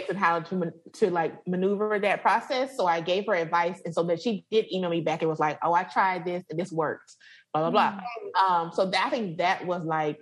and 0.08 0.18
how 0.18 0.40
to 0.40 0.72
to 0.94 1.10
like 1.10 1.46
maneuver 1.46 1.98
that 1.98 2.22
process. 2.22 2.76
So 2.76 2.86
I 2.86 3.00
gave 3.00 3.26
her 3.26 3.34
advice, 3.34 3.80
and 3.84 3.94
so 3.94 4.02
that 4.04 4.20
she 4.20 4.44
did 4.50 4.72
email 4.72 4.90
me 4.90 5.00
back. 5.00 5.22
And 5.22 5.28
it 5.28 5.30
was 5.30 5.40
like, 5.40 5.58
"Oh, 5.62 5.72
I 5.72 5.84
tried 5.84 6.24
this, 6.24 6.44
and 6.50 6.58
this 6.58 6.70
worked." 6.70 7.16
blah 7.52 7.70
blah 7.70 7.92
mm 7.92 8.00
blah. 8.34 8.42
Um, 8.42 8.72
so 8.72 8.86
that, 8.86 9.06
I 9.06 9.10
think 9.10 9.38
that 9.38 9.66
was 9.66 9.84
like 9.84 10.18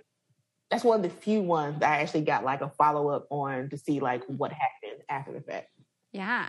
that's 0.69 0.83
one 0.83 1.03
of 1.03 1.03
the 1.03 1.17
few 1.17 1.41
ones 1.41 1.79
that 1.79 1.91
I 1.91 2.01
actually 2.01 2.21
got 2.21 2.43
like 2.43 2.61
a 2.61 2.69
follow 2.69 3.09
up 3.09 3.27
on 3.29 3.69
to 3.69 3.77
see 3.77 3.99
like 3.99 4.23
what 4.25 4.53
happened 4.53 5.03
after 5.09 5.33
the 5.33 5.41
fact. 5.41 5.67
Yeah. 6.13 6.47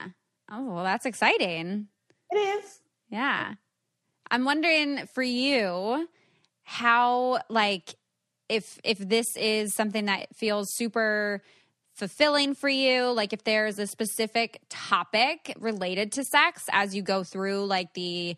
Oh, 0.51 0.65
well, 0.65 0.85
that's 0.85 1.07
exciting. 1.07 1.89
It 2.31 2.37
is. 2.37 2.81
Yeah. 3.09 3.55
I'm 4.31 4.45
wondering 4.45 5.07
for 5.13 5.23
you 5.23 6.09
how 6.63 7.41
like 7.49 7.95
if 8.49 8.79
if 8.85 8.99
this 8.99 9.37
is 9.37 9.75
something 9.75 10.05
that 10.07 10.35
feels 10.37 10.73
super 10.73 11.43
fulfilling 11.95 12.55
for 12.55 12.69
you 12.69 13.11
like 13.13 13.33
if 13.33 13.45
there's 13.45 13.79
a 13.79 13.87
specific 13.87 14.61
topic 14.69 15.55
related 15.59 16.13
to 16.13 16.25
sex 16.25 16.65
as 16.73 16.95
you 16.95 17.03
go 17.03 17.23
through 17.23 17.65
like 17.67 17.93
the 17.95 18.37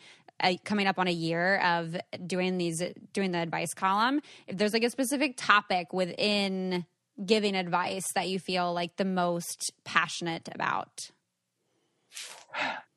coming 0.64 0.86
up 0.86 0.98
on 0.98 1.06
a 1.06 1.12
year 1.12 1.58
of 1.58 1.96
doing 2.26 2.58
these 2.58 2.82
doing 3.12 3.30
the 3.30 3.38
advice 3.38 3.72
column 3.72 4.20
if 4.48 4.56
there's 4.58 4.72
like 4.72 4.82
a 4.82 4.90
specific 4.90 5.36
topic 5.36 5.92
within 5.92 6.84
giving 7.24 7.54
advice 7.54 8.12
that 8.12 8.28
you 8.28 8.40
feel 8.40 8.72
like 8.74 8.96
the 8.96 9.04
most 9.04 9.72
passionate 9.84 10.48
about 10.52 11.10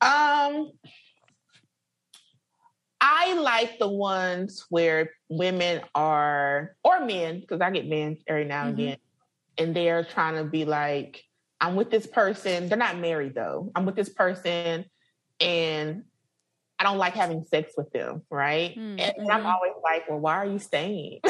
um 0.00 0.72
I 3.00 3.34
like 3.34 3.78
the 3.78 3.88
ones 3.88 4.66
where 4.70 5.10
women 5.28 5.82
are, 5.94 6.74
or 6.82 7.04
men, 7.04 7.40
because 7.40 7.60
I 7.60 7.70
get 7.70 7.86
men 7.86 8.18
every 8.26 8.44
now 8.44 8.66
and 8.66 8.76
mm-hmm. 8.76 8.86
again, 8.88 8.98
and 9.58 9.74
they're 9.74 10.04
trying 10.04 10.36
to 10.36 10.44
be 10.44 10.64
like, 10.64 11.22
I'm 11.60 11.74
with 11.74 11.90
this 11.90 12.06
person. 12.06 12.68
They're 12.68 12.78
not 12.78 12.98
married 12.98 13.34
though. 13.34 13.72
I'm 13.74 13.84
with 13.84 13.96
this 13.96 14.08
person, 14.08 14.84
and 15.40 16.04
I 16.78 16.84
don't 16.84 16.98
like 16.98 17.14
having 17.14 17.44
sex 17.44 17.72
with 17.76 17.90
them, 17.90 18.22
right? 18.30 18.70
Mm-hmm. 18.70 19.00
And, 19.00 19.30
I'm 19.30 19.40
mm-hmm. 19.40 19.46
always 19.46 19.72
like, 19.82 20.08
well, 20.08 20.20
why 20.20 20.36
are 20.36 20.46
you 20.46 20.58
staying? 20.58 21.20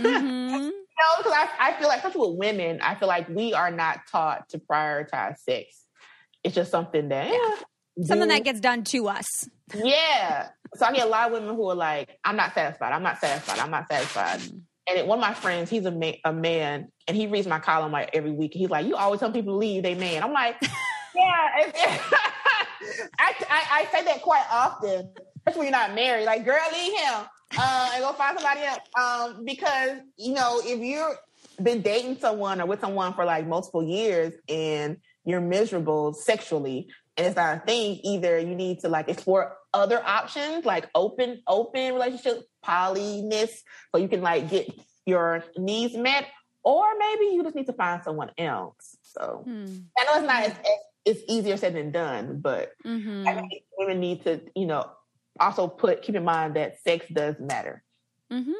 Mm-hmm. 0.00 0.54
you 0.54 0.70
know, 0.70 1.16
because 1.18 1.32
I, 1.34 1.48
I 1.58 1.72
feel 1.74 1.88
like, 1.88 1.98
especially 1.98 2.30
with 2.30 2.38
women, 2.38 2.80
I 2.80 2.94
feel 2.94 3.08
like 3.08 3.28
we 3.28 3.52
are 3.52 3.70
not 3.70 4.00
taught 4.10 4.48
to 4.50 4.58
prioritize 4.58 5.36
sex. 5.40 5.84
It's 6.42 6.54
just 6.54 6.70
something 6.70 7.10
that 7.10 7.28
yeah. 7.28 8.06
something 8.06 8.28
that 8.28 8.44
gets 8.44 8.60
done 8.60 8.84
to 8.84 9.08
us. 9.08 9.26
Yeah. 9.74 10.48
So 10.74 10.86
I 10.86 10.92
get 10.92 11.06
a 11.06 11.10
lot 11.10 11.26
of 11.26 11.32
women 11.34 11.54
who 11.54 11.68
are 11.68 11.74
like, 11.74 12.18
I'm 12.24 12.36
not 12.36 12.54
satisfied. 12.54 12.92
I'm 12.92 13.02
not 13.02 13.20
satisfied. 13.20 13.58
I'm 13.58 13.70
not 13.70 13.88
satisfied. 13.90 14.40
Mm-hmm. 14.40 14.58
And 14.98 15.08
one 15.08 15.18
of 15.18 15.22
my 15.22 15.34
friends, 15.34 15.70
he's 15.70 15.84
a, 15.84 15.90
ma- 15.90 16.12
a 16.24 16.32
man, 16.32 16.88
and 17.06 17.16
he 17.16 17.26
reads 17.26 17.46
my 17.46 17.58
column 17.58 17.92
like 17.92 18.10
every 18.12 18.32
week. 18.32 18.52
He's 18.54 18.70
like, 18.70 18.86
"You 18.86 18.96
always 18.96 19.20
tell 19.20 19.32
people 19.32 19.54
to 19.54 19.58
leave 19.58 19.82
they 19.82 19.94
man." 19.94 20.22
I'm 20.22 20.32
like, 20.32 20.56
"Yeah." 21.14 21.72
I, 23.18 23.34
I, 23.48 23.62
I 23.70 23.88
say 23.92 24.04
that 24.04 24.22
quite 24.22 24.44
often, 24.50 25.12
especially 25.36 25.58
when 25.58 25.68
you're 25.68 25.78
not 25.78 25.94
married. 25.94 26.24
Like, 26.24 26.44
girl, 26.44 26.60
leave 26.72 26.92
him 26.98 27.14
uh, 27.58 27.90
and 27.94 28.02
go 28.02 28.12
find 28.12 28.38
somebody 28.38 28.62
else. 28.62 28.80
Um, 28.98 29.44
because 29.44 29.98
you 30.16 30.34
know, 30.34 30.60
if 30.64 30.80
you've 30.80 31.16
been 31.62 31.82
dating 31.82 32.18
someone 32.18 32.60
or 32.60 32.66
with 32.66 32.80
someone 32.80 33.14
for 33.14 33.24
like 33.24 33.46
multiple 33.46 33.82
years 33.82 34.34
and 34.48 34.96
you're 35.24 35.40
miserable 35.40 36.14
sexually 36.14 36.88
and 37.16 37.26
it's 37.26 37.36
not 37.36 37.56
a 37.58 37.60
thing, 37.60 38.00
either 38.02 38.38
you 38.38 38.54
need 38.54 38.80
to 38.80 38.88
like 38.88 39.08
explore 39.08 39.56
other 39.74 40.02
options, 40.04 40.64
like 40.64 40.88
open, 40.94 41.42
open 41.46 41.94
relationship, 41.94 42.42
polyness, 42.64 43.50
so 43.92 44.00
you 44.00 44.08
can 44.08 44.22
like 44.22 44.48
get 44.50 44.68
your 45.06 45.44
needs 45.56 45.96
met, 45.96 46.26
or 46.62 46.86
maybe 46.98 47.26
you 47.34 47.42
just 47.42 47.56
need 47.56 47.66
to 47.66 47.72
find 47.72 48.02
someone 48.02 48.30
else. 48.38 48.96
So 49.02 49.42
hmm. 49.44 49.78
I 49.98 50.04
know 50.04 50.14
it's 50.14 50.26
not 50.26 50.42
as, 50.42 50.52
as 50.52 50.78
it's 51.04 51.22
easier 51.28 51.56
said 51.56 51.74
than 51.74 51.90
done, 51.90 52.40
but 52.40 52.72
mm-hmm. 52.84 53.26
I 53.26 53.34
think 53.34 53.52
women 53.78 54.00
need 54.00 54.24
to, 54.24 54.40
you 54.54 54.66
know, 54.66 54.90
also 55.38 55.66
put 55.68 56.02
keep 56.02 56.14
in 56.14 56.24
mind 56.24 56.56
that 56.56 56.82
sex 56.82 57.06
does 57.12 57.36
matter. 57.40 57.82
Mm-hmm. 58.30 58.52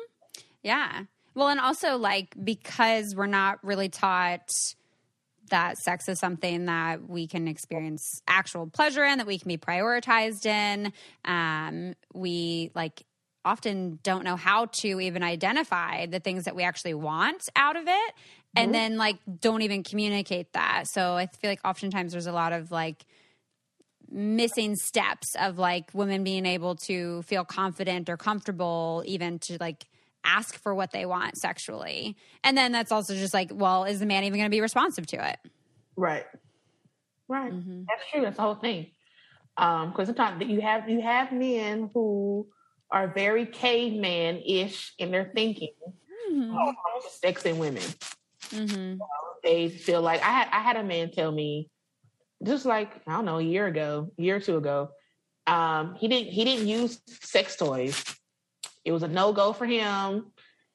Yeah. 0.62 1.02
Well, 1.34 1.48
and 1.48 1.60
also 1.60 1.96
like 1.96 2.34
because 2.42 3.14
we're 3.14 3.26
not 3.26 3.62
really 3.62 3.88
taught 3.88 4.50
that 5.50 5.78
sex 5.78 6.08
is 6.08 6.18
something 6.18 6.66
that 6.66 7.08
we 7.08 7.26
can 7.26 7.46
experience 7.48 8.22
actual 8.26 8.66
pleasure 8.66 9.04
in, 9.04 9.18
that 9.18 9.26
we 9.26 9.38
can 9.38 9.48
be 9.48 9.58
prioritized 9.58 10.46
in. 10.46 10.92
Um, 11.24 11.94
we 12.14 12.70
like 12.74 13.04
often 13.44 13.98
don't 14.02 14.24
know 14.24 14.36
how 14.36 14.66
to 14.66 15.00
even 15.00 15.22
identify 15.22 16.06
the 16.06 16.20
things 16.20 16.44
that 16.44 16.54
we 16.54 16.62
actually 16.62 16.94
want 16.94 17.48
out 17.56 17.76
of 17.76 17.84
it 17.86 18.14
and 18.54 18.66
mm-hmm. 18.66 18.72
then 18.72 18.96
like 18.96 19.18
don't 19.40 19.62
even 19.62 19.82
communicate 19.82 20.52
that. 20.52 20.84
So 20.88 21.14
I 21.14 21.26
feel 21.26 21.50
like 21.50 21.60
oftentimes 21.64 22.12
there's 22.12 22.26
a 22.26 22.32
lot 22.32 22.52
of 22.52 22.70
like 22.70 23.04
missing 24.10 24.74
steps 24.76 25.36
of 25.40 25.58
like 25.58 25.90
women 25.94 26.24
being 26.24 26.44
able 26.44 26.74
to 26.74 27.22
feel 27.22 27.44
confident 27.44 28.08
or 28.08 28.16
comfortable 28.16 29.02
even 29.06 29.38
to 29.38 29.56
like 29.60 29.86
ask 30.24 30.58
for 30.60 30.74
what 30.74 30.92
they 30.92 31.06
want 31.06 31.36
sexually. 31.36 32.16
And 32.44 32.56
then 32.56 32.72
that's 32.72 32.92
also 32.92 33.14
just 33.14 33.34
like, 33.34 33.50
well, 33.52 33.84
is 33.84 34.00
the 34.00 34.06
man 34.06 34.24
even 34.24 34.38
going 34.38 34.50
to 34.50 34.54
be 34.54 34.60
responsive 34.60 35.06
to 35.08 35.28
it? 35.28 35.38
Right. 35.96 36.24
Right. 37.28 37.52
Mm-hmm. 37.52 37.84
That's 37.88 38.10
true. 38.10 38.22
That's 38.22 38.36
the 38.36 38.42
whole 38.42 38.54
thing. 38.56 38.86
Um, 39.56 39.90
because 39.90 40.06
sometimes 40.06 40.42
you 40.46 40.60
have 40.60 40.88
you 40.88 41.00
have 41.00 41.32
men 41.32 41.90
who 41.92 42.48
are 42.90 43.08
very 43.08 43.46
caveman 43.46 44.42
ish 44.44 44.94
in 44.98 45.10
their 45.10 45.30
thinking. 45.34 45.74
Mm-hmm. 46.32 46.56
Oh, 46.56 46.74
sex 47.10 47.44
and 47.44 47.58
women. 47.58 47.82
Mm-hmm. 48.50 48.98
they 49.44 49.68
feel 49.68 50.02
like 50.02 50.22
I 50.22 50.30
had 50.30 50.48
I 50.50 50.60
had 50.60 50.76
a 50.76 50.82
man 50.82 51.10
tell 51.10 51.30
me 51.30 51.68
just 52.44 52.64
like 52.66 52.90
I 53.06 53.12
don't 53.12 53.24
know 53.24 53.38
a 53.38 53.42
year 53.42 53.66
ago, 53.66 54.10
year 54.16 54.36
or 54.36 54.40
two 54.40 54.56
ago. 54.56 54.90
Um, 55.46 55.94
he 55.94 56.08
didn't 56.08 56.32
he 56.32 56.44
didn't 56.44 56.66
use 56.66 57.00
sex 57.06 57.56
toys. 57.56 58.02
It 58.84 58.92
was 58.92 59.02
a 59.02 59.08
no 59.08 59.32
go 59.32 59.52
for 59.52 59.66
him. 59.66 60.32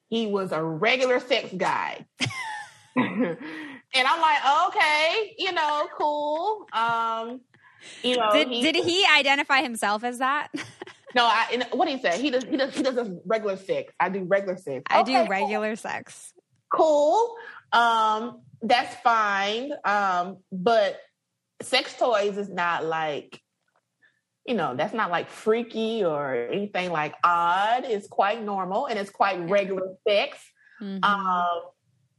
He 0.09 0.27
was 0.27 0.51
a 0.51 0.63
regular 0.63 1.19
sex 1.19 1.49
guy. 1.55 2.05
and 2.95 3.37
I'm 3.95 4.21
like, 4.21 4.67
okay, 4.67 5.35
you 5.37 5.51
know, 5.51 5.87
cool. 5.97 6.67
Um, 6.71 7.41
you 8.03 8.17
know, 8.17 8.29
did, 8.31 8.47
he, 8.47 8.61
did 8.61 8.75
he 8.75 9.05
identify 9.17 9.61
himself 9.61 10.03
as 10.03 10.19
that? 10.19 10.49
No, 11.15 11.23
I. 11.23 11.65
What 11.71 11.87
he 11.87 11.97
say? 11.97 12.21
He 12.21 12.29
does. 12.29 12.43
He 12.43 12.57
does. 12.57 12.75
He 12.75 12.83
does 12.83 13.09
regular 13.25 13.55
sex. 13.55 13.93
I 14.01 14.09
do 14.09 14.25
regular 14.25 14.57
sex. 14.57 14.83
I 14.89 14.99
Okay, 14.99 15.23
do 15.23 15.29
regular 15.29 15.77
sex. 15.77 16.33
Cool. 16.69 17.37
Um, 17.71 18.41
that's 18.61 18.93
fine. 19.01 19.71
Um, 19.85 20.39
but 20.51 20.99
sex 21.61 21.95
toys 21.97 22.37
is 22.37 22.49
not 22.49 22.83
like, 22.83 23.41
you 24.45 24.53
know, 24.53 24.75
that's 24.75 24.93
not 24.93 25.09
like 25.09 25.29
freaky 25.29 26.03
or 26.03 26.35
anything 26.35 26.91
like 26.91 27.15
odd. 27.23 27.83
It's 27.85 28.07
quite 28.07 28.43
normal 28.43 28.85
and 28.85 28.99
it's 28.99 29.09
quite 29.09 29.49
regular 29.49 29.95
sex. 30.07 30.37
Mhm. 30.81 31.03
Um, 31.03 31.61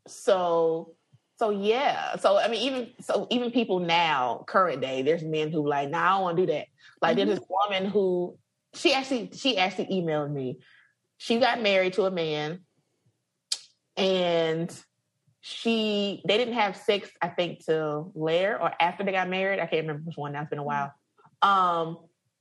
so 0.09 0.97
so 1.39 1.51
yeah. 1.51 2.17
So 2.17 2.39
I 2.39 2.49
mean, 2.49 2.63
even 2.63 2.91
so, 3.01 3.27
even 3.31 3.51
people 3.51 3.79
now, 3.79 4.45
current 4.47 4.81
day, 4.81 5.03
there's 5.03 5.23
men 5.23 5.53
who 5.53 5.69
like, 5.69 5.91
nah, 5.91 6.05
I 6.05 6.09
don't 6.11 6.23
want 6.23 6.37
to 6.39 6.47
do 6.47 6.53
that. 6.53 6.67
Like 7.01 7.17
there's 7.17 7.29
this 7.29 7.47
woman 7.49 7.91
who 7.91 8.39
she 8.75 8.93
actually 8.93 9.31
she 9.35 9.59
actually 9.59 9.87
emailed 9.87 10.33
me. 10.33 10.59
She 11.19 11.39
got 11.39 11.63
married 11.63 11.95
to 11.95 12.05
a 12.05 12.11
man, 12.11 12.61
and 13.97 14.71
she 15.41 16.23
they 16.27 16.39
didn't 16.39 16.55
have 16.55 16.77
sex. 16.77 17.11
I 17.21 17.29
think 17.29 17.65
till 17.65 18.13
later 18.15 18.59
or 18.61 18.73
after 18.81 19.05
they 19.05 19.13
got 19.13 19.29
married. 19.29 19.61
I 19.61 19.67
can't 19.67 19.87
remember 19.87 20.03
which 20.07 20.17
one. 20.17 20.33
Now 20.33 20.41
it's 20.41 20.51
been 20.51 20.59
a 20.59 20.65
while. 20.65 20.93
Um, 21.43 21.99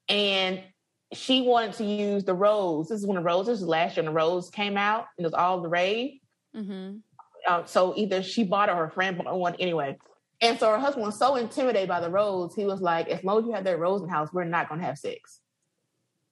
and 0.10 0.62
she 1.14 1.42
wanted 1.42 1.74
to 1.74 1.86
use 1.86 2.24
the 2.26 2.34
rose. 2.34 2.90
This 2.90 3.00
is 3.00 3.06
when 3.08 3.16
the 3.16 3.22
rose 3.24 3.48
roses 3.48 3.64
last 3.68 3.96
year. 3.96 4.02
And 4.02 4.08
the 4.10 4.18
rose 4.18 4.50
came 4.50 4.76
out, 4.78 5.06
and 5.18 5.26
it 5.26 5.28
was 5.28 5.34
all 5.34 5.62
the 5.62 5.70
rage. 5.70 6.20
Mhm. 6.56 7.02
Uh, 7.48 7.64
so 7.66 7.94
either 7.96 8.24
she 8.24 8.44
bought 8.44 8.70
it 8.70 8.74
or 8.74 8.88
her 8.88 8.90
friend 8.90 9.18
bought 9.18 9.38
one 9.38 9.56
anyway. 9.60 9.98
And 10.42 10.60
so 10.60 10.70
her 10.70 10.80
husband 10.80 11.06
was 11.06 11.18
so 11.18 11.36
intimidated 11.36 11.88
by 11.88 12.00
the 12.02 12.10
rose, 12.10 12.56
he 12.56 12.66
was 12.66 12.82
like, 12.82 13.08
"As 13.08 13.24
long 13.24 13.40
as 13.40 13.46
you 13.46 13.54
have 13.54 13.64
that 13.64 13.80
rose 13.80 14.02
in 14.02 14.08
the 14.08 14.14
house, 14.14 14.30
we're 14.34 14.44
not 14.44 14.68
going 14.68 14.82
to 14.82 14.86
have 14.88 14.98
sex." 14.98 15.40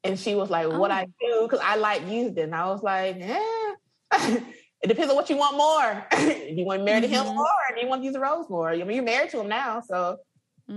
And 0.03 0.19
she 0.19 0.35
was 0.35 0.49
like, 0.49 0.67
"What 0.67 0.91
Oh. 0.91 0.95
I 0.95 1.05
do 1.05 1.41
because 1.43 1.61
I 1.63 1.75
like 1.75 2.05
used 2.07 2.37
it." 2.37 2.41
And 2.41 2.55
I 2.55 2.67
was 2.67 2.83
like, 2.83 3.17
"Yeah, 3.19 3.73
it 4.81 4.87
depends 4.87 5.09
on 5.11 5.15
what 5.15 5.29
you 5.29 5.37
want 5.37 5.55
more. 5.55 6.05
you 6.49 6.65
want 6.65 6.79
to 6.79 6.83
marry 6.85 7.01
to 7.01 7.07
him 7.07 7.27
more, 7.27 7.45
or 7.45 7.75
do 7.75 7.81
you 7.81 7.87
want 7.87 8.01
to 8.01 8.05
use 8.05 8.13
the 8.13 8.19
rose 8.19 8.49
more? 8.49 8.69
I 8.71 8.77
mean, 8.77 8.91
you're 8.95 9.03
married 9.03 9.29
to 9.31 9.39
him 9.39 9.47
now, 9.49 9.81
so." 9.81 10.17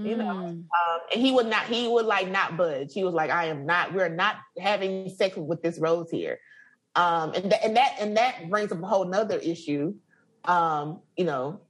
You 0.05 0.17
know, 0.17 0.25
Mm. 0.25 0.49
Um, 0.49 1.01
and 1.13 1.21
he 1.21 1.33
would 1.33 1.47
not. 1.47 1.65
He 1.67 1.89
would 1.89 2.07
like 2.07 2.29
not 2.29 2.57
budge. 2.57 2.93
He 2.93 3.05
was 3.05 3.15
like, 3.15 3.31
"I 3.31 3.47
am 3.47 3.67
not. 3.67 3.95
We're 3.95 4.09
not 4.09 4.37
having 4.59 5.09
sex 5.09 5.37
with 5.37 5.63
this 5.63 5.79
rose 5.79 6.11
here." 6.11 6.39
Um, 6.95 7.33
and 7.35 7.53
that 7.53 7.65
and 7.65 7.77
that 7.77 7.97
and 8.01 8.17
that 8.17 8.49
brings 8.51 8.73
up 8.73 8.83
a 8.83 8.87
whole 8.87 9.05
nother 9.05 9.39
issue. 9.39 9.95
Um, 10.45 11.01
you 11.17 11.25
know, 11.25 11.61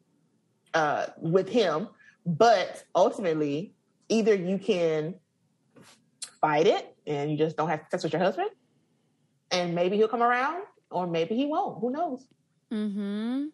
uh, 0.75 1.07
with 1.19 1.49
him. 1.49 1.89
But 2.25 2.85
ultimately, 2.95 3.75
either 4.09 4.35
you 4.35 4.59
can 4.59 5.15
fight 6.41 6.67
it 6.67 6.97
and 7.07 7.31
you 7.31 7.37
just 7.37 7.57
don't 7.57 7.69
have 7.69 7.83
sex 7.91 8.03
with 8.03 8.13
your 8.13 8.23
husband, 8.23 8.51
and 9.51 9.75
maybe 9.75 9.97
he'll 9.97 10.09
come 10.09 10.23
around, 10.23 10.63
or 10.91 11.07
maybe 11.07 11.37
he 11.37 11.47
won't. 11.47 11.81
Who 11.81 11.91
knows? 11.91 12.27
Hmm. 12.71 13.47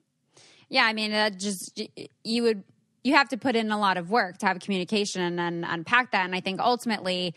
Yeah, 0.68 0.86
I 0.86 0.94
mean, 0.94 1.10
that 1.10 1.38
just 1.38 1.78
you 2.24 2.42
would 2.44 2.64
you 3.04 3.14
have 3.14 3.28
to 3.30 3.36
put 3.36 3.56
in 3.56 3.70
a 3.70 3.78
lot 3.78 3.96
of 3.96 4.10
work 4.10 4.38
to 4.38 4.46
have 4.46 4.60
communication 4.60 5.22
and 5.22 5.38
then 5.38 5.64
unpack 5.68 6.12
that. 6.12 6.24
And 6.24 6.34
I 6.34 6.40
think 6.40 6.60
ultimately, 6.60 7.34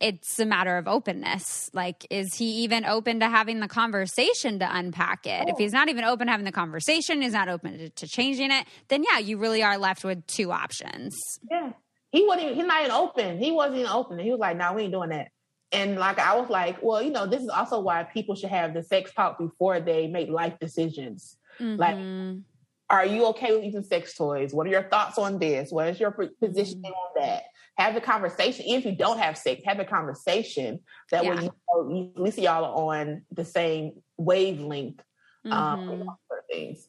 it's 0.00 0.38
a 0.40 0.44
matter 0.46 0.76
of 0.76 0.88
openness. 0.88 1.70
Like, 1.72 2.06
is 2.10 2.34
he 2.34 2.62
even 2.64 2.84
open 2.84 3.20
to 3.20 3.28
having 3.28 3.60
the 3.60 3.68
conversation 3.68 4.58
to 4.58 4.68
unpack 4.76 5.26
it? 5.26 5.48
If 5.48 5.54
Oh. 5.54 5.58
he's 5.58 5.72
not 5.72 5.88
even 5.88 6.04
open 6.04 6.26
to 6.26 6.30
having 6.32 6.44
the 6.46 6.52
conversation, 6.52 7.22
he's 7.22 7.32
not 7.32 7.48
open 7.48 7.78
to, 7.78 7.88
to 7.90 8.08
changing 8.08 8.50
it. 8.50 8.66
Then 8.88 9.04
yeah, 9.04 9.18
you 9.18 9.38
really 9.38 9.62
are 9.62 9.78
left 9.78 10.02
with 10.04 10.26
two 10.26 10.50
options. 10.52 11.14
Yeah. 11.50 11.72
He 12.10 12.26
wasn't 12.26 12.46
even, 12.46 12.54
he's 12.56 12.66
not 12.66 12.80
even 12.80 12.90
open. 12.92 13.38
He 13.38 13.50
wasn't 13.52 13.78
even 13.80 13.90
open. 13.90 14.18
He 14.18 14.30
was 14.30 14.40
like, 14.40 14.56
no, 14.56 14.72
we 14.72 14.82
ain't 14.82 14.92
doing 14.92 15.10
that. 15.10 15.28
And 15.72 15.96
like 15.98 16.18
I 16.18 16.38
was 16.38 16.48
like, 16.50 16.78
well, 16.82 17.02
you 17.02 17.10
know, 17.10 17.26
this 17.26 17.42
is 17.42 17.48
also 17.48 17.80
why 17.80 18.02
people 18.04 18.34
should 18.36 18.50
have 18.50 18.74
the 18.74 18.82
sex 18.82 19.12
talk 19.12 19.38
before 19.38 19.80
they 19.80 20.06
make 20.08 20.28
life 20.28 20.54
decisions. 20.60 21.36
Like, 21.60 21.94
Mhm. 21.96 22.42
Are 22.90 23.06
you 23.06 23.26
okay 23.26 23.54
with 23.54 23.64
using 23.64 23.82
sex 23.82 24.14
toys? 24.14 24.52
What 24.52 24.66
are 24.66 24.70
your 24.70 24.82
thoughts 24.84 25.18
on 25.18 25.38
this? 25.38 25.70
What 25.70 25.88
is 25.88 25.98
your 25.98 26.12
p- 26.12 26.28
positioning 26.40 26.92
on 26.92 27.22
that? 27.22 27.44
Have 27.76 27.94
the 27.94 28.00
conversation. 28.00 28.66
Even 28.66 28.80
if 28.80 28.86
you 28.86 28.96
don't 28.96 29.18
have 29.18 29.36
sex, 29.36 29.62
have 29.64 29.80
a 29.80 29.84
conversation. 29.84 30.80
That 31.10 31.24
way, 31.24 31.34
Yeah. 31.34 31.40
you 31.42 31.50
know, 31.74 32.12
at 32.16 32.20
least 32.22 32.38
y'all 32.38 32.64
are 32.64 32.94
on 32.96 33.22
the 33.32 33.44
same 33.44 34.02
wavelength. 34.16 35.00
Um, 35.44 35.88
Mhm. 35.88 36.16
for 36.28 36.44
things. 36.50 36.88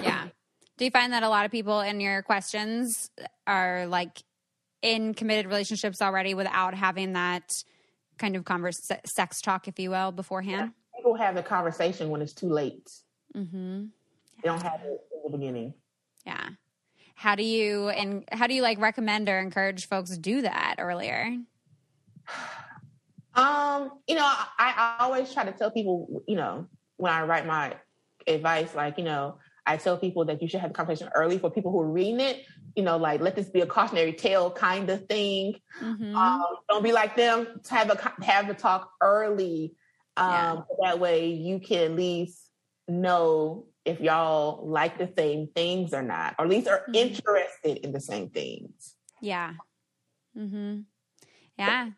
Yeah. 0.00 0.28
Do 0.76 0.84
you 0.84 0.90
find 0.90 1.12
that 1.12 1.22
a 1.22 1.28
lot 1.28 1.44
of 1.44 1.50
people 1.50 1.80
in 1.80 2.00
your 2.00 2.22
questions 2.22 3.10
are 3.46 3.86
like 3.86 4.22
in 4.82 5.14
committed 5.14 5.46
relationships 5.46 6.02
already 6.02 6.34
without 6.34 6.74
having 6.74 7.14
that 7.14 7.64
kind 8.18 8.36
of 8.36 8.44
converse 8.44 8.88
sex 9.06 9.40
talk, 9.40 9.66
if 9.68 9.78
you 9.78 9.90
will, 9.90 10.12
beforehand? 10.12 10.72
People 10.94 11.14
have 11.14 11.34
the 11.34 11.42
conversation 11.42 12.10
when 12.10 12.20
it's 12.22 12.34
too 12.34 12.48
late. 12.48 12.90
Mm-hmm. 13.34 13.86
They 14.42 14.48
don't 14.48 14.62
have 14.62 14.82
it 14.84 15.00
the 15.30 15.38
beginning. 15.38 15.74
Yeah. 16.26 16.48
How 17.14 17.34
do 17.34 17.42
you 17.42 17.88
and 17.88 18.24
how 18.30 18.46
do 18.46 18.54
you 18.54 18.62
like 18.62 18.78
recommend 18.78 19.28
or 19.28 19.38
encourage 19.38 19.88
folks 19.88 20.10
to 20.10 20.18
do 20.18 20.42
that 20.42 20.76
earlier? 20.78 21.36
Um, 23.34 23.90
you 24.08 24.14
know, 24.14 24.24
I, 24.24 24.96
I 24.98 25.04
always 25.04 25.30
try 25.30 25.44
to 25.44 25.52
tell 25.52 25.70
people, 25.70 26.22
you 26.26 26.36
know, 26.36 26.68
when 26.96 27.12
I 27.12 27.22
write 27.24 27.46
my 27.46 27.74
advice, 28.26 28.74
like, 28.74 28.96
you 28.96 29.04
know, 29.04 29.36
I 29.66 29.76
tell 29.76 29.98
people 29.98 30.24
that 30.24 30.40
you 30.40 30.48
should 30.48 30.60
have 30.60 30.70
the 30.70 30.74
conversation 30.74 31.10
early 31.14 31.38
for 31.38 31.50
people 31.50 31.70
who 31.70 31.80
are 31.82 31.90
reading 31.90 32.20
it, 32.20 32.46
you 32.76 32.82
know, 32.82 32.96
like 32.96 33.20
let 33.20 33.36
this 33.36 33.50
be 33.50 33.60
a 33.60 33.66
cautionary 33.66 34.14
tale 34.14 34.50
kind 34.50 34.88
of 34.88 35.06
thing. 35.06 35.56
Mhm. 35.82 36.14
Um, 36.14 36.46
don't 36.70 36.82
be 36.82 36.92
like 36.92 37.14
them. 37.14 37.60
to 37.62 37.74
Have 37.74 37.90
a 37.90 38.24
have 38.24 38.48
a 38.48 38.54
talk 38.54 38.90
early. 39.02 39.74
Um, 40.16 40.64
that 40.82 40.98
way 40.98 41.26
you 41.26 41.58
can 41.60 41.78
at 41.78 41.92
least 41.92 42.40
know 42.88 43.66
if 43.86 44.00
y'all 44.00 44.66
like 44.68 44.98
the 44.98 45.10
same 45.16 45.46
things 45.54 45.94
or 45.94 46.02
not, 46.02 46.34
or 46.38 46.44
at 46.44 46.50
least 46.50 46.68
are 46.68 46.82
Mhm. 46.88 46.96
interested 46.96 47.78
in 47.78 47.92
the 47.92 48.00
same 48.00 48.28
things. 48.30 48.94
Yeah. 49.20 49.54
Mm-hmm. 50.36 50.80
Yeah. 51.58 51.90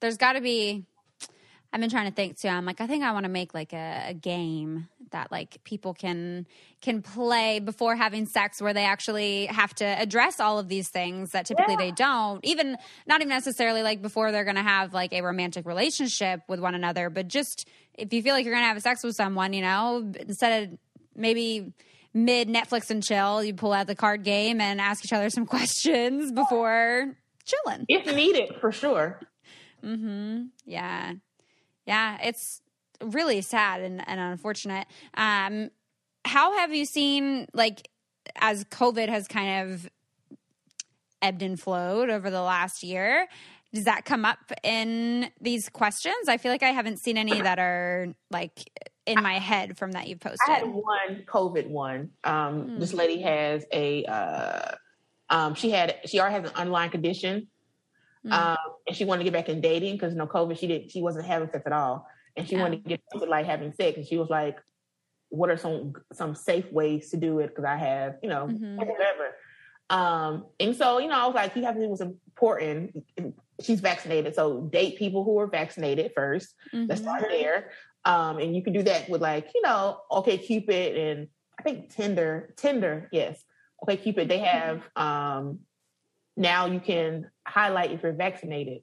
There's 0.00 0.16
got 0.16 0.32
to 0.34 0.40
be. 0.40 0.84
I've 1.70 1.80
been 1.82 1.90
trying 1.90 2.08
to 2.08 2.14
think 2.14 2.38
too. 2.38 2.48
I'm 2.48 2.64
like, 2.64 2.80
I 2.80 2.86
think 2.86 3.04
I 3.04 3.12
want 3.12 3.24
to 3.24 3.28
make 3.28 3.52
like 3.52 3.74
a, 3.74 4.06
a 4.08 4.14
game 4.14 4.88
that 5.10 5.30
like 5.30 5.62
people 5.64 5.92
can 5.92 6.46
can 6.80 7.02
play 7.02 7.58
before 7.60 7.94
having 7.94 8.24
sex, 8.24 8.62
where 8.62 8.72
they 8.72 8.84
actually 8.84 9.46
have 9.46 9.74
to 9.74 9.84
address 9.84 10.40
all 10.40 10.58
of 10.58 10.68
these 10.68 10.88
things 10.88 11.32
that 11.32 11.44
typically 11.44 11.74
Yeah. 11.74 11.80
they 11.84 11.90
don't. 11.90 12.42
Even 12.42 12.78
not 13.06 13.20
even 13.20 13.28
necessarily 13.28 13.82
like 13.82 14.00
before 14.00 14.32
they're 14.32 14.44
going 14.44 14.56
to 14.56 14.62
have 14.62 14.94
like 14.94 15.12
a 15.12 15.20
romantic 15.20 15.66
relationship 15.66 16.40
with 16.48 16.58
one 16.58 16.74
another, 16.74 17.10
but 17.10 17.28
just 17.28 17.68
if 17.94 18.12
you 18.14 18.22
feel 18.22 18.34
like 18.34 18.46
you're 18.46 18.54
going 18.54 18.64
to 18.64 18.68
have 18.68 18.80
sex 18.80 19.02
with 19.04 19.14
someone, 19.16 19.52
you 19.52 19.60
know, 19.60 20.10
instead 20.20 20.62
of 20.70 20.78
maybe 21.18 21.72
mid 22.14 22.48
Netflix 22.48 22.90
and 22.90 23.02
chill, 23.02 23.42
you 23.42 23.54
pull 23.54 23.72
out 23.72 23.86
the 23.86 23.94
card 23.94 24.24
game 24.24 24.60
and 24.60 24.80
ask 24.80 25.04
each 25.04 25.12
other 25.12 25.30
some 25.30 25.46
questions 25.54 26.32
before 26.32 27.16
chilling. 27.44 27.84
If 27.88 28.06
needed, 28.14 28.56
for 28.60 28.72
sure. 28.72 29.20
Mm-hmm. 29.84 30.46
Yeah. 30.64 31.12
Yeah. 31.86 32.18
It's 32.22 32.60
really 33.02 33.42
sad 33.42 33.80
and, 33.80 34.06
and 34.08 34.20
unfortunate. 34.20 34.86
Um, 35.14 35.70
how 36.24 36.58
have 36.58 36.74
you 36.74 36.84
seen, 36.84 37.46
like, 37.54 37.88
as 38.36 38.64
COVID 38.64 39.08
has 39.08 39.26
kind 39.28 39.70
of 39.70 39.88
ebbed 41.22 41.42
and 41.42 41.58
flowed 41.58 42.10
over 42.10 42.30
the 42.30 42.42
last 42.42 42.82
year, 42.82 43.28
does 43.72 43.84
that 43.84 44.04
come 44.04 44.24
up 44.24 44.52
in 44.62 45.30
these 45.40 45.68
questions? 45.68 46.28
I 46.28 46.38
feel 46.38 46.52
like 46.52 46.62
I 46.62 46.70
haven't 46.70 46.98
seen 46.98 47.16
any 47.16 47.40
that 47.40 47.58
are 47.58 48.08
like 48.30 48.70
in 49.08 49.22
my 49.22 49.38
head 49.38 49.78
from 49.78 49.92
that 49.92 50.06
you've 50.08 50.20
posted. 50.20 50.38
I 50.48 50.58
had 50.58 50.64
one 50.66 51.24
COVID 51.26 51.68
one. 51.68 52.10
Um, 52.24 52.68
Hmm. 52.68 52.80
This 52.80 52.92
lady 52.92 53.22
has 53.22 53.64
a, 53.72 54.04
uh, 54.04 54.74
um, 55.30 55.54
she 55.54 55.70
had, 55.70 55.96
she 56.06 56.20
already 56.20 56.34
has 56.42 56.50
an 56.50 56.56
underlying 56.56 56.90
condition, 56.90 57.48
Hmm. 58.24 58.32
um, 58.32 58.56
and 58.86 58.96
she 58.96 59.04
wanted 59.04 59.20
to 59.20 59.24
get 59.24 59.32
back 59.32 59.48
in 59.48 59.60
dating 59.60 59.94
because 59.94 60.14
no 60.14 60.26
COVID, 60.26 60.58
she 60.58 60.66
didn't, 60.66 60.90
she 60.90 61.00
wasn't 61.02 61.24
having 61.26 61.48
sex 61.50 61.64
at 61.66 61.72
all, 61.72 62.06
and 62.36 62.46
she 62.48 62.54
Yeah. 62.56 62.62
wanted 62.62 62.82
to 62.84 62.88
get 62.88 63.00
into 63.12 63.26
like 63.26 63.46
having 63.46 63.72
sex, 63.72 63.96
and 63.96 64.06
she 64.06 64.16
was 64.18 64.28
like, 64.28 64.58
"What 65.30 65.50
are 65.50 65.56
some 65.56 65.92
some 66.12 66.34
safe 66.34 66.70
ways 66.72 67.10
to 67.10 67.16
do 67.16 67.38
it?" 67.40 67.48
Because 67.48 67.64
I 67.64 67.76
have, 67.76 68.16
you 68.22 68.28
know, 68.28 68.46
Mhm. 68.48 68.76
whatever. 68.76 69.34
Um, 69.90 70.46
and 70.60 70.76
so, 70.76 70.98
you 70.98 71.08
know, 71.08 71.18
I 71.18 71.26
was 71.26 71.34
like, 71.34 71.56
you 71.56 71.64
have 71.64 71.74
to 71.74 71.80
do 71.80 71.88
what's 71.88 72.02
important. 72.02 72.94
She's 73.60 73.80
vaccinated, 73.80 74.34
so 74.34 74.62
date 74.62 74.98
people 74.98 75.24
who 75.24 75.38
are 75.38 75.46
vaccinated 75.46 76.12
1st 76.14 76.54
Let's 76.74 77.00
Mhm. 77.00 77.04
start 77.04 77.24
there. 77.30 77.70
Um, 78.08 78.38
and 78.38 78.56
you 78.56 78.62
can 78.62 78.72
do 78.72 78.82
that 78.84 79.10
with 79.10 79.20
like, 79.20 79.50
you 79.54 79.60
know, 79.60 80.00
OkCupid 80.10 80.98
and 80.98 81.28
I 81.60 81.62
think 81.62 81.90
Tinder, 81.94 82.54
Tinder, 82.56 83.08
yes. 83.12 83.44
OkCupid, 83.86 84.28
they 84.28 84.38
have 84.38 84.82
um 84.96 85.60
now 86.36 86.66
you 86.66 86.80
can 86.80 87.30
highlight 87.46 87.90
if 87.92 88.02
you're 88.02 88.12
vaccinated 88.14 88.80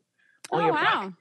on 0.52 0.62
Oh, 0.62 0.66
your 0.66 0.74
wow. 0.74 0.82
profile. 0.84 1.14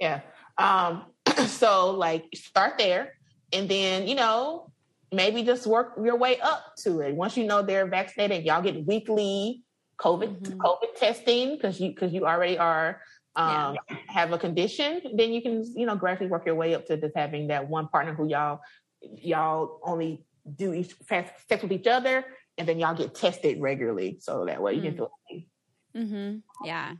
Yeah. 0.00 0.20
Um, 0.58 1.06
so 1.46 1.92
like 1.92 2.24
start 2.34 2.78
there 2.78 3.12
and 3.52 3.68
then, 3.68 4.08
you 4.08 4.16
know, 4.16 4.72
maybe 5.12 5.44
just 5.44 5.64
work 5.66 5.92
your 6.02 6.16
way 6.16 6.40
up 6.40 6.74
to 6.78 7.00
it. 7.00 7.14
Once 7.14 7.36
you 7.36 7.44
know 7.44 7.62
they're 7.62 7.86
vaccinated, 7.86 8.44
y'all 8.44 8.62
get 8.62 8.84
weekly 8.86 9.62
COVID 10.00 10.40
Mhm. 10.40 10.56
COVID 10.56 10.96
testing 10.96 11.54
because 11.54 11.78
you 11.80 11.90
because 11.90 12.12
you 12.12 12.26
already 12.26 12.58
are 12.58 13.00
um 13.36 13.76
have 14.08 14.32
a 14.32 14.38
condition, 14.38 15.00
then 15.14 15.32
you 15.32 15.40
can 15.42 15.64
you 15.74 15.86
know 15.86 15.96
gradually 15.96 16.28
work 16.28 16.44
your 16.46 16.54
way 16.54 16.74
up 16.74 16.86
to 16.86 16.96
just 16.96 17.16
having 17.16 17.48
that 17.48 17.68
one 17.68 17.88
partner 17.88 18.14
who 18.14 18.26
y'all 18.28 18.60
y'all 19.00 19.80
only 19.84 20.22
do 20.56 20.72
each 20.74 20.94
sex 21.08 21.62
with 21.62 21.72
each 21.72 21.86
other, 21.86 22.24
and 22.58 22.68
then 22.68 22.78
y'all 22.78 22.94
get 22.94 23.14
tested 23.14 23.60
regularly, 23.60 24.18
so 24.20 24.44
that 24.46 24.60
way 24.62 24.74
you 24.74 24.82
can 24.82 24.92
Mm. 24.94 24.96
feel 24.96 25.12
safe. 25.30 25.44
Mm-hmm. 25.96 26.36
Yeah. 26.66 26.94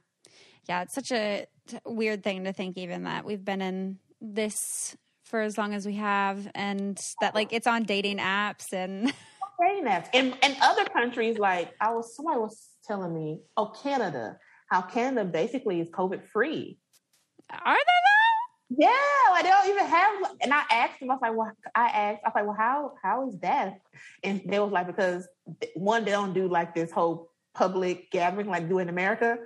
Yeah. 0.68 0.82
It's 0.82 0.94
such 0.94 1.12
a 1.12 1.46
t- 1.66 1.78
weird 1.84 2.22
thing 2.22 2.44
to 2.44 2.52
think, 2.52 2.76
even 2.78 3.04
that 3.04 3.24
we've 3.24 3.44
been 3.44 3.62
in 3.62 3.98
this 4.20 4.96
for 5.24 5.40
as 5.40 5.56
long 5.58 5.72
as 5.74 5.86
we 5.86 5.94
have, 5.94 6.48
and 6.54 7.00
that 7.20 7.34
like 7.34 7.52
it's 7.52 7.66
on 7.66 7.82
dating 7.84 8.18
apps 8.18 8.72
and 8.72 9.12
dating 9.60 9.84
apps. 9.86 10.08
In 10.12 10.34
in 10.42 10.56
other 10.62 10.84
countries, 10.84 11.38
like 11.38 11.72
I 11.80 11.92
was 11.92 12.14
somebody 12.14 12.38
was 12.40 12.68
telling 12.86 13.14
me, 13.14 13.40
oh 13.56 13.66
Canada, 13.82 14.38
how 14.72 14.80
Canada 14.80 15.24
basically 15.28 15.80
is 15.80 15.90
COVID 15.90 16.24
free. 16.24 16.78
are 17.50 17.74
they 17.74 17.80
though? 17.80 18.84
Yeah, 18.84 19.32
like 19.32 19.44
they 19.44 19.50
don't 19.50 19.68
even 19.68 19.84
have. 19.84 20.32
And 20.40 20.54
I 20.54 20.62
asked 20.70 20.98
them, 20.98 21.10
I 21.10 21.14
was 21.14 21.20
like, 21.20 21.36
well, 21.36 21.52
I 21.74 21.88
asked, 21.88 22.20
I 22.24 22.28
was 22.28 22.32
like, 22.34 22.44
well, 22.46 22.56
how 22.58 22.92
how 23.02 23.28
is 23.28 23.38
that? 23.40 23.80
And 24.22 24.40
they 24.46 24.58
was 24.58 24.72
like, 24.72 24.86
because 24.86 25.28
one, 25.74 26.06
they 26.06 26.10
don't 26.10 26.32
do 26.32 26.48
like 26.48 26.74
this 26.74 26.90
whole 26.90 27.30
public 27.54 28.10
gathering 28.10 28.46
like 28.46 28.70
do 28.70 28.78
in 28.78 28.88
America. 28.88 29.36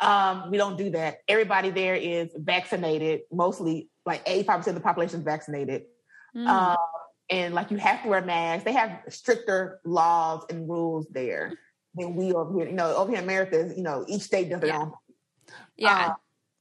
Um, 0.00 0.50
we 0.50 0.56
don't 0.56 0.76
do 0.76 0.90
that. 0.90 1.18
Everybody 1.28 1.70
there 1.70 1.94
is 1.94 2.30
vaccinated, 2.34 3.20
mostly 3.30 3.88
like 4.04 4.26
85% 4.26 4.66
of 4.66 4.74
the 4.74 4.80
population 4.80 5.20
is 5.20 5.24
vaccinated. 5.24 5.82
Mm. 6.36 6.48
Um, 6.48 6.76
and 7.30 7.54
like 7.54 7.70
you 7.70 7.76
have 7.76 8.02
to 8.02 8.08
wear 8.08 8.20
masks. 8.20 8.64
They 8.64 8.72
have 8.72 8.98
stricter 9.10 9.78
laws 9.84 10.44
and 10.50 10.68
rules 10.68 11.06
there 11.12 11.52
than 11.94 12.14
we 12.16 12.32
over 12.32 12.52
here. 12.58 12.68
You 12.68 12.74
know, 12.74 12.94
over 12.96 13.10
here 13.10 13.18
in 13.18 13.24
America, 13.24 13.72
you 13.76 13.82
know, 13.82 14.04
each 14.08 14.22
state 14.22 14.48
does 14.50 14.60
their 14.60 14.68
Yeah. 14.70 14.78
own. 14.80 14.92
yeah. 15.76 16.14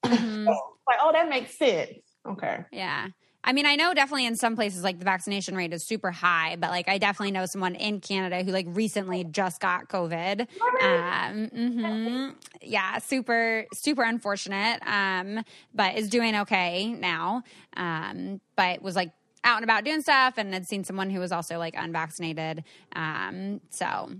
Um, 0.04 0.12
Mhm. 0.12 0.46
like, 0.48 0.98
oh, 1.02 1.12
that 1.12 1.30
makes 1.30 1.58
sense. 1.58 2.00
Okay. 2.28 2.65
Yeah. 2.72 3.08
I 3.44 3.54
mean, 3.54 3.65
I 3.65 3.76
know 3.76 3.94
definitely 3.96 4.28
in 4.28 4.36
some 4.36 4.56
places 4.56 4.84
like 4.84 5.00
the 5.00 5.06
vaccination 5.06 5.56
rate 5.56 5.74
is 5.74 5.84
super 5.84 6.12
high, 6.12 6.58
but 6.58 6.70
like 6.70 6.88
I 6.88 7.00
definitely 7.00 7.32
know 7.32 7.46
someone 7.48 7.74
in 7.74 8.00
Canada 8.00 8.44
who 8.44 8.52
like 8.52 8.67
recently 8.70 9.24
just 9.24 9.60
got 9.60 9.89
COVID. 9.89 10.41
Um, 10.82 11.48
mhm. 11.50 12.36
Yeah, 12.62 13.00
super, 13.00 13.65
super 13.74 14.04
unfortunate. 14.04 14.80
Um, 14.86 15.44
but 15.74 15.96
is 15.96 16.08
doing 16.10 16.36
okay 16.36 16.94
now. 16.94 17.44
Um, 17.76 18.41
but 18.56 18.82
was 18.84 18.96
like 18.96 19.12
out 19.44 19.56
and 19.58 19.63
about 19.63 19.86
doing 19.86 20.02
stuff 20.04 20.36
and 20.38 20.54
had 20.54 20.67
seen 20.67 20.84
someone 20.84 21.10
who 21.10 21.20
was 21.20 21.32
also 21.32 21.58
like 21.58 21.74
unvaccinated. 21.76 22.63
Um, 22.96 23.60
so 23.72 24.12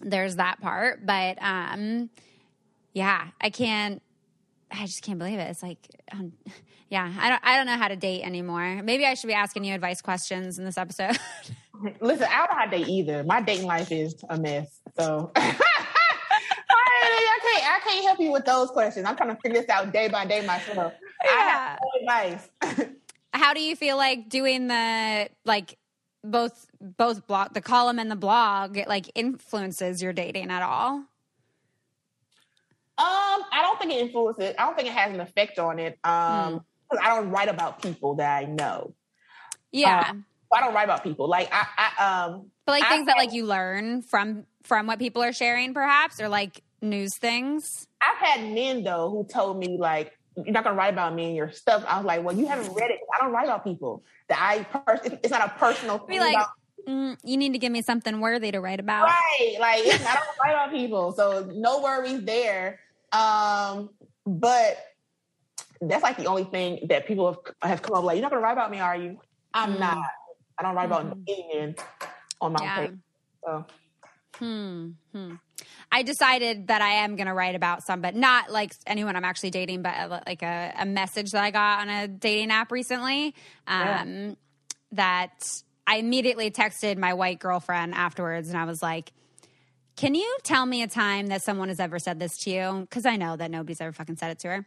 there's 0.00 0.36
that 0.36 0.60
part. 0.60 1.04
But 1.04 1.38
um, 1.42 2.10
yeah, 2.92 3.28
I 3.40 3.50
can't. 3.50 4.02
I 4.70 4.86
just 4.86 5.02
can't 5.02 5.18
believe 5.18 5.38
it. 5.38 5.50
It's 5.50 5.62
like, 5.62 5.78
um, 6.12 6.32
yeah, 6.88 7.12
I 7.20 7.28
don't, 7.28 7.40
I 7.44 7.56
don't 7.58 7.66
know 7.66 7.76
how 7.76 7.88
to 7.88 7.96
date 7.96 8.22
anymore. 8.22 8.80
Maybe 8.82 9.04
I 9.04 9.12
should 9.12 9.26
be 9.26 9.34
asking 9.34 9.64
you 9.64 9.74
advice 9.74 10.00
questions 10.00 10.58
in 10.58 10.64
this 10.64 10.78
episode. 10.78 11.18
Listen, 12.00 12.26
I 12.30 12.38
don't 12.38 12.50
know 12.50 12.56
how 12.56 12.64
to 12.64 12.70
date 12.70 12.88
either. 12.88 13.22
My 13.24 13.42
dating 13.42 13.66
life 13.66 13.92
is 13.92 14.14
a 14.30 14.38
mess. 14.38 14.80
So 14.98 15.30
I, 15.36 15.54
I 16.70 17.38
can't 17.42 17.64
I 17.64 17.80
can't 17.84 18.04
help 18.06 18.20
you 18.20 18.32
with 18.32 18.44
those 18.44 18.70
questions. 18.70 19.06
I'm 19.06 19.16
trying 19.16 19.34
to 19.34 19.40
figure 19.42 19.60
this 19.60 19.68
out 19.68 19.92
day 19.92 20.08
by 20.08 20.24
day 20.24 20.44
myself. 20.46 20.94
I 21.22 21.26
have 21.26 21.78
no 21.80 22.00
advice. 22.00 22.48
how 23.34 23.54
do 23.54 23.60
you 23.60 23.76
feel 23.76 23.96
like 23.96 24.28
doing 24.28 24.68
the 24.68 25.28
like 25.44 25.78
both 26.24 26.66
both 26.80 27.26
blog 27.26 27.52
the 27.54 27.60
column 27.60 27.98
and 27.98 28.10
the 28.10 28.16
blog 28.16 28.78
like 28.86 29.10
influences 29.14 30.02
your 30.02 30.12
dating 30.12 30.50
at 30.50 30.62
all? 30.62 31.04
Um, 32.98 33.40
I 33.50 33.60
don't 33.62 33.80
think 33.80 33.92
it 33.92 34.00
influences. 34.00 34.54
I 34.58 34.66
don't 34.66 34.76
think 34.76 34.88
it 34.88 34.94
has 34.94 35.12
an 35.12 35.20
effect 35.20 35.58
on 35.58 35.78
it. 35.78 35.98
Um. 36.04 36.64
'cause 36.90 37.00
I 37.02 37.08
don't 37.08 37.30
write 37.30 37.48
about 37.48 37.80
people 37.80 38.16
that 38.16 38.36
I 38.36 38.44
know. 38.44 38.92
Yeah, 39.72 40.12
I 40.52 40.60
don't 40.60 40.74
write 40.74 40.84
about 40.84 41.02
people. 41.02 41.26
Like 41.26 41.48
I, 41.50 41.66
I 41.98 42.04
um, 42.26 42.50
but 42.66 42.72
like 42.72 42.84
I- 42.84 42.88
things 42.90 43.06
that 43.06 43.16
like 43.16 43.32
you 43.32 43.46
learn 43.46 44.02
from 44.02 44.44
from 44.62 44.86
what 44.86 44.98
people 44.98 45.22
are 45.22 45.32
sharing, 45.32 45.72
perhaps, 45.72 46.20
or 46.20 46.28
like 46.28 46.62
news 46.82 47.16
things. 47.18 47.88
I've 48.02 48.18
had 48.18 48.52
men 48.52 48.84
though 48.84 49.08
who 49.08 49.24
told 49.24 49.56
me 49.58 49.78
like, 49.78 50.12
"You're 50.36 50.52
not 50.52 50.64
gonna 50.64 50.76
write 50.76 50.92
about 50.92 51.14
me 51.14 51.26
and 51.26 51.36
your 51.36 51.50
stuff." 51.52 51.84
I 51.86 51.96
was 51.98 52.06
like, 52.06 52.22
"Well, 52.24 52.36
you 52.36 52.46
haven't 52.46 52.72
read 52.74 52.90
it. 52.90 53.00
I 53.14 53.22
don't 53.22 53.32
write 53.32 53.44
about 53.46 53.64
people. 53.64 54.02
That 54.28 54.38
I, 54.40 54.64
pers- 54.64 55.00
it's 55.22 55.30
not 55.30 55.44
a 55.46 55.50
personal 55.58 55.98
Be 55.98 56.18
like, 56.20 56.34
about 56.34 56.48
mm, 56.88 57.16
you 57.24 57.36
need 57.36 57.52
to 57.52 57.58
give 57.58 57.70
me 57.72 57.82
something 57.82 58.20
worthy 58.20 58.50
to 58.50 58.60
write 58.60 58.80
about. 58.80 59.04
Right. 59.08 59.56
Like 59.60 59.80
I 59.86 60.14
don't 60.14 60.38
write 60.44 60.52
about 60.52 60.70
people. 60.70 61.12
So 61.12 61.50
no 61.54 61.80
worries 61.80 62.24
there. 62.24 62.80
Um, 63.12 63.90
but 64.26 64.78
that's 65.80 66.02
like 66.02 66.16
the 66.16 66.26
only 66.26 66.44
thing 66.44 66.86
that 66.88 67.06
people 67.06 67.26
have, 67.60 67.70
have 67.70 67.82
come 67.82 67.96
up 67.96 68.04
like, 68.04 68.16
you're 68.16 68.22
not 68.22 68.30
gonna 68.30 68.42
write 68.42 68.52
about 68.52 68.70
me, 68.70 68.80
are 68.80 68.96
you? 68.96 69.20
I'm 69.52 69.74
Mm. 69.74 69.80
not. 69.80 70.06
I 70.58 70.62
don't 70.62 70.74
write 70.74 70.86
about 70.86 71.06
Mhm. 71.06 71.22
any 71.28 71.48
men 71.54 71.76
on 72.40 72.52
my 72.52 72.62
Yeah. 72.62 72.76
page. 72.86 72.98
So 73.44 73.66
Hmm. 74.38 74.90
hmm. 75.12 75.34
I 75.94 76.02
decided 76.02 76.68
that 76.68 76.80
I 76.80 77.04
am 77.04 77.16
going 77.16 77.26
to 77.26 77.34
write 77.34 77.54
about 77.54 77.84
some, 77.84 78.00
but 78.00 78.16
not 78.16 78.50
like 78.50 78.72
anyone 78.86 79.14
I'm 79.14 79.24
actually 79.24 79.50
dating, 79.50 79.82
but 79.82 79.94
uh, 79.94 80.20
like 80.26 80.42
a, 80.42 80.72
a 80.78 80.86
message 80.86 81.30
that 81.32 81.44
I 81.44 81.50
got 81.50 81.80
on 81.82 81.88
a 81.90 82.08
dating 82.08 82.50
app 82.50 82.72
recently. 82.72 83.34
Um, 83.66 84.36
That 84.92 85.62
I 85.86 85.96
immediately 85.96 86.50
texted 86.50 86.98
my 86.98 87.14
white 87.14 87.38
girlfriend 87.38 87.94
afterwards, 87.94 88.50
and 88.50 88.58
I 88.58 88.64
was 88.64 88.82
like, 88.82 89.12
"Can 89.96 90.14
you 90.14 90.36
tell 90.42 90.66
me 90.66 90.82
a 90.82 90.86
time 90.86 91.28
that 91.28 91.42
someone 91.42 91.68
has 91.68 91.80
ever 91.80 91.98
said 91.98 92.18
this 92.18 92.36
to 92.44 92.50
you? 92.50 92.80
Because 92.82 93.06
I 93.06 93.16
know 93.16 93.36
that 93.36 93.50
nobody's 93.50 93.80
ever 93.80 93.92
fucking 93.92 94.16
said 94.16 94.32
it 94.32 94.38
to 94.40 94.48
her." 94.48 94.66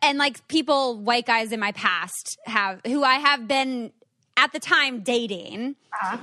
And 0.00 0.18
like 0.18 0.46
people, 0.46 0.98
white 0.98 1.26
guys 1.26 1.50
in 1.50 1.58
my 1.58 1.72
past 1.72 2.38
have, 2.46 2.80
who 2.86 3.02
I 3.02 3.14
have 3.14 3.48
been 3.48 3.90
at 4.36 4.52
the 4.52 4.60
time 4.60 5.00
dating, 5.00 5.74
uh-huh. 5.92 6.18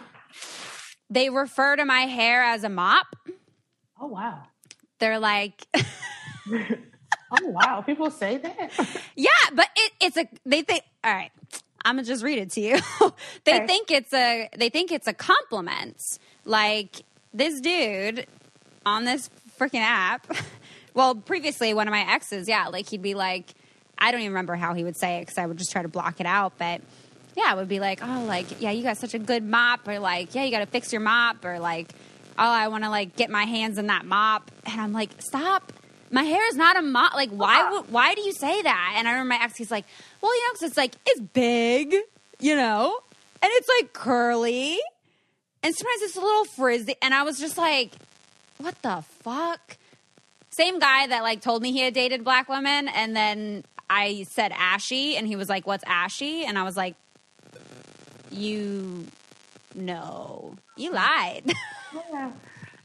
they 1.10 1.30
refer 1.30 1.76
to 1.76 1.84
my 1.84 2.02
hair 2.02 2.42
as 2.44 2.64
a 2.64 2.70
mop. 2.70 3.08
Oh 4.00 4.08
wow. 4.08 4.44
They're 5.00 5.20
like, 5.20 5.66
Oh 7.32 7.48
wow. 7.48 7.82
People 7.86 8.10
say 8.10 8.38
that. 8.38 8.72
yeah, 9.16 9.30
but 9.54 9.68
it, 9.76 9.92
it's 10.02 10.18
a 10.18 10.28
they 10.46 10.62
think. 10.64 10.84
All 11.04 11.14
right, 11.14 11.32
I'm 11.86 11.96
gonna 11.96 12.08
just 12.08 12.24
read 12.24 12.40
it 12.40 12.52
to 12.52 12.62
you. 12.62 12.80
they 13.44 13.56
Okay. 13.58 13.68
think 13.68 13.92
it's 13.92 14.14
a 14.14 14.50
they 14.58 14.70
think 14.70 14.92
it's 14.92 15.08
a 15.08 15.14
compliment. 15.14 16.18
Like 16.46 17.04
this 17.34 17.62
dude 17.62 18.26
on 18.86 19.06
this 19.06 19.30
freaking 19.60 19.82
app. 19.82 20.26
Well, 20.96 21.14
previously 21.16 21.74
one 21.76 21.88
of 21.88 21.92
my 21.92 22.12
exes, 22.14 22.48
yeah, 22.48 22.68
like 22.68 22.90
he'd 22.90 23.04
be 23.04 23.14
like, 23.14 23.46
I 23.98 24.10
don't 24.12 24.22
even 24.22 24.32
remember 24.32 24.56
how 24.56 24.74
he 24.74 24.84
would 24.84 24.98
say 24.98 25.18
it 25.18 25.22
because 25.22 25.38
I 25.38 25.46
would 25.46 25.58
just 25.58 25.72
try 25.72 25.82
to 25.84 25.88
block 25.88 26.20
it 26.20 26.26
out, 26.26 26.54
but. 26.58 26.82
Yeah, 27.38 27.54
it 27.54 27.58
would 27.58 27.70
be 27.70 27.80
like, 27.80 28.00
oh, 28.04 28.26
like, 28.28 28.60
yeah, 28.60 28.72
you 28.72 28.82
got 28.84 28.98
such 28.98 29.14
a 29.14 29.20
good 29.20 29.44
mop, 29.44 29.88
or 29.88 30.00
like, 30.00 30.34
yeah, 30.36 30.44
you 30.44 30.52
got 30.52 30.60
to 30.60 30.66
fix 30.66 30.92
your 30.92 31.00
mop, 31.00 31.46
or 31.46 31.60
like, 31.60 31.94
Oh, 32.40 32.52
I 32.52 32.70
want 32.70 32.86
to 32.86 32.90
like 32.90 33.18
get 33.18 33.30
my 33.30 33.44
hands 33.44 33.78
in 33.78 33.88
that 33.88 34.06
mop, 34.06 34.50
and 34.66 34.80
I'm 34.80 34.94
like, 34.94 35.12
stop, 35.20 35.74
my 36.10 36.24
hair 36.24 36.48
is 36.50 36.56
not 36.56 36.78
a 36.78 36.82
mop. 36.82 37.14
Like, 37.14 37.32
why 37.32 37.60
uh-huh. 37.60 37.82
would, 37.82 37.92
why 37.92 38.16
do 38.16 38.22
you 38.22 38.32
say 38.32 38.62
that? 38.62 38.96
And 38.98 39.08
I 39.08 39.12
remember 39.12 39.36
my 39.36 39.44
ex, 39.44 39.58
he's 39.58 39.70
like, 39.70 39.86
well, 40.22 40.34
you 40.34 40.42
know, 40.42 40.54
because 40.54 40.70
it's 40.70 40.78
like 40.78 40.96
it's 41.06 41.20
big, 41.20 41.94
you 42.40 42.56
know, 42.56 42.98
and 43.42 43.52
it's 43.56 43.68
like 43.68 43.92
curly, 43.92 44.80
and 45.62 45.76
sometimes 45.76 46.02
it's 46.02 46.16
a 46.16 46.22
little 46.22 46.46
frizzy, 46.46 46.96
and 47.02 47.14
I 47.14 47.24
was 47.24 47.40
just 47.40 47.58
like, 47.58 47.92
what 48.58 48.82
the 48.82 49.04
fuck? 49.22 49.78
Same 50.52 50.80
guy 50.80 51.08
that 51.08 51.24
like 51.24 51.42
told 51.42 51.62
me 51.62 51.72
he 51.72 51.82
had 51.82 51.94
dated 51.94 52.24
black 52.24 52.48
women, 52.48 52.88
and 52.88 53.16
then 53.16 53.64
I 53.90 54.26
said 54.30 54.52
ashy, 54.56 55.18
and 55.18 55.28
he 55.28 55.36
was 55.36 55.50
like, 55.50 55.66
"What's 55.66 55.84
ashy?" 55.86 56.46
And 56.46 56.58
I 56.58 56.64
was 56.64 56.78
like, 56.78 56.96
"You 58.32 59.08
know, 59.76 60.56
you 60.78 60.92
lied." 60.92 61.52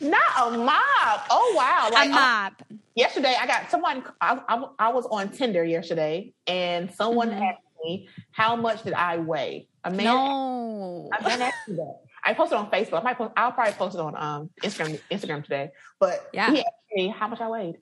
Not 0.00 0.22
a 0.54 0.56
mob. 0.58 1.20
Oh 1.30 1.54
wow. 1.56 1.88
a 1.90 1.92
Like 1.92 2.10
uh, 2.10 2.12
mop. 2.12 2.62
yesterday 2.94 3.34
I 3.40 3.46
got 3.46 3.70
someone 3.70 4.04
I, 4.20 4.40
I, 4.48 4.64
I 4.78 4.92
was 4.92 5.06
on 5.06 5.30
Tinder 5.30 5.64
yesterday 5.64 6.32
and 6.46 6.92
someone 6.92 7.30
Mhm. 7.30 7.40
asked 7.50 7.62
me 7.84 8.08
how 8.32 8.56
much 8.56 8.82
did 8.82 8.92
I 8.94 9.18
weigh? 9.18 9.68
A 9.84 9.90
man 9.90 10.04
No. 10.04 11.10
a 11.18 11.22
man 11.22 11.42
asked 11.42 11.68
me 11.68 11.76
that. 11.76 12.00
I 12.26 12.32
posted 12.34 12.56
on 12.58 12.70
Facebook. 12.70 13.00
I 13.00 13.02
might 13.02 13.18
post, 13.18 13.32
I'll 13.36 13.52
probably 13.52 13.74
post 13.74 13.94
it 13.94 14.00
on 14.00 14.14
um 14.16 14.50
Instagram 14.62 14.98
Instagram 15.10 15.42
today. 15.42 15.70
But 16.00 16.28
Yeah. 16.32 16.50
he 16.50 16.58
asked 16.58 16.68
me 16.94 17.08
how 17.08 17.28
much 17.28 17.40
I 17.40 17.48
weighed. 17.48 17.76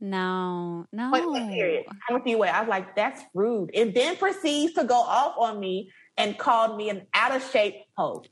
No. 0.00 0.86
No. 0.92 1.10
Blank 1.10 1.50
period. 1.50 1.84
How 2.06 2.14
much 2.14 2.24
do 2.24 2.30
you 2.30 2.38
weigh? 2.38 2.48
I 2.50 2.60
was 2.60 2.68
like, 2.68 2.94
that's 2.94 3.22
rude. 3.34 3.70
And 3.74 3.92
then 3.94 4.16
proceeds 4.16 4.74
to 4.74 4.84
go 4.84 4.94
off 4.94 5.34
on 5.38 5.58
me 5.58 5.90
and 6.16 6.38
called 6.38 6.76
me 6.76 6.90
an 6.90 7.06
out 7.14 7.34
of 7.34 7.42
shape 7.50 7.74
hoe. 7.96 8.22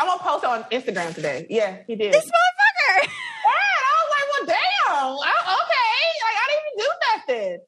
I'm 0.00 0.06
gonna 0.06 0.22
post 0.22 0.44
it 0.44 0.50
on 0.50 0.62
Instagram 0.64 1.14
today. 1.14 1.46
Yeah, 1.50 1.78
he 1.86 1.94
did. 1.96 2.12
This 2.12 2.24
motherfucker. 2.24 3.02
Yeah, 3.04 3.50
I 3.52 3.92
was 4.00 4.10
like, 4.16 4.28
well, 4.32 4.46
damn. 4.46 5.06
I- 5.28 5.56
okay, 5.60 6.02
like 6.24 6.38
I 6.40 6.46
didn't 6.48 6.64
even 6.66 6.78
do 6.78 6.90
nothing. 7.16 7.58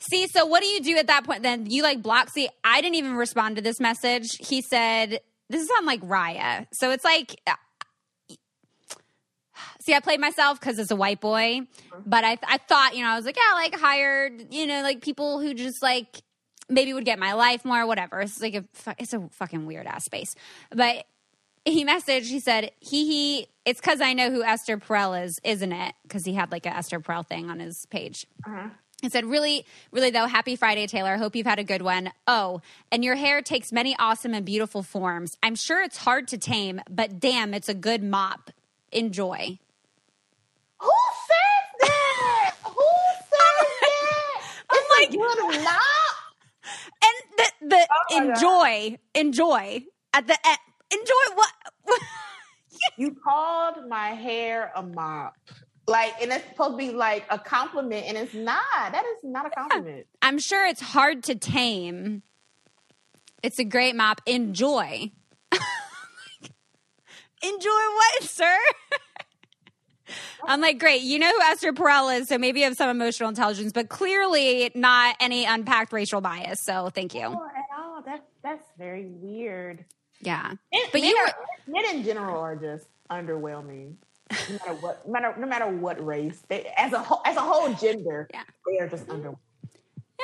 See, 0.00 0.26
so 0.28 0.46
what 0.46 0.60
do 0.62 0.66
you 0.68 0.80
do 0.80 0.96
at 0.96 1.06
that 1.06 1.24
point 1.24 1.42
then? 1.42 1.66
You 1.70 1.82
like 1.82 2.02
block. 2.02 2.30
See, 2.30 2.48
I 2.64 2.80
didn't 2.80 2.96
even 2.96 3.14
respond 3.14 3.56
to 3.56 3.62
this 3.62 3.78
message. 3.80 4.36
He 4.38 4.62
said, 4.62 5.20
this 5.50 5.62
is 5.62 5.70
on 5.78 5.86
like 5.86 6.00
Raya. 6.02 6.66
So 6.72 6.90
it's 6.90 7.04
like, 7.04 7.40
uh, 7.46 7.54
See, 9.80 9.94
I 9.94 10.00
played 10.00 10.20
myself 10.20 10.60
because 10.60 10.78
it's 10.78 10.90
a 10.90 10.96
white 10.96 11.20
boy, 11.20 11.62
but 12.04 12.22
I 12.22 12.36
I 12.46 12.58
thought 12.58 12.94
you 12.94 13.02
know 13.02 13.10
I 13.10 13.16
was 13.16 13.24
like 13.24 13.36
yeah 13.36 13.54
like 13.54 13.74
hired 13.74 14.52
you 14.52 14.66
know 14.66 14.82
like 14.82 15.00
people 15.00 15.40
who 15.40 15.54
just 15.54 15.82
like 15.82 16.20
maybe 16.68 16.92
would 16.92 17.06
get 17.06 17.18
my 17.18 17.32
life 17.32 17.64
more 17.64 17.86
whatever. 17.86 18.20
It's 18.20 18.40
like 18.40 18.54
a 18.54 18.64
it's 18.98 19.14
a 19.14 19.28
fucking 19.32 19.64
weird 19.64 19.86
ass 19.86 20.04
space, 20.04 20.34
but 20.70 21.06
he 21.72 21.84
messaged. 21.84 22.26
He 22.28 22.40
said 22.40 22.70
he 22.80 23.06
he. 23.06 23.46
It's 23.64 23.80
because 23.80 24.00
I 24.00 24.12
know 24.14 24.30
who 24.30 24.42
Esther 24.42 24.78
Perel 24.78 25.22
is, 25.24 25.40
isn't 25.44 25.72
it? 25.72 25.94
Because 26.02 26.24
he 26.24 26.34
had 26.34 26.50
like 26.50 26.64
a 26.66 26.74
Esther 26.74 27.00
Perel 27.00 27.26
thing 27.26 27.50
on 27.50 27.60
his 27.60 27.86
page. 27.86 28.26
Uh-huh. 28.46 28.68
It 29.02 29.12
said, 29.12 29.24
really, 29.26 29.64
really 29.92 30.10
though, 30.10 30.26
happy 30.26 30.56
Friday, 30.56 30.86
Taylor. 30.88 31.16
Hope 31.18 31.36
you've 31.36 31.46
had 31.46 31.60
a 31.60 31.64
good 31.64 31.82
one. 31.82 32.10
Oh, 32.26 32.62
and 32.90 33.04
your 33.04 33.14
hair 33.14 33.42
takes 33.42 33.70
many 33.70 33.94
awesome 33.98 34.34
and 34.34 34.44
beautiful 34.44 34.82
forms. 34.82 35.36
I'm 35.42 35.54
sure 35.54 35.80
it's 35.82 35.98
hard 35.98 36.26
to 36.28 36.38
tame, 36.38 36.80
but 36.90 37.20
damn, 37.20 37.54
it's 37.54 37.68
a 37.68 37.74
good 37.74 38.02
mop. 38.02 38.50
Enjoy. 38.90 39.58
Who 40.80 40.90
says 41.28 41.88
that? 41.88 42.54
Who 42.64 42.84
says 43.20 43.28
that? 43.30 44.40
I'm 44.70 44.78
It's 44.78 44.98
like- 44.98 45.08
a 45.10 45.12
good 45.12 45.62
mop. 45.64 45.82
And 47.04 47.38
the, 47.60 47.66
the 47.76 47.88
Oh 47.90 48.18
my 48.18 48.26
God. 48.26 48.28
enjoy, 48.34 48.98
enjoy 49.14 49.82
at 50.12 50.26
the 50.26 50.36
end. 50.46 50.58
Enjoy 50.90 51.34
what? 51.34 51.52
You 52.96 53.16
called 53.24 53.88
my 53.88 54.08
hair 54.10 54.72
a 54.74 54.82
mop. 54.82 55.34
Like, 55.86 56.14
and 56.20 56.30
it's 56.32 56.46
supposed 56.48 56.72
to 56.72 56.76
be 56.76 56.90
like 56.90 57.24
a 57.30 57.38
compliment, 57.38 58.06
and 58.06 58.16
it's 58.16 58.34
not. 58.34 58.62
That 58.92 59.04
is 59.04 59.24
not 59.24 59.46
a 59.46 59.50
compliment. 59.50 60.06
I'm 60.20 60.38
sure 60.38 60.66
it's 60.66 60.80
hard 60.80 61.24
to 61.24 61.34
tame. 61.34 62.22
It's 63.42 63.58
a 63.58 63.64
great 63.64 63.96
mop. 63.96 64.20
Enjoy. 64.26 65.10
Enjoy 67.42 67.70
what, 67.70 68.22
sir? 68.24 68.56
I'm 70.46 70.60
like, 70.60 70.78
great. 70.78 71.02
You 71.02 71.18
know 71.18 71.30
who 71.30 71.40
Esther 71.42 71.72
Perel 71.72 72.20
is, 72.20 72.28
so 72.28 72.38
maybe 72.38 72.60
you 72.60 72.66
have 72.66 72.76
some 72.76 72.90
emotional 72.90 73.28
intelligence, 73.28 73.72
but 73.72 73.88
clearly 73.88 74.70
not 74.74 75.16
any 75.20 75.44
unpacked 75.44 75.92
racial 75.92 76.20
bias. 76.20 76.60
So 76.60 76.90
thank 76.90 77.14
you. 77.14 77.24
Oh, 77.26 77.48
at 77.56 77.78
all. 77.78 78.02
That's 78.04 78.26
that's 78.42 78.64
very 78.78 79.06
weird. 79.06 79.84
Yeah. 80.20 80.54
Men, 80.72 80.82
But 80.92 81.00
men 81.00 81.10
you 81.10 81.16
are, 81.16 81.34
men 81.66 81.96
in 81.96 82.02
general 82.04 82.40
are 82.40 82.56
just 82.56 82.86
underwhelming. 83.10 83.94
No 84.30 84.56
matter 84.58 84.74
what, 84.80 85.06
no 85.06 85.12
matter, 85.12 85.34
no 85.38 85.46
matter 85.46 85.66
what 85.68 86.04
race, 86.04 86.42
they, 86.48 86.70
as 86.76 86.92
a 86.92 86.98
whole, 86.98 87.22
as 87.24 87.36
a 87.36 87.40
whole 87.40 87.72
gender, 87.74 88.28
Yeah. 88.32 88.42
they 88.66 88.78
are 88.78 88.88
just 88.88 89.06
underwhelming. 89.06 89.38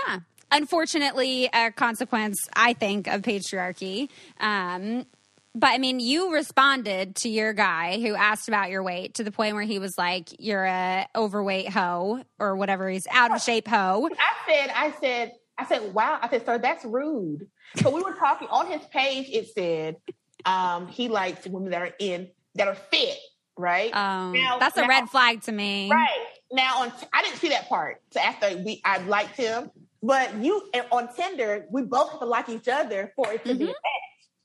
Yeah. 0.07 0.19
Unfortunately, 0.51 1.49
a 1.53 1.71
consequence, 1.71 2.37
I 2.55 2.75
think, 2.75 3.07
of 3.07 3.23
patriarchy. 3.23 4.09
Um, 4.39 5.07
but 5.55 5.69
I 5.69 5.79
mean, 5.79 6.01
you 6.01 6.33
responded 6.35 7.17
to 7.17 7.29
your 7.29 7.53
guy 7.53 8.01
who 8.01 8.15
asked 8.15 8.49
about 8.49 8.71
your 8.71 8.83
weight 8.83 9.15
to 9.15 9.25
the 9.25 9.31
point 9.31 9.55
where 9.55 9.63
he 9.65 9.79
was 9.79 9.95
like, 9.97 10.29
"You're 10.39 10.65
a 10.65 11.07
overweight 11.15 11.69
hoe 11.71 12.25
or 12.39 12.57
whatever. 12.57 12.89
He's 12.89 13.07
out 13.11 13.31
of 13.35 13.41
shape 13.41 13.69
hoe." 13.69 14.09
I 14.19 14.53
said, 14.53 14.71
I 14.75 14.91
said, 15.01 15.33
I 15.57 15.65
said, 15.67 15.95
wow. 15.95 16.19
I 16.21 16.29
said, 16.29 16.45
sir, 16.45 16.59
that's 16.59 16.85
rude. 16.85 17.47
So 17.77 17.91
we 17.91 18.03
were 18.03 18.15
talking 18.15 18.49
on 18.49 18.67
his 18.67 18.83
page. 18.87 19.29
It 19.31 19.49
said 19.55 19.97
um, 20.45 20.89
he 20.89 21.09
likes 21.09 21.47
women 21.47 21.71
that 21.71 21.83
are 21.83 21.95
in 21.99 22.29
that 22.55 22.69
are 22.69 22.75
fit, 22.75 23.19
right? 23.57 23.95
Um, 23.95 24.33
Now- 24.33 24.59
that's 24.59 24.77
a 24.77 24.83
now- 24.83 24.89
red 24.89 25.09
flag 25.09 25.43
to 25.43 25.53
me. 25.53 25.91
Right 25.91 26.27
now, 26.53 26.83
on 26.83 26.93
I 27.13 27.23
didn't 27.23 27.39
see 27.39 27.49
that 27.49 27.69
part. 27.69 28.01
So 28.13 28.21
after 28.21 28.57
we, 28.59 28.81
I 28.85 28.99
liked 28.99 29.37
him, 29.37 29.71
but 30.03 30.35
you 30.37 30.69
and 30.73 30.87
on 30.93 31.13
Tinder, 31.15 31.67
we 31.71 31.83
both 31.83 32.11
have 32.13 32.21
to 32.21 32.27
like 32.27 32.49
each 32.49 32.69
other 32.69 33.13
for 33.17 33.33
it 33.33 33.45
to 33.45 33.55
be 33.55 33.65
a 33.65 33.67
match, 33.69 33.77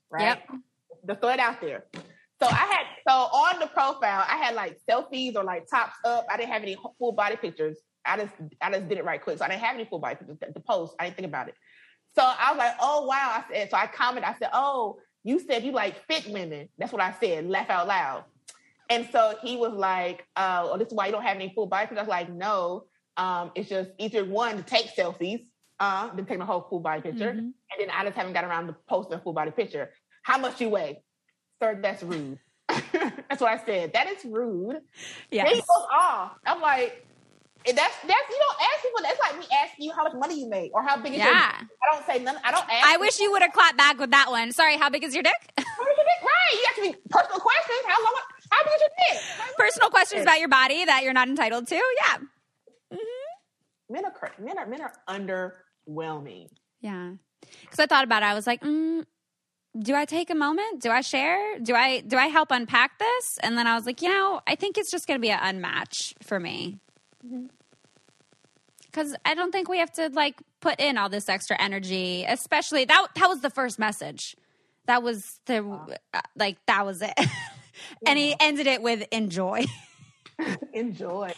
right? 0.10 0.22
Yep. 0.22 0.48
To 1.08 1.16
throw 1.16 1.30
out 1.30 1.62
there. 1.62 1.86
So 2.42 2.48
I 2.48 2.54
had 2.54 2.86
so 3.08 3.14
on 3.14 3.60
the 3.60 3.68
profile, 3.68 4.26
I 4.28 4.38
had 4.38 4.56
like 4.56 4.80
selfies 4.90 5.36
or 5.36 5.44
like 5.44 5.68
tops 5.68 5.96
up. 6.06 6.26
I 6.30 6.38
didn't 6.38 6.52
have 6.52 6.64
any 6.64 6.78
full 6.98 7.12
body 7.12 7.36
pictures. 7.36 7.78
I 8.06 8.18
just 8.18 8.34
I 8.62 8.72
just 8.72 8.88
did 8.88 8.98
it 8.98 9.06
right 9.06 9.22
quick. 9.22 9.38
So 9.38 9.46
I 9.46 9.50
didn't 9.50 9.62
have 9.62 9.76
any 9.76 9.86
full 9.86 10.00
body 10.00 10.16
pictures 10.16 10.38
to 10.40 10.60
post. 10.62 10.96
I 11.00 11.06
didn't 11.06 11.18
think 11.18 11.28
about 11.28 11.50
it. 11.50 11.56
So 12.16 12.24
I 12.24 12.52
was 12.52 12.58
like, 12.58 12.76
oh 12.82 13.06
wow. 13.06 13.44
I 13.44 13.44
said 13.52 13.72
so 13.72 13.78
I 13.78 13.88
commented. 13.88 14.30
I 14.30 14.38
said, 14.38 14.50
oh, 14.54 15.00
you 15.24 15.40
said 15.40 15.64
you 15.64 15.72
like 15.72 16.06
fit 16.08 16.28
women. 16.30 16.70
That's 16.78 16.92
what 16.92 17.02
I 17.02 17.14
said. 17.20 17.48
Laugh 17.48 17.70
out 17.70 17.88
loud. 17.88 18.24
And 18.90 19.08
so 19.12 19.36
he 19.44 19.56
was 19.56 19.74
like, 19.74 20.26
uh, 20.36 20.68
oh, 20.70 20.78
this 20.78 20.88
is 20.88 20.94
why 20.94 21.06
you 21.06 21.12
don't 21.12 21.24
have 21.24 21.36
any 21.36 21.52
full 21.54 21.68
body 21.68 21.86
pictures. 21.86 22.00
I 22.00 22.02
was 22.02 22.10
like, 22.10 22.30
no, 22.32 22.86
um, 23.18 23.52
it's 23.54 23.70
just 23.70 23.92
easier 24.00 24.26
one 24.26 24.58
to 24.58 24.64
take 24.64 24.96
selfies 24.96 25.46
uh, 25.80 26.14
than 26.16 26.26
taking 26.26 26.42
a 26.42 26.46
whole 26.46 26.66
full 26.70 26.80
body 26.80 27.02
picture. 27.02 27.32
Mhm. 27.34 27.38
And 27.38 27.54
then 27.80 27.90
I 27.92 28.04
just 28.04 28.18
haven't 28.18 28.34
got 28.34 28.46
around 28.46 28.68
to 28.68 28.76
posting 28.88 29.14
a 29.14 29.20
full 29.20 29.34
body 29.34 29.52
picture. 29.52 29.92
How 30.24 30.38
much 30.38 30.60
you 30.60 30.70
weigh? 30.70 31.04
Sir, 31.62 31.80
that's 31.82 32.02
rude. 32.02 32.40
that's 32.68 33.42
what 33.42 33.52
I 33.52 33.64
said. 33.64 33.94
That 33.94 34.08
is 34.08 34.26
rude. 34.26 34.78
Then 35.32 35.46
he 35.46 35.56
goes 35.56 35.88
off. 35.92 36.34
I'm 36.46 36.62
like, 36.62 37.06
and 37.68 37.78
that's 37.78 37.96
that's 38.08 38.30
you 38.30 38.40
don't 38.40 38.58
ask 38.62 38.84
people. 38.84 39.00
That's 39.04 39.20
like 39.20 39.40
me 39.40 39.46
asking 39.64 39.86
you 39.86 39.94
how 39.94 40.04
much 40.04 40.14
money 40.14 40.40
you 40.42 40.50
make 40.50 40.74
or 40.74 40.82
how 40.82 40.98
big 40.98 41.14
is 41.14 41.20
your. 41.20 41.28
Yeah. 41.28 41.52
I 41.60 41.94
don't 41.94 42.06
say 42.06 42.24
none. 42.24 42.38
I 42.44 42.52
don't 42.52 42.64
ask. 42.70 42.88
I 42.88 42.98
wish 42.98 43.20
you 43.20 43.32
would 43.32 43.42
have 43.42 43.52
clapped 43.52 43.78
back 43.78 44.00
with 44.00 44.12
that 44.12 44.30
one. 44.32 44.52
Sorry, 44.52 44.78
how 44.78 44.90
big 44.90 45.04
is 45.04 45.14
your 45.14 45.24
dick? 45.24 45.34
How 45.58 45.86
big 45.86 45.92
is 45.92 45.98
your 45.98 46.06
dick? 46.06 46.24
Right. 46.24 46.54
You 46.54 46.66
have 46.68 46.76
to 46.76 46.82
be 46.82 47.10
personal 47.10 47.40
questions. 47.40 47.80
How 47.88 48.04
long? 48.04 48.14
How 48.52 48.64
big 48.64 48.74
is 48.74 48.82
your 48.82 48.90
dick? 48.98 49.24
Like, 49.40 49.56
Personal 49.58 49.90
questions 49.90 50.22
about 50.24 50.40
your 50.40 50.50
body 50.50 50.86
that 50.86 51.04
you're 51.04 51.14
not 51.14 51.28
entitled 51.28 51.68
to. 51.68 51.76
Yeah. 51.76 52.98
men 53.90 54.06
are 54.06 54.32
men 54.40 54.58
are 54.58 54.68
men 54.68 54.82
are 54.82 54.94
underwhelming. 55.08 56.48
Yeah. 56.82 57.14
Because 57.62 57.80
I 57.80 57.86
thought 57.86 58.04
about 58.04 58.24
it. 58.24 58.28
I 58.28 58.34
was 58.34 58.48
like, 58.48 58.62
mm, 58.62 59.06
do 59.78 59.96
I 59.96 60.06
take 60.06 60.30
a 60.30 60.36
moment? 60.36 60.82
Do 60.82 60.92
I 60.92 61.02
share? 61.02 61.60
Do 61.60 61.76
I 61.76 62.02
do 62.02 62.18
I 62.18 62.28
help 62.28 62.52
unpack 62.52 63.00
this? 63.00 63.38
And 63.42 63.58
then 63.58 63.68
I 63.68 63.76
was 63.76 63.86
like, 63.86 64.02
you 64.02 64.10
know, 64.10 64.42
I 64.48 64.56
think 64.56 64.78
it's 64.78 64.92
just 64.92 65.08
going 65.08 65.20
to 65.20 65.22
be 65.22 65.32
an 65.32 65.40
unmatch 65.40 66.14
for 66.24 66.40
me. 66.40 66.80
Because 68.86 69.16
I 69.26 69.36
don't 69.36 69.52
think 69.52 69.70
we 69.70 69.80
have 69.80 69.92
to 69.94 70.10
like 70.10 70.36
put 70.62 70.80
in 70.80 70.98
all 70.98 71.10
this 71.10 71.30
extra 71.30 71.60
energy, 71.60 72.26
especially 72.28 72.86
that 72.86 73.08
that 73.16 73.28
was 73.28 73.42
the 73.42 73.50
first 73.50 73.80
message. 73.80 74.36
That 74.86 75.04
was 75.04 75.40
the 75.46 75.64
uh, 76.14 76.22
like 76.36 76.58
that 76.66 76.86
was 76.86 77.02
it. 77.02 77.14
and 78.06 78.18
he 78.18 78.36
ended 78.40 78.68
it 78.68 78.82
with 78.82 79.08
enjoy. 79.12 79.66
Enjoy. 80.74 81.34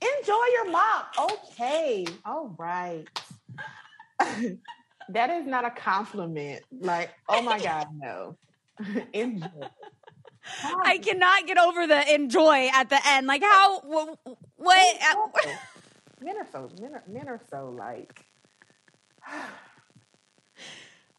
Enjoy 0.00 0.44
your 0.52 0.70
mop. 0.70 1.14
Okay. 1.18 2.06
All 2.24 2.54
right. 2.58 3.04
that 5.08 5.30
is 5.30 5.46
not 5.46 5.64
a 5.64 5.70
compliment. 5.70 6.62
Like, 6.70 7.10
oh 7.28 7.42
my 7.42 7.58
God, 7.58 7.88
no. 7.92 8.36
Enjoy. 9.12 9.48
I 10.84 10.98
cannot 10.98 11.46
get 11.46 11.58
over 11.58 11.86
the 11.86 12.14
enjoy 12.14 12.68
at 12.72 12.88
the 12.88 12.98
end. 13.04 13.26
Like 13.26 13.42
how 13.42 13.80
what 14.56 14.96
men 16.20 16.36
are 16.38 16.46
so 16.50 16.68
men 16.80 16.94
are 16.94 17.04
men 17.06 17.28
are 17.28 17.40
so 17.50 17.70
like 17.76 18.24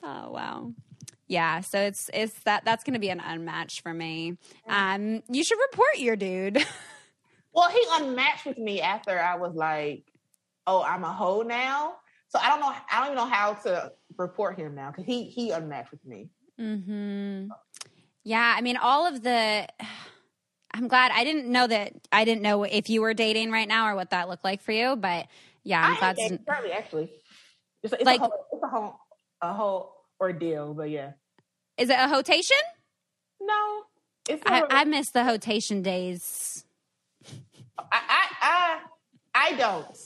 Oh 0.04 0.32
wow. 0.32 0.72
Yeah, 1.28 1.62
so 1.62 1.80
it's 1.80 2.10
it's 2.14 2.40
that 2.44 2.64
that's 2.64 2.84
going 2.84 2.94
to 2.94 3.00
be 3.00 3.10
an 3.10 3.20
unmatched 3.20 3.82
for 3.82 3.94
me. 3.94 4.38
Um 4.68 5.24
you 5.30 5.44
should 5.44 5.58
report 5.72 5.98
your 5.98 6.16
dude. 6.16 6.64
well, 7.54 7.70
he 7.70 7.84
unmatched 7.94 8.46
with 8.46 8.58
me 8.58 8.80
after 8.82 9.20
I 9.20 9.36
was 9.36 9.54
like, 9.56 10.06
oh, 10.66 10.82
I'm 10.84 11.04
a 11.04 11.12
hoe 11.12 11.42
now. 11.42 11.96
So 12.30 12.40
I 12.40 12.50
don't 12.50 12.60
know. 12.60 12.70
I 12.92 12.98
don't 13.00 13.06
even 13.08 13.16
know 13.16 13.26
how 13.26 13.54
to 13.54 13.92
report 14.18 14.58
him 14.58 14.76
now 14.76 14.92
because 14.92 15.06
he 15.06 15.26
he 15.26 15.52
unmatched 15.52 15.92
with 15.92 16.06
me. 16.06 16.30
mhm. 16.60 17.50
Yeah, 18.24 18.54
I 18.56 18.62
mean 18.62 18.78
all 18.78 19.06
of 19.08 19.24
the 19.24 19.68
I'm 20.74 20.88
glad 20.88 21.12
I 21.14 21.24
didn't 21.24 21.48
know 21.52 21.66
that 21.68 21.94
I 22.12 22.26
didn't 22.26 22.42
know 22.42 22.64
if 22.64 22.90
you 22.90 23.02
were 23.02 23.14
dating 23.14 23.52
right 23.52 23.68
now 23.68 23.88
or 23.88 23.96
what 23.96 24.10
that 24.12 24.30
looked 24.30 24.44
like 24.44 24.62
for 24.62 24.72
you, 24.72 24.96
but 24.96 25.28
yeah, 25.64 25.82
I'm 25.82 25.96
I 25.96 26.00
glad 26.00 26.16
dating 26.18 26.40
currently 26.48 26.72
actually. 26.72 27.12
It's, 27.84 27.94
a, 27.94 27.98
it's 27.98 28.06
Like- 28.06 28.20
a 28.20 28.24
whole 28.24 28.46
it's 28.52 28.64
a 28.64 28.68
whole 28.68 29.00
a 29.42 29.54
whole 29.54 29.94
ordeal, 30.20 30.74
but 30.74 30.90
yeah. 30.90 31.12
Is 31.78 31.90
it 31.90 31.98
a 32.00 32.08
hotation? 32.08 32.58
No, 33.40 33.84
it's 34.28 34.42
I, 34.46 34.60
not- 34.62 34.74
I 34.74 34.84
miss 34.86 35.12
the 35.12 35.24
hotation 35.24 35.82
days. 35.84 36.66
I, 37.78 37.84
I, 37.92 38.28
I, 38.42 38.80
I 39.36 39.54
don't. 39.54 39.98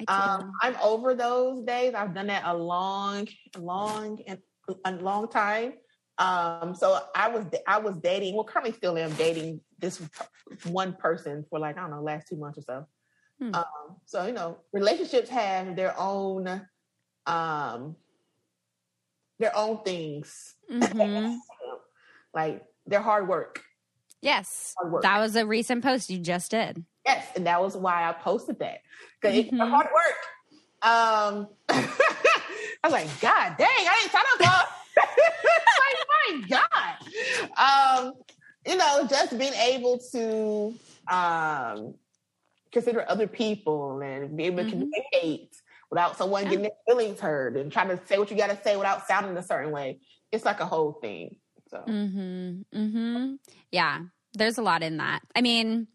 I 0.00 0.04
do. 0.04 0.12
Um, 0.44 0.52
I'm 0.62 0.76
over 0.80 1.14
those 1.14 1.64
days. 1.64 1.94
I've 1.94 2.14
done 2.14 2.28
that 2.28 2.44
a 2.46 2.56
long, 2.56 3.26
long, 3.58 4.20
and 4.28 4.38
a 4.84 4.92
long 4.92 5.28
time. 5.28 5.74
Um, 6.18 6.74
so 6.74 6.98
I 7.14 7.28
was, 7.28 7.46
I 7.66 7.78
was 7.78 7.96
dating. 7.98 8.34
Well, 8.34 8.44
currently 8.44 8.72
still 8.72 8.98
am 8.98 9.12
dating 9.14 9.60
this 9.78 10.02
one 10.66 10.94
person 10.94 11.44
for 11.48 11.58
like 11.58 11.78
I 11.78 11.82
don't 11.82 11.90
know, 11.90 12.02
last 12.02 12.28
two 12.28 12.36
months 12.36 12.58
or 12.58 12.62
so. 12.62 12.86
Hmm. 13.40 13.54
Um, 13.54 13.96
so 14.04 14.26
you 14.26 14.32
know, 14.32 14.58
relationships 14.72 15.30
have 15.30 15.76
their 15.76 15.94
own, 15.98 16.66
um, 17.26 17.94
their 19.38 19.56
own 19.56 19.82
things. 19.84 20.54
Mhm. 20.70 21.36
Like 22.34 22.62
they're 22.86 23.00
hard 23.00 23.26
work. 23.26 23.64
Yes. 24.20 24.74
Hard 24.78 24.92
work. 24.92 25.02
That 25.02 25.18
was 25.18 25.34
a 25.34 25.46
recent 25.46 25.82
post 25.82 26.10
you 26.10 26.18
just 26.18 26.50
did. 26.50 26.84
Yes, 27.06 27.26
and 27.36 27.46
that 27.46 27.60
was 27.60 27.74
why 27.76 28.06
I 28.08 28.12
posted 28.12 28.58
that 28.58 28.80
because 29.20 29.36
it's 29.36 29.50
Mhm. 29.50 29.70
hard 29.70 29.86
work. 29.86 30.18
Um, 30.82 31.48
I 31.70 32.84
was 32.84 32.92
like, 32.92 33.08
God 33.20 33.56
dang, 33.56 33.68
I 33.70 33.96
didn't 34.00 34.12
sign 34.12 34.22
up 34.34 34.38
for. 34.38 35.00
like, 35.00 36.07
my 36.30 36.48
God. 36.48 38.04
Um, 38.06 38.12
you 38.66 38.76
know, 38.76 39.06
just 39.08 39.38
being 39.38 39.54
able 39.54 39.98
to 40.12 40.74
um, 41.12 41.94
consider 42.72 43.04
other 43.08 43.26
people 43.26 44.00
and 44.00 44.36
be 44.36 44.44
able 44.44 44.58
to 44.58 44.62
mm-hmm. 44.64 44.70
communicate 44.70 45.56
without 45.90 46.16
someone 46.16 46.44
yeah. 46.44 46.50
getting 46.50 46.62
their 46.64 46.72
feelings 46.86 47.20
hurt 47.20 47.56
and 47.56 47.72
trying 47.72 47.88
to 47.88 48.00
say 48.06 48.18
what 48.18 48.30
you 48.30 48.36
got 48.36 48.50
to 48.50 48.62
say 48.62 48.76
without 48.76 49.06
sounding 49.06 49.36
a 49.36 49.42
certain 49.42 49.70
way. 49.70 50.00
It's 50.30 50.44
like 50.44 50.60
a 50.60 50.66
whole 50.66 50.92
thing. 50.92 51.36
So, 51.70 51.78
mm-hmm. 51.86 52.78
Mm-hmm. 52.78 53.34
yeah, 53.70 54.00
there's 54.34 54.58
a 54.58 54.62
lot 54.62 54.82
in 54.82 54.98
that. 54.98 55.20
I 55.34 55.42
mean, 55.42 55.86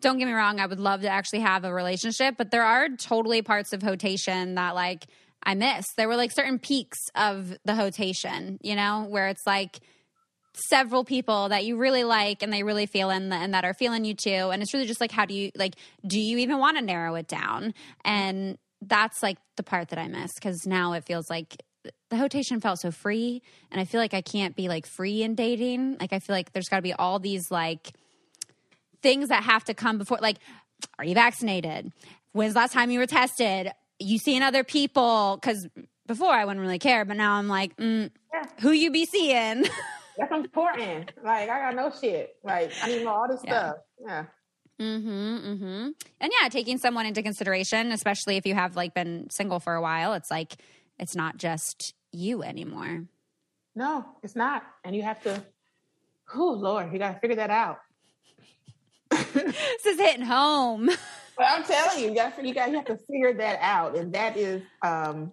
don't 0.00 0.18
get 0.18 0.26
me 0.26 0.32
wrong, 0.32 0.60
I 0.60 0.66
would 0.66 0.80
love 0.80 1.02
to 1.02 1.08
actually 1.08 1.40
have 1.40 1.64
a 1.64 1.72
relationship, 1.72 2.36
but 2.38 2.50
there 2.50 2.64
are 2.64 2.88
totally 2.88 3.42
parts 3.42 3.72
of 3.72 3.82
hotation 3.82 4.54
that 4.54 4.74
like 4.74 5.06
I 5.42 5.54
miss. 5.54 5.86
There 5.96 6.08
were 6.08 6.16
like 6.16 6.32
certain 6.32 6.58
peaks 6.58 6.98
of 7.14 7.56
the 7.64 7.74
hotation, 7.74 8.58
you 8.62 8.74
know, 8.76 9.06
where 9.08 9.28
it's 9.28 9.46
like 9.46 9.80
several 10.54 11.04
people 11.04 11.50
that 11.50 11.64
you 11.64 11.76
really 11.76 12.04
like 12.04 12.42
and 12.42 12.52
they 12.52 12.62
really 12.62 12.86
feel 12.86 13.10
in 13.10 13.28
the, 13.28 13.36
and 13.36 13.54
that 13.54 13.64
are 13.64 13.74
feeling 13.74 14.04
you 14.04 14.14
too. 14.14 14.30
And 14.50 14.62
it's 14.62 14.74
really 14.74 14.86
just 14.86 15.00
like, 15.00 15.12
how 15.12 15.24
do 15.24 15.34
you 15.34 15.50
like, 15.56 15.74
do 16.06 16.20
you 16.20 16.38
even 16.38 16.58
want 16.58 16.76
to 16.76 16.84
narrow 16.84 17.14
it 17.14 17.28
down? 17.28 17.74
And 18.04 18.58
that's 18.82 19.22
like 19.22 19.38
the 19.56 19.62
part 19.62 19.88
that 19.88 19.98
I 19.98 20.08
miss 20.08 20.34
because 20.34 20.66
now 20.66 20.92
it 20.92 21.04
feels 21.04 21.30
like 21.30 21.56
the 22.10 22.16
hotation 22.16 22.60
felt 22.60 22.80
so 22.80 22.90
free. 22.90 23.42
And 23.70 23.80
I 23.80 23.84
feel 23.84 24.00
like 24.00 24.14
I 24.14 24.20
can't 24.20 24.56
be 24.56 24.68
like 24.68 24.86
free 24.86 25.22
in 25.22 25.34
dating. 25.34 25.96
Like, 26.00 26.12
I 26.12 26.18
feel 26.18 26.34
like 26.34 26.52
there's 26.52 26.68
got 26.68 26.76
to 26.76 26.82
be 26.82 26.92
all 26.92 27.18
these 27.18 27.50
like 27.50 27.92
things 29.02 29.28
that 29.28 29.44
have 29.44 29.64
to 29.64 29.74
come 29.74 29.98
before, 29.98 30.18
like, 30.20 30.38
are 30.98 31.04
you 31.04 31.14
vaccinated? 31.14 31.92
When's 32.32 32.54
the 32.54 32.60
last 32.60 32.72
time 32.72 32.90
you 32.90 32.98
were 32.98 33.06
tested? 33.06 33.70
You 33.98 34.18
seeing 34.18 34.42
other 34.42 34.64
people? 34.64 35.38
Because 35.40 35.66
before 36.06 36.32
I 36.32 36.44
wouldn't 36.44 36.60
really 36.60 36.78
care, 36.78 37.04
but 37.04 37.16
now 37.16 37.34
I'm 37.34 37.48
like, 37.48 37.76
mm, 37.76 38.10
yeah. 38.32 38.42
who 38.60 38.72
you 38.72 38.90
be 38.90 39.04
seeing? 39.04 39.64
That's 40.18 40.32
important. 40.32 41.12
Like 41.22 41.48
I 41.48 41.70
got 41.70 41.76
no 41.76 41.92
shit. 42.00 42.36
Like 42.42 42.72
I 42.82 42.88
need 42.88 43.04
know 43.04 43.10
all 43.10 43.28
this 43.28 43.40
yeah. 43.44 43.50
stuff. 43.50 43.76
Yeah. 44.00 44.24
Mm-hmm. 44.80 45.08
Mm-hmm. 45.08 45.88
And 46.20 46.32
yeah, 46.40 46.48
taking 46.48 46.78
someone 46.78 47.06
into 47.06 47.22
consideration, 47.22 47.92
especially 47.92 48.36
if 48.36 48.46
you 48.46 48.54
have 48.54 48.74
like 48.74 48.94
been 48.94 49.28
single 49.30 49.60
for 49.60 49.74
a 49.74 49.82
while, 49.82 50.14
it's 50.14 50.30
like 50.30 50.56
it's 50.98 51.14
not 51.14 51.36
just 51.36 51.94
you 52.12 52.42
anymore. 52.42 53.04
No, 53.76 54.04
it's 54.22 54.34
not. 54.34 54.64
And 54.84 54.96
you 54.96 55.02
have 55.02 55.22
to 55.22 55.42
oh 56.34 56.50
Lord, 56.52 56.92
you 56.92 56.98
gotta 56.98 57.18
figure 57.20 57.36
that 57.36 57.50
out. 57.50 57.78
this 59.10 59.86
is 59.86 59.98
hitting 59.98 60.26
home. 60.26 60.90
I'm 61.46 61.64
telling 61.64 62.02
you, 62.02 62.10
you 62.10 62.14
got 62.14 62.44
you 62.44 62.54
got 62.54 62.70
you 62.70 62.76
have 62.76 62.86
to 62.86 62.98
figure 63.10 63.32
that 63.34 63.58
out. 63.60 63.96
And 63.96 64.12
that 64.14 64.36
is 64.36 64.62
um 64.82 65.32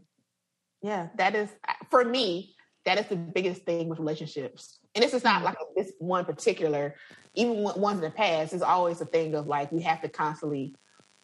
yeah, 0.82 1.08
that 1.18 1.36
is 1.36 1.50
for 1.90 2.04
me, 2.04 2.56
that 2.86 3.00
is 3.00 3.08
the 3.08 3.16
biggest 3.16 3.64
thing 3.64 3.90
with 3.90 4.00
relationships. 4.00 4.80
And 4.94 5.04
this 5.04 5.14
is 5.14 5.24
not 5.24 5.38
mm-hmm. 5.38 5.46
like 5.46 5.58
this 5.76 5.92
one 6.00 6.26
particular, 6.26 6.96
even 7.34 7.64
ones 7.64 7.98
in 7.98 8.02
the 8.02 8.12
past, 8.12 8.54
is 8.54 8.62
always 8.62 9.02
a 9.02 9.06
thing 9.06 9.36
of 9.36 9.48
like 9.48 9.72
we 9.72 9.82
have 9.82 10.02
to 10.02 10.10
constantly 10.10 10.76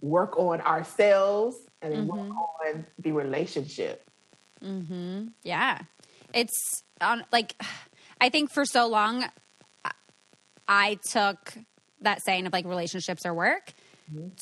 work 0.01 0.37
on 0.37 0.61
ourselves 0.61 1.57
and 1.81 1.93
mm-hmm. 1.93 2.07
work 2.07 2.37
on 2.65 2.85
the 2.99 3.11
relationship. 3.11 4.09
Mm-hmm. 4.63 5.27
Yeah. 5.43 5.79
It's 6.33 6.83
on 6.99 7.23
like 7.31 7.55
I 8.19 8.29
think 8.29 8.51
for 8.51 8.65
so 8.65 8.87
long 8.87 9.25
I 10.67 10.97
took 11.11 11.53
that 12.01 12.23
saying 12.23 12.47
of 12.47 12.53
like 12.53 12.65
relationships 12.65 13.25
are 13.25 13.33
work. 13.33 13.73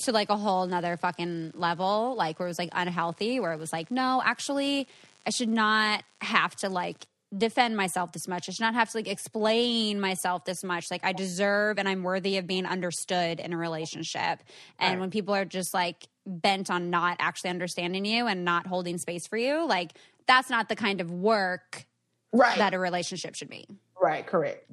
To 0.03 0.11
like 0.11 0.29
a 0.29 0.37
whole 0.37 0.65
nother 0.67 0.97
fucking 0.97 1.51
level, 1.55 2.15
like 2.17 2.39
where 2.39 2.47
it 2.47 2.49
was 2.49 2.59
like 2.59 2.69
unhealthy, 2.71 3.39
where 3.39 3.53
it 3.53 3.59
was 3.59 3.73
like, 3.73 3.91
no, 3.91 4.21
actually 4.23 4.87
I 5.25 5.31
should 5.31 5.49
not 5.49 6.03
have 6.21 6.55
to 6.57 6.69
like 6.69 7.05
defend 7.37 7.77
myself 7.77 8.11
this 8.11 8.27
much. 8.27 8.49
I 8.49 8.51
should 8.51 8.61
not 8.61 8.73
have 8.73 8.89
to 8.91 8.97
like 8.97 9.07
explain 9.07 9.99
myself 9.99 10.45
this 10.45 10.63
much. 10.63 10.89
Like 10.89 11.03
I 11.03 11.13
deserve 11.13 11.77
and 11.77 11.87
I'm 11.87 12.03
worthy 12.03 12.37
of 12.37 12.47
being 12.47 12.65
understood 12.65 13.39
in 13.39 13.53
a 13.53 13.57
relationship. 13.57 14.41
And 14.79 14.95
right. 14.95 14.99
when 14.99 15.11
people 15.11 15.35
are 15.35 15.45
just 15.45 15.73
like 15.73 16.07
bent 16.25 16.71
on 16.71 16.89
not 16.89 17.17
actually 17.19 17.51
understanding 17.51 18.05
you 18.05 18.27
and 18.27 18.43
not 18.43 18.65
holding 18.65 18.97
space 18.97 19.27
for 19.27 19.37
you, 19.37 19.67
like 19.67 19.91
that's 20.25 20.49
not 20.49 20.69
the 20.69 20.75
kind 20.75 21.01
of 21.01 21.11
work 21.11 21.85
right. 22.33 22.57
that 22.57 22.73
a 22.73 22.79
relationship 22.79 23.35
should 23.35 23.49
be. 23.49 23.67
Right, 24.01 24.25
correct. 24.25 24.71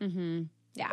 Mhm. 0.00 0.48
Yeah. 0.74 0.92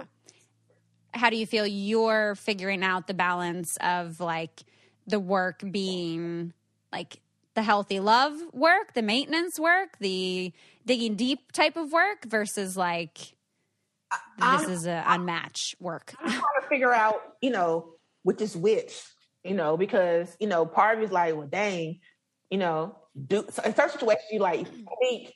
How 1.18 1.30
do 1.30 1.36
you 1.36 1.46
feel 1.46 1.66
you're 1.66 2.36
figuring 2.36 2.84
out 2.84 3.08
the 3.08 3.14
balance 3.14 3.78
of 3.78 4.20
like 4.20 4.64
the 5.08 5.20
work 5.20 5.64
being 5.72 6.54
like 6.92 7.22
the 7.56 7.64
healthy 7.64 8.00
love 8.00 8.34
work, 8.54 8.94
the 8.94 9.02
maintenance 9.02 9.60
work, 9.60 9.98
the 10.00 10.54
digging 10.86 11.16
deep 11.16 11.52
type 11.52 11.76
of 11.76 11.92
work 11.92 12.26
versus 12.26 12.78
like 12.78 13.36
I'm, 14.40 14.60
this 14.60 14.70
is 14.70 14.86
a 14.86 15.04
unmatched 15.08 15.76
work. 15.82 16.14
I'm 16.22 16.30
trying 16.30 16.42
to 16.62 16.68
figure 16.70 16.94
out, 16.94 17.20
you 17.42 17.50
know, 17.50 17.94
which 18.24 18.42
is 18.42 18.56
which, 18.56 19.02
you 19.44 19.56
know, 19.56 19.76
because 19.76 20.36
you 20.40 20.48
know, 20.48 20.66
part 20.66 20.98
of 20.98 21.04
is 21.04 21.12
like, 21.12 21.36
well, 21.36 21.48
dang, 21.48 22.00
you 22.50 22.58
know, 22.58 22.96
do 23.28 23.46
so 23.50 23.64
in 23.64 23.76
certain 23.76 23.92
situations 23.92 24.26
you 24.32 24.40
like 24.40 24.68
I 24.68 24.96
think 25.02 25.34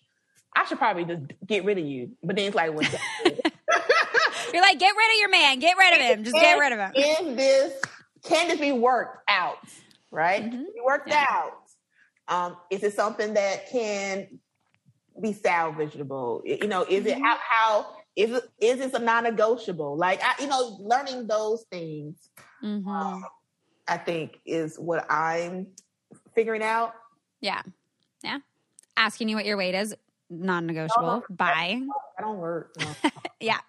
I 0.56 0.66
should 0.66 0.78
probably 0.78 1.06
just 1.06 1.24
get 1.46 1.66
rid 1.66 1.78
of 1.78 1.86
you, 1.86 2.12
but 2.24 2.36
then 2.36 2.46
it's 2.46 2.56
like, 2.56 2.74
well, 2.74 2.90
you're 4.54 4.62
like, 4.62 4.80
get 4.80 4.96
rid 4.96 5.12
of 5.12 5.20
your 5.20 5.30
man, 5.30 5.60
get 5.60 5.78
rid 5.78 5.94
of 5.94 6.00
him, 6.00 6.24
just 6.24 6.36
get 6.36 6.60
rid 6.60 6.74
of 6.74 6.80
him. 6.80 6.92
Is 6.96 7.36
this 7.36 7.82
can 8.24 8.48
this 8.48 8.60
be 8.60 8.72
worked 8.72 9.24
out? 9.28 9.58
Right? 10.12 10.44
Mm-hmm. 10.44 10.64
Be 10.64 10.82
worked 10.86 11.10
yeah. 11.10 11.26
out 11.30 11.62
um, 12.32 12.56
is 12.70 12.82
it 12.82 12.94
something 12.94 13.34
that 13.34 13.70
can 13.70 14.40
be 15.22 15.34
salvageable? 15.34 16.42
You 16.46 16.68
know, 16.68 16.86
is 16.90 17.06
it 17.06 17.20
how, 17.20 17.38
how 17.38 17.88
is 18.16 18.32
it 18.32 18.44
is 18.60 18.78
this 18.78 18.94
a 18.94 19.00
non-negotiable? 19.00 19.98
Like 19.98 20.22
I, 20.24 20.42
you 20.42 20.48
know, 20.48 20.78
learning 20.80 21.28
those 21.28 21.66
things, 21.70 22.30
mm-hmm. 22.64 22.88
um, 22.88 23.26
I 23.88 23.98
think 23.98 24.40
is 24.46 24.78
what 24.78 25.06
I'm 25.12 25.68
figuring 26.34 26.64
out. 26.64 26.94
Yeah, 27.42 27.62
yeah. 28.24 28.40
Asking 28.96 29.28
you 29.28 29.36
what 29.36 29.46
your 29.46 29.58
weight 29.58 29.76
is, 29.76 29.94
non-negotiable. 30.32 31.24
No, 31.30 31.36
Bye. 31.36 31.82
I 32.18 32.22
don't 32.22 32.38
work. 32.38 32.74
No. 32.80 33.10
yeah. 33.40 33.60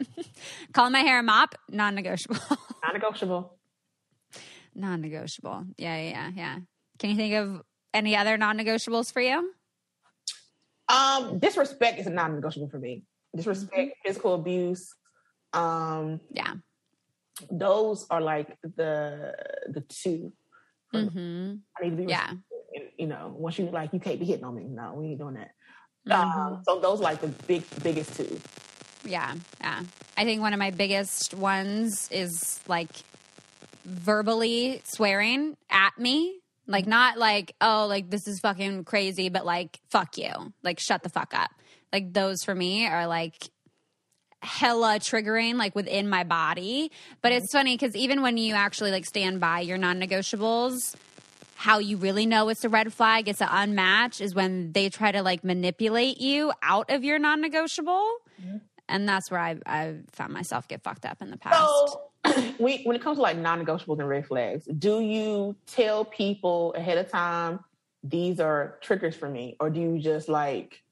Calling 0.72 0.92
my 0.92 1.00
hair 1.00 1.18
a 1.18 1.22
mop, 1.22 1.54
non-negotiable. 1.68 2.38
non-negotiable. 2.84 3.58
Non-negotiable. 4.74 5.66
Yeah, 5.76 5.96
yeah, 5.98 6.30
yeah. 6.34 6.58
Can 6.98 7.10
you 7.10 7.16
think 7.16 7.34
of 7.34 7.62
any 7.92 8.16
other 8.16 8.38
non-negotiables 8.38 9.12
for 9.12 9.20
you? 9.20 9.52
Um, 10.88 11.38
disrespect 11.38 11.98
is 11.98 12.06
a 12.06 12.10
non-negotiable 12.10 12.68
for 12.68 12.78
me. 12.78 13.04
Disrespect, 13.34 13.72
mm-hmm. 13.74 14.06
physical 14.08 14.34
abuse. 14.34 14.94
Um, 15.52 16.20
yeah, 16.30 16.54
those 17.50 18.06
are 18.10 18.20
like 18.20 18.56
the 18.62 19.34
the 19.68 19.80
2 19.80 20.32
mm-hmm. 20.94 21.54
I 21.78 21.84
need 21.84 21.90
to 21.90 21.96
be. 21.96 22.04
Yeah. 22.04 22.32
You 22.98 23.06
know, 23.06 23.34
once 23.36 23.58
you 23.58 23.66
like, 23.70 23.92
you 23.92 24.00
can't 24.00 24.18
be 24.18 24.26
hitting 24.26 24.44
on 24.44 24.54
me. 24.54 24.64
No, 24.64 24.94
we 24.94 25.08
ain't 25.08 25.18
doing 25.18 25.34
that. 25.34 25.50
Mm-hmm. 26.08 26.40
Um, 26.40 26.62
so 26.64 26.80
those 26.80 27.00
are 27.00 27.04
like 27.04 27.20
the 27.20 27.28
big 27.28 27.64
biggest 27.82 28.16
two. 28.16 28.40
Yeah, 29.04 29.34
yeah. 29.60 29.82
I 30.16 30.24
think 30.24 30.40
one 30.40 30.52
of 30.52 30.58
my 30.58 30.70
biggest 30.70 31.34
ones 31.34 32.08
is 32.10 32.60
like 32.66 32.90
verbally 33.84 34.82
swearing 34.84 35.56
at 35.70 35.98
me 35.98 36.42
like 36.66 36.86
not 36.86 37.18
like, 37.18 37.54
oh, 37.60 37.86
like 37.88 38.10
this 38.10 38.26
is 38.26 38.40
fucking 38.40 38.84
crazy, 38.84 39.28
but 39.28 39.44
like 39.44 39.80
fuck 39.90 40.16
you. 40.16 40.52
Like 40.62 40.78
shut 40.80 41.02
the 41.02 41.08
fuck 41.08 41.34
up. 41.34 41.50
Like 41.92 42.12
those 42.12 42.44
for 42.44 42.54
me 42.54 42.86
are 42.86 43.06
like 43.06 43.34
hella 44.40 44.98
triggering 44.98 45.54
like 45.54 45.74
within 45.74 46.08
my 46.08 46.24
body. 46.24 46.90
But 47.20 47.32
it's 47.32 47.52
funny 47.52 47.76
cuz 47.76 47.96
even 47.96 48.22
when 48.22 48.36
you 48.36 48.54
actually 48.54 48.90
like 48.90 49.04
stand 49.04 49.40
by 49.40 49.60
your 49.60 49.78
non-negotiables, 49.78 50.94
how 51.62 51.78
you 51.78 51.96
really 51.96 52.26
know 52.26 52.48
it's 52.48 52.64
a 52.64 52.68
red 52.68 52.92
flag, 52.92 53.28
it's 53.28 53.40
an 53.40 53.46
unmatch 53.46 54.20
is 54.20 54.34
when 54.34 54.72
they 54.72 54.88
try 54.88 55.12
to 55.12 55.22
like 55.22 55.44
manipulate 55.44 56.20
you 56.20 56.52
out 56.60 56.90
of 56.90 57.04
your 57.04 57.20
non-negotiable. 57.20 58.10
Mm-hmm. 58.42 58.56
And 58.88 59.08
that's 59.08 59.30
where 59.30 59.38
I 59.38 59.56
I 59.64 59.98
found 60.10 60.32
myself 60.32 60.66
get 60.66 60.82
fucked 60.82 61.04
up 61.04 61.22
in 61.22 61.30
the 61.30 61.36
past. 61.36 61.56
So- 61.56 62.02
we, 62.58 62.82
when 62.82 62.96
it 62.96 63.02
comes 63.02 63.18
to 63.18 63.22
like 63.22 63.36
non-negotiables 63.36 64.00
and 64.00 64.08
red 64.08 64.26
flags, 64.26 64.64
do 64.64 65.00
you 65.00 65.54
tell 65.66 66.04
people 66.04 66.74
ahead 66.74 66.98
of 66.98 67.08
time 67.08 67.60
these 68.02 68.40
are 68.40 68.78
triggers 68.80 69.14
for 69.14 69.28
me, 69.28 69.56
or 69.60 69.70
do 69.70 69.80
you 69.80 70.00
just 70.00 70.28
like 70.28 70.82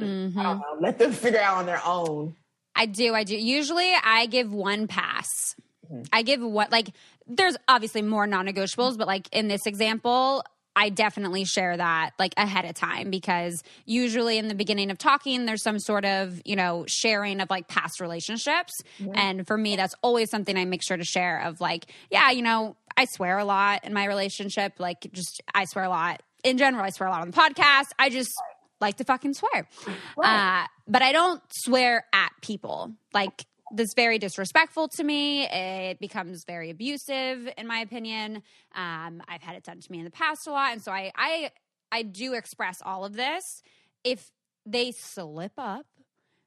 mm-hmm. 0.00 0.38
know, 0.38 0.62
let 0.80 0.98
them 0.98 1.12
figure 1.24 1.40
out 1.40 1.58
on 1.58 1.66
their 1.66 1.82
own? 1.84 2.36
I 2.74 2.86
do. 2.86 3.14
I 3.14 3.24
do. 3.24 3.36
Usually, 3.36 3.92
I 4.02 4.24
give 4.26 4.50
one 4.50 4.86
pass. 4.86 5.54
Mm-hmm. 5.86 6.04
I 6.10 6.22
give 6.22 6.40
what 6.40 6.72
like. 6.72 6.88
There's 7.26 7.56
obviously 7.68 8.02
more 8.02 8.26
non-negotiables, 8.26 8.98
but 8.98 9.06
like 9.06 9.28
in 9.32 9.48
this 9.48 9.66
example, 9.66 10.44
I 10.74 10.88
definitely 10.88 11.44
share 11.44 11.76
that 11.76 12.12
like 12.18 12.32
ahead 12.36 12.64
of 12.64 12.74
time 12.74 13.10
because 13.10 13.62
usually 13.84 14.38
in 14.38 14.48
the 14.48 14.54
beginning 14.54 14.90
of 14.90 14.96
talking, 14.98 15.44
there's 15.44 15.62
some 15.62 15.78
sort 15.78 16.04
of, 16.04 16.40
you 16.44 16.56
know, 16.56 16.84
sharing 16.88 17.40
of 17.40 17.50
like 17.50 17.68
past 17.68 18.00
relationships. 18.00 18.72
Yeah. 18.98 19.12
And 19.14 19.46
for 19.46 19.58
me, 19.58 19.76
that's 19.76 19.94
always 20.02 20.30
something 20.30 20.56
I 20.56 20.64
make 20.64 20.82
sure 20.82 20.96
to 20.96 21.04
share 21.04 21.42
of 21.42 21.60
like, 21.60 21.86
yeah, 22.10 22.30
you 22.30 22.42
know, 22.42 22.76
I 22.96 23.04
swear 23.04 23.38
a 23.38 23.44
lot 23.44 23.84
in 23.84 23.92
my 23.92 24.06
relationship. 24.06 24.74
Like, 24.78 25.06
just 25.12 25.42
I 25.54 25.66
swear 25.66 25.84
a 25.84 25.88
lot 25.90 26.22
in 26.42 26.58
general. 26.58 26.84
I 26.84 26.90
swear 26.90 27.08
a 27.08 27.12
lot 27.12 27.22
on 27.22 27.30
the 27.30 27.36
podcast. 27.36 27.88
I 27.98 28.08
just 28.08 28.32
like 28.80 28.96
to 28.96 29.04
fucking 29.04 29.34
swear. 29.34 29.68
Right. 30.16 30.62
Uh, 30.62 30.66
but 30.88 31.02
I 31.02 31.12
don't 31.12 31.42
swear 31.50 32.04
at 32.12 32.30
people. 32.40 32.92
Like, 33.12 33.44
that's 33.72 33.94
very 33.94 34.18
disrespectful 34.18 34.88
to 34.88 35.04
me. 35.04 35.46
It 35.46 35.98
becomes 35.98 36.44
very 36.44 36.70
abusive, 36.70 37.48
in 37.56 37.66
my 37.66 37.78
opinion. 37.78 38.42
Um, 38.74 39.22
I've 39.26 39.42
had 39.42 39.56
it 39.56 39.64
done 39.64 39.80
to 39.80 39.92
me 39.92 39.98
in 39.98 40.04
the 40.04 40.10
past 40.10 40.46
a 40.46 40.50
lot, 40.50 40.72
and 40.72 40.82
so 40.82 40.92
I, 40.92 41.10
I, 41.16 41.50
I 41.90 42.02
do 42.02 42.34
express 42.34 42.82
all 42.84 43.04
of 43.04 43.14
this. 43.14 43.62
If 44.04 44.30
they 44.66 44.92
slip 44.92 45.52
up 45.58 45.86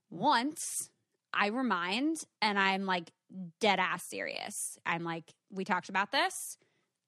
once, 0.10 0.90
I 1.34 1.48
remind, 1.48 2.24
and 2.42 2.58
I'm 2.58 2.86
like 2.86 3.12
dead 3.60 3.80
ass 3.80 4.04
serious. 4.04 4.78
I'm 4.86 5.04
like, 5.04 5.34
we 5.52 5.66
talked 5.66 5.90
about 5.90 6.12
this. 6.12 6.58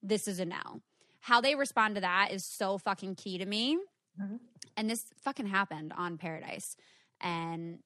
This 0.01 0.27
is 0.27 0.39
a 0.39 0.45
no. 0.45 0.81
How 1.19 1.41
they 1.41 1.55
respond 1.55 1.95
to 1.95 2.01
that 2.01 2.29
is 2.31 2.43
so 2.43 2.77
fucking 2.77 3.15
key 3.15 3.37
to 3.37 3.45
me. 3.45 3.77
Mm-hmm. 4.21 4.37
And 4.75 4.89
this 4.89 5.05
fucking 5.23 5.47
happened 5.47 5.93
on 5.95 6.17
Paradise, 6.17 6.75
and 7.21 7.79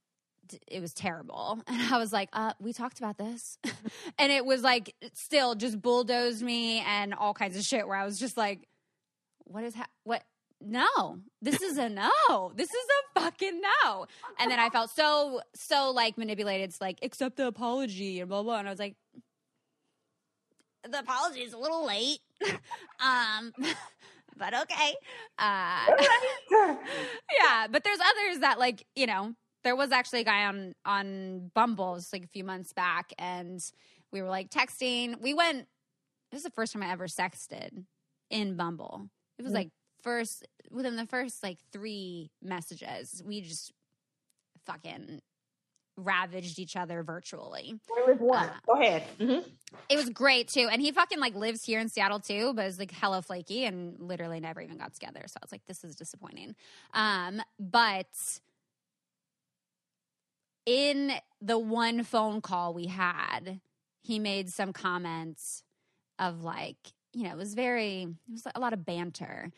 it 0.68 0.80
was 0.82 0.94
terrible. 0.94 1.62
And 1.68 1.94
I 1.94 1.98
was 1.98 2.12
like, 2.12 2.30
uh, 2.34 2.54
we 2.60 2.74
talked 2.74 3.00
about 3.00 3.18
this. 3.18 3.58
and 4.20 4.32
it 4.32 4.46
was 4.46 4.62
like, 4.62 4.94
still 5.14 5.56
just 5.56 5.82
bulldozed 5.82 6.42
me 6.42 6.80
and 6.80 7.14
all 7.14 7.34
kinds 7.34 7.58
of 7.58 7.64
shit 7.64 7.88
where 7.88 7.98
I 7.98 8.06
was 8.06 8.20
just 8.20 8.38
like, 8.38 8.68
what 9.46 9.64
is, 9.64 9.76
ha- 9.76 9.88
what? 10.04 10.24
No, 10.64 11.20
this 11.42 11.62
is 11.62 11.78
a 11.78 11.90
no. 11.90 12.12
This 12.56 12.70
is 12.70 12.86
a 13.16 13.22
fucking 13.22 13.62
no. 13.62 14.06
And 14.40 14.52
then 14.52 14.60
I 14.60 14.70
felt 14.70 14.92
so, 14.92 15.42
so 15.56 15.92
like 15.92 16.18
manipulated. 16.18 16.70
It's 16.70 16.82
like, 16.82 17.00
accept 17.02 17.38
the 17.38 17.48
apology 17.48 18.20
and 18.20 18.30
blah, 18.30 18.44
blah. 18.44 18.60
And 18.60 18.68
I 18.68 18.72
was 18.72 18.80
like, 18.80 18.96
the 20.90 21.00
apology 21.00 21.42
is 21.42 21.54
a 21.54 21.58
little 21.58 21.86
late. 21.86 22.20
um, 23.00 23.54
but 24.38 24.54
okay. 24.62 24.96
Uh, 25.38 25.86
yeah, 27.40 27.68
but 27.70 27.84
there's 27.84 28.00
others 28.00 28.40
that 28.40 28.58
like, 28.60 28.86
you 28.96 29.06
know, 29.06 29.36
there 29.64 29.76
was 29.76 29.92
actually 29.92 30.22
a 30.22 30.26
guy 30.26 30.46
on 30.46 30.74
on 30.86 31.52
Bumble 31.54 31.96
just 31.96 32.14
like 32.14 32.24
a 32.24 32.28
few 32.28 32.44
months 32.44 32.74
back, 32.74 33.14
and 33.18 33.64
we 34.12 34.22
were 34.22 34.30
like 34.30 34.50
texting. 34.50 35.20
We 35.22 35.34
went. 35.34 35.68
This 36.32 36.40
is 36.40 36.46
the 36.46 36.52
first 36.52 36.74
time 36.74 36.84
I 36.84 36.92
ever 36.92 37.08
sexted 37.08 37.84
in 38.30 38.56
Bumble. 38.56 39.10
It 39.38 39.44
was 39.44 39.52
mm. 39.52 39.56
like 39.56 39.70
first 40.02 40.48
within 40.70 40.96
the 40.96 41.06
first 41.06 41.44
like 41.44 41.58
three 41.72 42.32
messages, 42.42 43.22
we 43.26 43.42
just 43.42 43.72
fucking 44.66 45.22
ravaged 45.98 46.58
each 46.58 46.76
other 46.76 47.04
virtually. 47.04 47.80
Uh, 47.98 48.14
Go 48.66 48.82
ahead. 48.82 49.04
Mm-hmm. 49.20 49.48
It 49.90 49.98
was 49.98 50.10
great 50.10 50.48
too, 50.48 50.68
and 50.72 50.82
he 50.82 50.92
fucking 50.92 51.20
like 51.20 51.36
lives 51.36 51.64
here 51.64 51.80
in 51.80 51.90
Seattle 51.90 52.20
too, 52.20 52.54
but 52.54 52.66
is 52.66 52.80
like 52.80 52.92
hella 52.92 53.22
flaky 53.22 53.66
and 53.66 54.00
literally 54.00 54.40
never 54.40 54.62
even 54.62 54.78
got 54.78 54.94
together. 54.94 55.24
So 55.28 55.38
I 55.42 55.46
was 55.46 55.52
like, 55.52 55.66
this 55.68 55.84
is 55.84 55.96
disappointing. 55.96 56.56
Um, 56.94 57.42
but 57.60 58.08
in 60.66 61.14
the 61.42 61.58
one 61.58 62.04
phone 62.04 62.42
call 62.42 62.74
we 62.74 62.88
had, 62.88 63.60
he 64.02 64.20
made 64.20 64.50
some 64.50 64.74
comments 64.74 65.64
of 66.20 66.44
like, 66.44 66.78
you 67.14 67.24
know, 67.24 67.32
it 67.32 67.38
was 67.38 67.54
very, 67.54 68.04
it 68.04 68.32
was 68.32 68.44
a 68.54 68.60
lot 68.60 68.74
of 68.74 68.86
banter, 68.86 69.52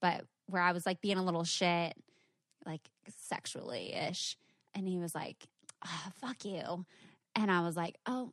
but 0.00 0.24
where 0.46 0.62
I 0.62 0.72
was 0.72 0.86
like 0.86 1.00
being 1.00 1.18
a 1.18 1.24
little 1.24 1.44
shit, 1.44 1.94
like 2.66 2.82
sexually 3.28 3.92
ish. 3.94 4.36
And 4.74 4.86
he 4.86 4.98
was 4.98 5.14
like, 5.14 5.46
oh, 5.84 6.04
fuck 6.20 6.44
you. 6.44 6.84
And 7.34 7.50
I 7.50 7.60
was 7.62 7.76
like, 7.76 7.96
oh, 8.06 8.32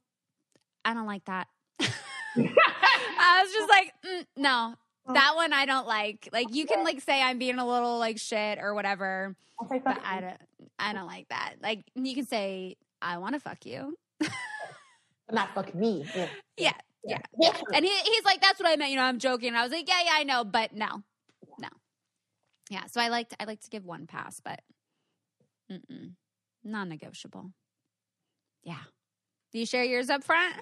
I 0.86 0.93
don't 0.93 1.07
like 1.07 1.25
that. 1.25 1.47
I 1.80 3.43
was 3.43 3.53
just 3.53 3.69
like, 3.69 3.93
mm, 4.05 4.25
no, 4.36 4.75
that 5.13 5.36
one 5.36 5.53
I 5.53 5.65
don't 5.65 5.88
like. 5.88 6.30
Like 6.32 6.53
you 6.53 6.65
can 6.65 6.84
like 6.84 7.01
say 7.01 7.21
I'm 7.21 7.38
being 7.39 7.59
a 7.59 7.67
little 7.67 7.97
like 7.99 8.17
shit 8.19 8.59
or 8.59 8.73
whatever, 8.73 9.36
but 9.84 9.99
I 10.03 10.21
don't. 10.21 10.38
I 10.80 10.93
don't 10.93 11.07
like 11.07 11.28
that. 11.30 11.55
Like 11.61 11.84
you 11.95 12.15
can 12.15 12.25
say, 12.25 12.78
I 13.01 13.17
want 13.17 13.34
to 13.34 13.39
fuck 13.39 13.65
you. 13.65 13.97
Not 15.32 15.53
fucking 15.53 15.80
me. 15.80 16.05
Yeah. 16.59 16.73
Yeah. 17.05 17.19
Yeah. 17.39 17.51
yeah. 17.53 17.61
And 17.75 17.86
he, 17.86 17.91
he's 17.91 18.25
like, 18.25 18.41
that's 18.41 18.59
what 18.59 18.67
I 18.67 18.75
meant. 18.75 18.89
You 18.89 18.97
know, 18.97 19.03
I'm 19.03 19.19
joking. 19.19 19.49
And 19.49 19.57
I 19.57 19.63
was 19.63 19.71
like, 19.71 19.88
yeah, 19.88 20.01
yeah, 20.03 20.11
I 20.15 20.23
know, 20.23 20.43
but 20.43 20.73
no, 20.73 21.03
no. 21.59 21.69
Yeah. 22.71 22.86
So 22.88 22.99
I 22.99 23.09
like 23.09 23.32
I 23.39 23.45
like 23.45 23.61
to 23.61 23.69
give 23.69 23.86
one 23.86 24.07
pass, 24.07 24.41
but 24.43 24.59
non-negotiable. 26.63 27.51
Yeah. 28.63 28.80
Do 29.53 29.59
you 29.59 29.65
share 29.65 29.84
yours 29.84 30.09
up 30.09 30.23
front? 30.23 30.55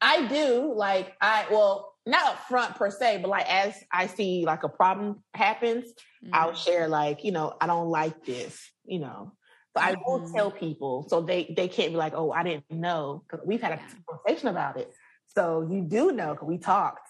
I 0.00 0.26
do. 0.28 0.72
Like 0.74 1.14
I 1.20 1.46
well, 1.50 1.94
not 2.06 2.24
up 2.26 2.48
front 2.48 2.76
per 2.76 2.90
se, 2.90 3.18
but 3.20 3.28
like 3.28 3.46
as 3.52 3.74
I 3.92 4.06
see 4.06 4.44
like 4.46 4.62
a 4.62 4.68
problem 4.68 5.22
happens, 5.34 5.86
mm-hmm. 6.24 6.34
I'll 6.34 6.54
share 6.54 6.88
like, 6.88 7.24
you 7.24 7.32
know, 7.32 7.54
I 7.60 7.66
don't 7.66 7.88
like 7.88 8.24
this, 8.24 8.70
you 8.88 8.98
know. 8.98 9.32
So 9.76 9.82
I 9.82 9.94
will 10.06 10.20
mm-hmm. 10.20 10.34
tell 10.34 10.50
people 10.50 11.06
so 11.08 11.20
they 11.20 11.52
they 11.56 11.68
can't 11.68 11.92
be 11.92 11.96
like, 11.96 12.14
oh, 12.14 12.32
I 12.32 12.42
didn't 12.42 12.70
know 12.70 13.22
because 13.28 13.46
we've 13.46 13.60
had 13.60 13.72
a 13.72 13.80
conversation 14.06 14.48
about 14.48 14.78
it. 14.78 14.92
So 15.36 15.68
you 15.70 15.82
do 15.82 16.12
know 16.12 16.32
because 16.32 16.48
we 16.48 16.58
talked. 16.58 17.08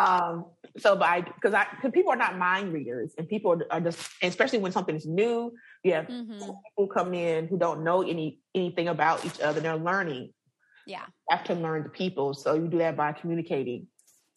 Um, 0.00 0.46
so 0.78 0.94
by 0.94 1.22
because 1.22 1.52
I 1.52 1.66
because 1.74 1.90
people 1.92 2.12
are 2.12 2.16
not 2.16 2.38
mind 2.38 2.72
readers 2.72 3.14
and 3.18 3.28
people 3.28 3.60
are 3.70 3.80
just 3.80 4.08
especially 4.22 4.60
when 4.60 4.72
something's 4.72 5.06
new, 5.06 5.52
you 5.82 5.94
have 5.94 6.06
mm-hmm. 6.06 6.32
people 6.32 6.86
come 6.94 7.14
in 7.14 7.48
who 7.48 7.58
don't 7.58 7.82
know 7.82 8.02
any 8.02 8.40
anything 8.54 8.88
about 8.88 9.24
each 9.24 9.40
other. 9.40 9.60
They're 9.60 9.76
learning. 9.76 10.32
Yeah. 10.86 11.02
You 11.06 11.36
have 11.36 11.44
to 11.46 11.54
learn 11.54 11.82
the 11.82 11.88
people. 11.88 12.32
So 12.34 12.54
you 12.54 12.68
do 12.68 12.78
that 12.78 12.96
by 12.96 13.12
communicating. 13.12 13.88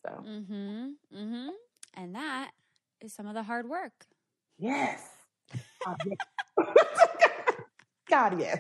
So 0.06 0.24
mm-hmm. 0.28 0.88
Mm-hmm. 1.16 1.50
And 1.96 2.16
that 2.16 2.52
is 3.02 3.14
some 3.14 3.28
of 3.28 3.36
the 3.36 3.44
hard 3.44 3.70
work. 3.70 3.94
Yes. 4.58 5.08
God, 5.86 5.98
yes. 6.06 6.18
God, 8.10 8.40
yes. 8.40 8.60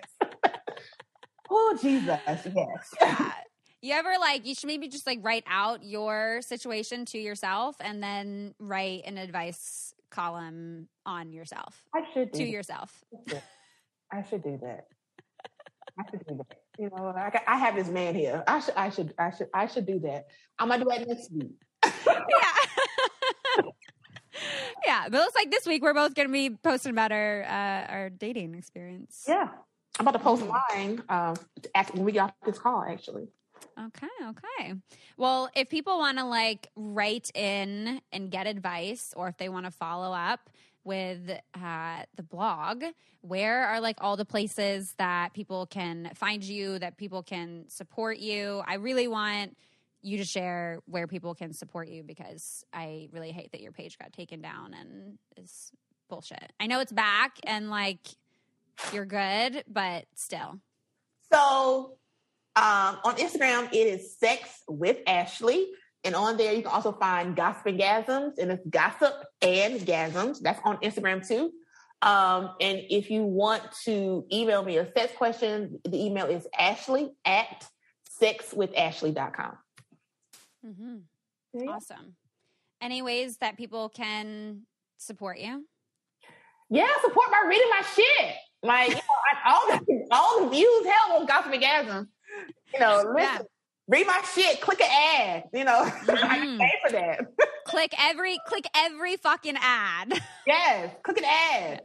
oh 1.49 1.78
Jesus, 1.82 2.20
yes. 2.28 2.93
Yeah. 3.01 3.32
You 3.82 3.93
ever 3.93 4.15
like 4.20 4.45
you 4.45 4.55
should 4.55 4.67
maybe 4.67 4.89
just 4.89 5.07
like 5.07 5.20
write 5.22 5.45
out 5.47 5.86
your 5.86 6.41
situation 6.41 7.05
to 7.05 7.17
yourself 7.17 7.78
and 7.80 8.03
then 8.03 8.53
write 8.59 9.03
an 9.05 9.17
advice 9.17 9.93
column 10.11 10.89
on 11.05 11.32
yourself. 11.32 11.82
I 11.95 12.03
should 12.13 12.34
to 12.34 12.43
yourself. 12.43 12.91
I 14.11 14.24
should 14.24 14.43
do 14.43 14.59
that. 14.61 14.88
I 15.97 16.09
should 16.09 16.26
do 16.28 16.36
that. 16.36 16.57
You 16.78 16.89
know, 16.89 17.13
I, 17.15 17.41
I 17.47 17.57
have 17.57 17.76
this 17.76 17.88
man 17.88 18.15
here. 18.15 18.43
I 18.47 18.59
should, 18.59 18.74
I 18.76 18.89
should, 18.89 19.13
I 19.17 19.32
should, 19.32 19.47
I 19.53 19.67
should 19.67 19.86
do 19.86 19.99
that. 19.99 20.28
I'm 20.57 20.70
gonna 20.70 20.84
do 20.84 20.89
that 20.89 21.07
next 21.07 21.32
week. 21.32 21.51
yeah. 21.86 22.59
Yeah, 24.89 25.03
but 25.07 25.17
it 25.17 25.21
looks 25.21 25.35
like 25.35 25.51
this 25.51 25.67
week 25.67 25.83
we're 25.83 25.93
both 25.93 26.15
going 26.15 26.27
to 26.27 26.31
be 26.31 26.49
posting 26.49 26.89
about 26.91 27.11
our 27.11 27.43
uh, 27.43 27.93
our 27.93 28.09
dating 28.09 28.55
experience. 28.55 29.25
Yeah, 29.27 29.49
I'm 29.99 30.07
about 30.07 30.17
to 30.17 30.19
post 30.19 30.43
mine 30.45 31.03
uh, 31.07 31.35
when 31.93 32.05
we 32.05 32.11
get 32.11 32.21
off 32.21 32.33
this 32.43 32.57
call. 32.57 32.83
Actually, 32.83 33.27
Okay, 33.79 34.07
okay. 34.29 34.73
Well, 35.15 35.49
if 35.55 35.69
people 35.69 35.99
want 35.99 36.17
to 36.17 36.25
like 36.25 36.69
write 36.75 37.29
in 37.35 38.01
and 38.11 38.31
get 38.31 38.47
advice, 38.47 39.13
or 39.15 39.27
if 39.27 39.37
they 39.37 39.47
want 39.47 39.65
to 39.65 39.71
follow 39.71 40.11
up 40.11 40.49
with 40.83 41.29
uh, 41.53 42.03
the 42.15 42.23
blog, 42.23 42.83
where 43.21 43.67
are 43.67 43.79
like 43.79 43.97
all 44.01 44.17
the 44.17 44.25
places 44.25 44.95
that 44.97 45.33
people 45.33 45.67
can 45.67 46.09
find 46.15 46.43
you, 46.43 46.79
that 46.79 46.97
people 46.97 47.21
can 47.21 47.65
support 47.67 48.17
you? 48.17 48.63
I 48.65 48.75
really 48.75 49.07
want 49.07 49.55
you 50.02 50.18
to 50.18 50.26
share 50.26 50.80
where 50.86 51.08
people 51.08 51.36
can 51.36 51.54
support 51.54 51.88
you 51.88 52.04
because 52.04 52.64
I 52.74 53.10
really 53.12 53.32
hate 53.32 53.52
that 53.52 53.62
your 53.62 53.72
page 53.72 53.97
got 53.97 54.14
taken 54.14 54.41
down 54.41 54.74
and 54.74 55.18
is 55.38 55.72
bullshit. 56.10 56.52
I 56.60 56.68
know 56.68 56.80
it's 56.80 56.91
back 56.91 57.38
and 57.43 57.70
like 57.70 58.08
you're 58.93 59.06
good, 59.06 59.64
but 59.68 60.06
still. 60.16 60.60
So 61.32 61.97
um, 62.56 62.97
on 63.04 63.16
Instagram, 63.16 63.72
it 63.72 63.76
is 63.76 64.18
Sex 64.18 64.64
with 64.68 64.97
Ashley. 65.08 65.68
And 66.04 66.16
on 66.16 66.38
there, 66.38 66.54
you 66.54 66.62
can 66.62 66.72
also 66.72 66.93
find 66.93 67.36
Gossip 67.36 67.66
and 67.68 67.80
Gasms, 67.80 68.38
and 68.38 68.52
it's 68.52 68.66
Gossip 68.70 69.14
and 69.41 69.82
Gasms. 69.82 70.39
That's 70.39 70.60
on 70.64 70.78
Instagram 70.78 71.28
too. 71.28 71.52
Um, 72.02 72.52
and 72.62 72.82
if 72.89 73.12
you 73.12 73.24
want 73.24 73.64
to 73.84 74.26
email 74.32 74.64
me 74.64 74.78
a 74.78 74.89
sex 74.93 75.14
question, 75.18 75.80
the 75.84 76.02
email 76.02 76.28
is 76.28 76.47
ashley 76.58 77.12
at 77.26 77.68
sexwithashley.com. 78.22 79.58
Mm-hmm. 80.66 80.97
Yeah. 81.53 81.72
Awesome. 81.72 82.16
Any 82.82 83.01
ways 83.01 83.38
that 83.38 83.57
people 83.57 83.89
can 83.89 84.64
support 84.97 85.39
you? 85.39 85.66
Yeah, 86.70 86.88
support 87.01 87.32
by 87.32 87.47
reading 87.47 87.70
my 87.70 87.84
shit. 87.95 88.36
Like, 88.62 88.89
you 88.89 88.95
know, 88.95 89.01
I, 89.45 89.51
all 89.51 89.68
the 89.68 90.07
all 90.12 90.43
the 90.43 90.49
views 90.49 90.86
held 90.86 91.22
on 91.22 91.26
Gossip 91.26 91.53
and 91.53 91.64
Gasms 91.64 92.07
you 92.74 92.80
know, 92.80 92.97
listen, 93.16 93.16
yeah. 93.18 93.39
read 93.88 94.07
my 94.07 94.22
shit, 94.34 94.62
click 94.62 94.82
an 94.82 94.89
ad. 94.91 95.43
You 95.53 95.66
know, 95.66 95.86
mm-hmm. 95.86 96.10
I 96.32 96.38
can 96.38 96.57
pay 96.57 96.72
for 96.84 96.91
that. 96.91 97.20
click 97.66 97.93
every 97.99 98.39
click 98.45 98.66
every 98.76 99.18
fucking 99.18 99.57
ad. 99.60 100.20
Yes, 100.45 100.95
click 101.03 101.20
an 101.20 101.26
ad. 101.26 101.82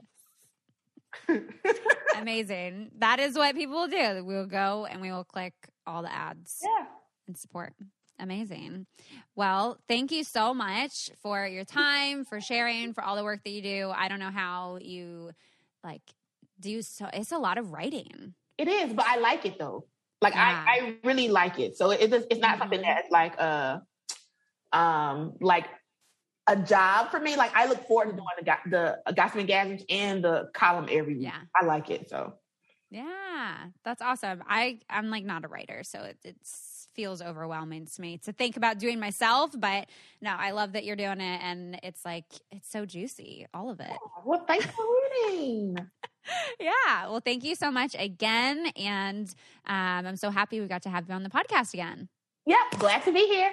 Amazing. 2.16 2.90
That 2.98 3.20
is 3.20 3.36
what 3.36 3.54
people 3.54 3.76
will 3.76 3.88
do. 3.88 4.24
We 4.24 4.34
will 4.34 4.46
go 4.46 4.86
and 4.86 5.00
we 5.00 5.10
will 5.10 5.24
click 5.24 5.54
all 5.86 6.02
the 6.02 6.12
ads. 6.12 6.60
Yeah. 6.62 6.86
And 7.26 7.38
support. 7.38 7.72
Amazing. 8.18 8.86
Well, 9.34 9.78
thank 9.88 10.12
you 10.12 10.24
so 10.24 10.54
much 10.54 11.10
for 11.22 11.46
your 11.46 11.64
time, 11.64 12.24
for 12.24 12.40
sharing, 12.40 12.92
for 12.92 13.02
all 13.02 13.16
the 13.16 13.24
work 13.24 13.42
that 13.44 13.50
you 13.50 13.62
do. 13.62 13.92
I 13.94 14.08
don't 14.08 14.20
know 14.20 14.30
how 14.30 14.78
you 14.80 15.32
like 15.82 16.02
do 16.60 16.80
so 16.82 17.08
it's 17.12 17.32
a 17.32 17.38
lot 17.38 17.58
of 17.58 17.72
writing 17.72 18.34
It 18.56 18.68
is, 18.68 18.92
but 18.92 19.04
I 19.06 19.16
like 19.18 19.44
it 19.44 19.58
though. 19.58 19.86
Like 20.22 20.34
yeah. 20.34 20.64
I, 20.66 20.78
I 20.78 20.94
really 21.04 21.28
like 21.28 21.58
it. 21.58 21.76
So 21.76 21.90
it, 21.90 22.00
it's 22.00 22.40
not 22.40 22.52
mm-hmm. 22.52 22.58
something 22.60 22.82
that's 22.82 23.10
like 23.10 23.36
a, 23.38 23.82
um, 24.72 25.34
like 25.40 25.66
a 26.46 26.56
job 26.56 27.10
for 27.10 27.20
me. 27.20 27.36
Like 27.36 27.54
I 27.54 27.66
look 27.66 27.86
forward 27.86 28.06
to 28.06 28.12
doing 28.12 28.26
the 28.40 28.98
the 29.06 29.12
Gossip 29.12 29.40
and 29.40 29.48
Gasms 29.48 29.84
and 29.88 30.24
the 30.24 30.48
column 30.54 30.88
every 30.90 31.14
week. 31.14 31.24
Yeah. 31.24 31.40
I 31.60 31.64
like 31.66 31.90
it. 31.90 32.08
So 32.08 32.34
yeah, 32.90 33.56
that's 33.84 34.00
awesome. 34.00 34.42
I 34.46 34.78
I'm 34.88 35.10
like 35.10 35.24
not 35.24 35.44
a 35.44 35.48
writer, 35.48 35.82
so 35.82 36.02
it 36.02 36.18
it's 36.22 36.73
feels 36.94 37.20
overwhelming 37.20 37.86
to 37.86 38.00
me 38.00 38.18
to 38.18 38.32
think 38.32 38.56
about 38.56 38.78
doing 38.78 38.98
myself. 39.00 39.50
But 39.56 39.88
no, 40.20 40.30
I 40.30 40.52
love 40.52 40.72
that 40.72 40.84
you're 40.84 40.96
doing 40.96 41.20
it, 41.20 41.40
and 41.42 41.78
it's 41.82 42.04
like 42.04 42.26
it's 42.50 42.70
so 42.70 42.86
juicy, 42.86 43.46
all 43.52 43.70
of 43.70 43.80
it. 43.80 43.90
Oh, 43.90 44.22
well, 44.24 44.44
thanks 44.46 44.66
for 44.66 44.84
reading. 45.28 45.76
yeah, 46.60 47.08
well, 47.08 47.20
thank 47.20 47.44
you 47.44 47.54
so 47.54 47.70
much 47.70 47.94
again, 47.98 48.66
and 48.76 49.28
um, 49.66 50.06
I'm 50.06 50.16
so 50.16 50.30
happy 50.30 50.60
we 50.60 50.66
got 50.66 50.82
to 50.82 50.90
have 50.90 51.08
you 51.08 51.14
on 51.14 51.22
the 51.22 51.30
podcast 51.30 51.74
again. 51.74 52.08
Yep, 52.46 52.78
glad 52.78 53.04
to 53.04 53.12
be 53.12 53.26
here. 53.26 53.52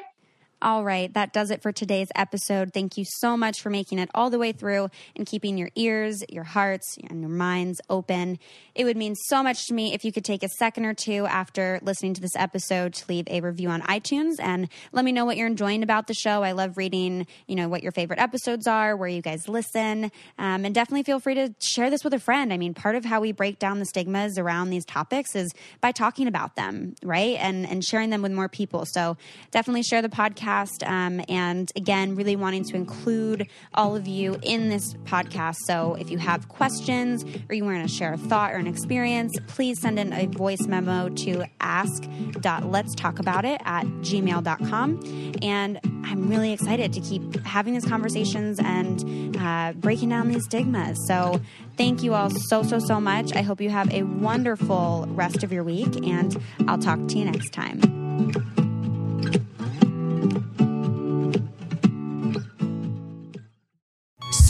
All 0.64 0.84
right, 0.84 1.12
that 1.16 1.34
does 1.34 1.50
it 1.50 1.64
for 1.64 1.72
today's 1.72 2.10
episode. 2.14 2.72
Thank 2.72 2.96
you 2.96 3.04
so 3.04 3.36
much 3.36 3.62
for 3.62 3.72
making 3.72 3.98
it 3.98 4.12
all 4.14 4.30
the 4.30 4.38
way 4.38 4.52
through 4.52 4.90
and 5.16 5.26
keeping 5.26 5.58
your 5.58 5.72
ears, 5.74 6.24
your 6.30 6.44
hearts, 6.44 7.00
and 7.10 7.20
your 7.20 7.32
minds 7.32 7.82
open. 7.90 8.38
It 8.76 8.84
would 8.84 8.96
mean 8.96 9.16
so 9.16 9.42
much 9.42 9.66
to 9.68 9.74
me 9.74 9.96
if 9.96 10.06
you 10.06 10.12
could 10.12 10.24
take 10.24 10.44
a 10.44 10.50
second 10.50 10.86
or 10.86 10.94
two 10.94 11.26
after 11.26 11.80
listening 11.82 12.14
to 12.14 12.22
this 12.22 12.36
episode 12.36 12.94
to 12.94 13.06
leave 13.10 13.28
a 13.28 13.42
review 13.42 13.70
on 13.70 13.82
iTunes 13.82 14.34
and 14.38 14.70
let 14.92 15.04
me 15.04 15.12
know 15.12 15.26
what 15.26 15.36
you're 15.36 15.48
enjoying 15.48 15.82
about 15.82 16.06
the 16.06 16.14
show. 16.14 16.44
I 16.44 16.52
love 16.52 16.78
reading, 16.78 17.26
you 17.48 17.56
know, 17.56 17.68
what 17.68 17.82
your 17.82 17.92
favorite 17.92 18.20
episodes 18.20 18.68
are, 18.68 18.96
where 18.96 19.10
you 19.10 19.24
guys 19.24 19.50
listen, 19.50 20.12
um, 20.38 20.64
and 20.64 20.76
definitely 20.76 21.02
feel 21.02 21.20
free 21.20 21.34
to 21.34 21.56
share 21.60 21.90
this 21.90 22.04
with 22.04 22.14
a 22.14 22.20
friend. 22.20 22.54
I 22.54 22.58
mean, 22.58 22.76
part 22.76 22.96
of 22.96 23.04
how 23.04 23.20
we 23.20 23.32
break 23.32 23.58
down 23.58 23.80
the 23.80 23.86
stigmas 23.86 24.38
around 24.38 24.70
these 24.70 24.86
topics 24.86 25.36
is 25.36 25.56
by 25.82 25.92
talking 25.92 26.28
about 26.28 26.56
them, 26.56 26.94
right, 27.02 27.38
and 27.40 27.68
and 27.68 27.84
sharing 27.84 28.12
them 28.12 28.22
with 28.22 28.32
more 28.32 28.48
people. 28.48 28.86
So 28.86 29.18
definitely 29.50 29.82
share 29.82 30.04
the 30.04 30.10
podcast 30.10 30.51
podcast. 30.52 30.88
Um, 30.88 31.24
and 31.30 31.72
again, 31.76 32.16
really 32.16 32.36
wanting 32.36 32.64
to 32.66 32.76
include 32.76 33.48
all 33.74 33.96
of 33.96 34.08
you 34.08 34.38
in 34.42 34.70
this 34.70 34.94
podcast. 35.06 35.56
So 35.66 35.96
if 35.96 36.12
you 36.12 36.18
have 36.18 36.48
questions 36.50 37.24
or 37.50 37.56
you 37.56 37.66
want 37.66 37.88
to 37.88 37.94
share 37.94 38.14
a 38.14 38.18
thought 38.18 38.52
or 38.54 38.58
an 38.58 38.68
experience, 38.68 39.34
please 39.48 39.82
send 39.82 39.98
in 40.00 40.14
a 40.14 40.28
voice 40.28 40.62
memo 40.68 41.10
to 41.10 41.44
ask.letstalkaboutit 41.60 43.58
at 43.66 43.86
gmail.com. 43.86 45.00
And 45.42 45.80
I'm 46.04 46.30
really 46.30 46.54
excited 46.54 46.94
to 46.94 47.02
keep 47.02 47.44
having 47.46 47.74
these 47.74 47.86
conversations 47.86 48.60
and 48.60 49.36
uh, 49.38 49.74
breaking 49.76 50.10
down 50.10 50.28
these 50.30 50.44
stigmas. 50.46 50.98
So 51.08 51.42
thank 51.78 52.04
you 52.04 52.14
all 52.14 52.30
so, 52.30 52.62
so, 52.64 52.80
so 52.80 53.00
much. 53.00 53.34
I 53.36 53.42
hope 53.42 53.62
you 53.62 53.70
have 53.70 53.92
a 53.94 54.04
wonderful 54.04 55.08
rest 55.10 55.44
of 55.44 55.52
your 55.52 55.64
week, 55.64 55.96
and 56.06 56.40
I'll 56.68 56.78
talk 56.78 57.08
to 57.08 57.18
you 57.18 57.26
next 57.26 57.52
time. 57.52 58.61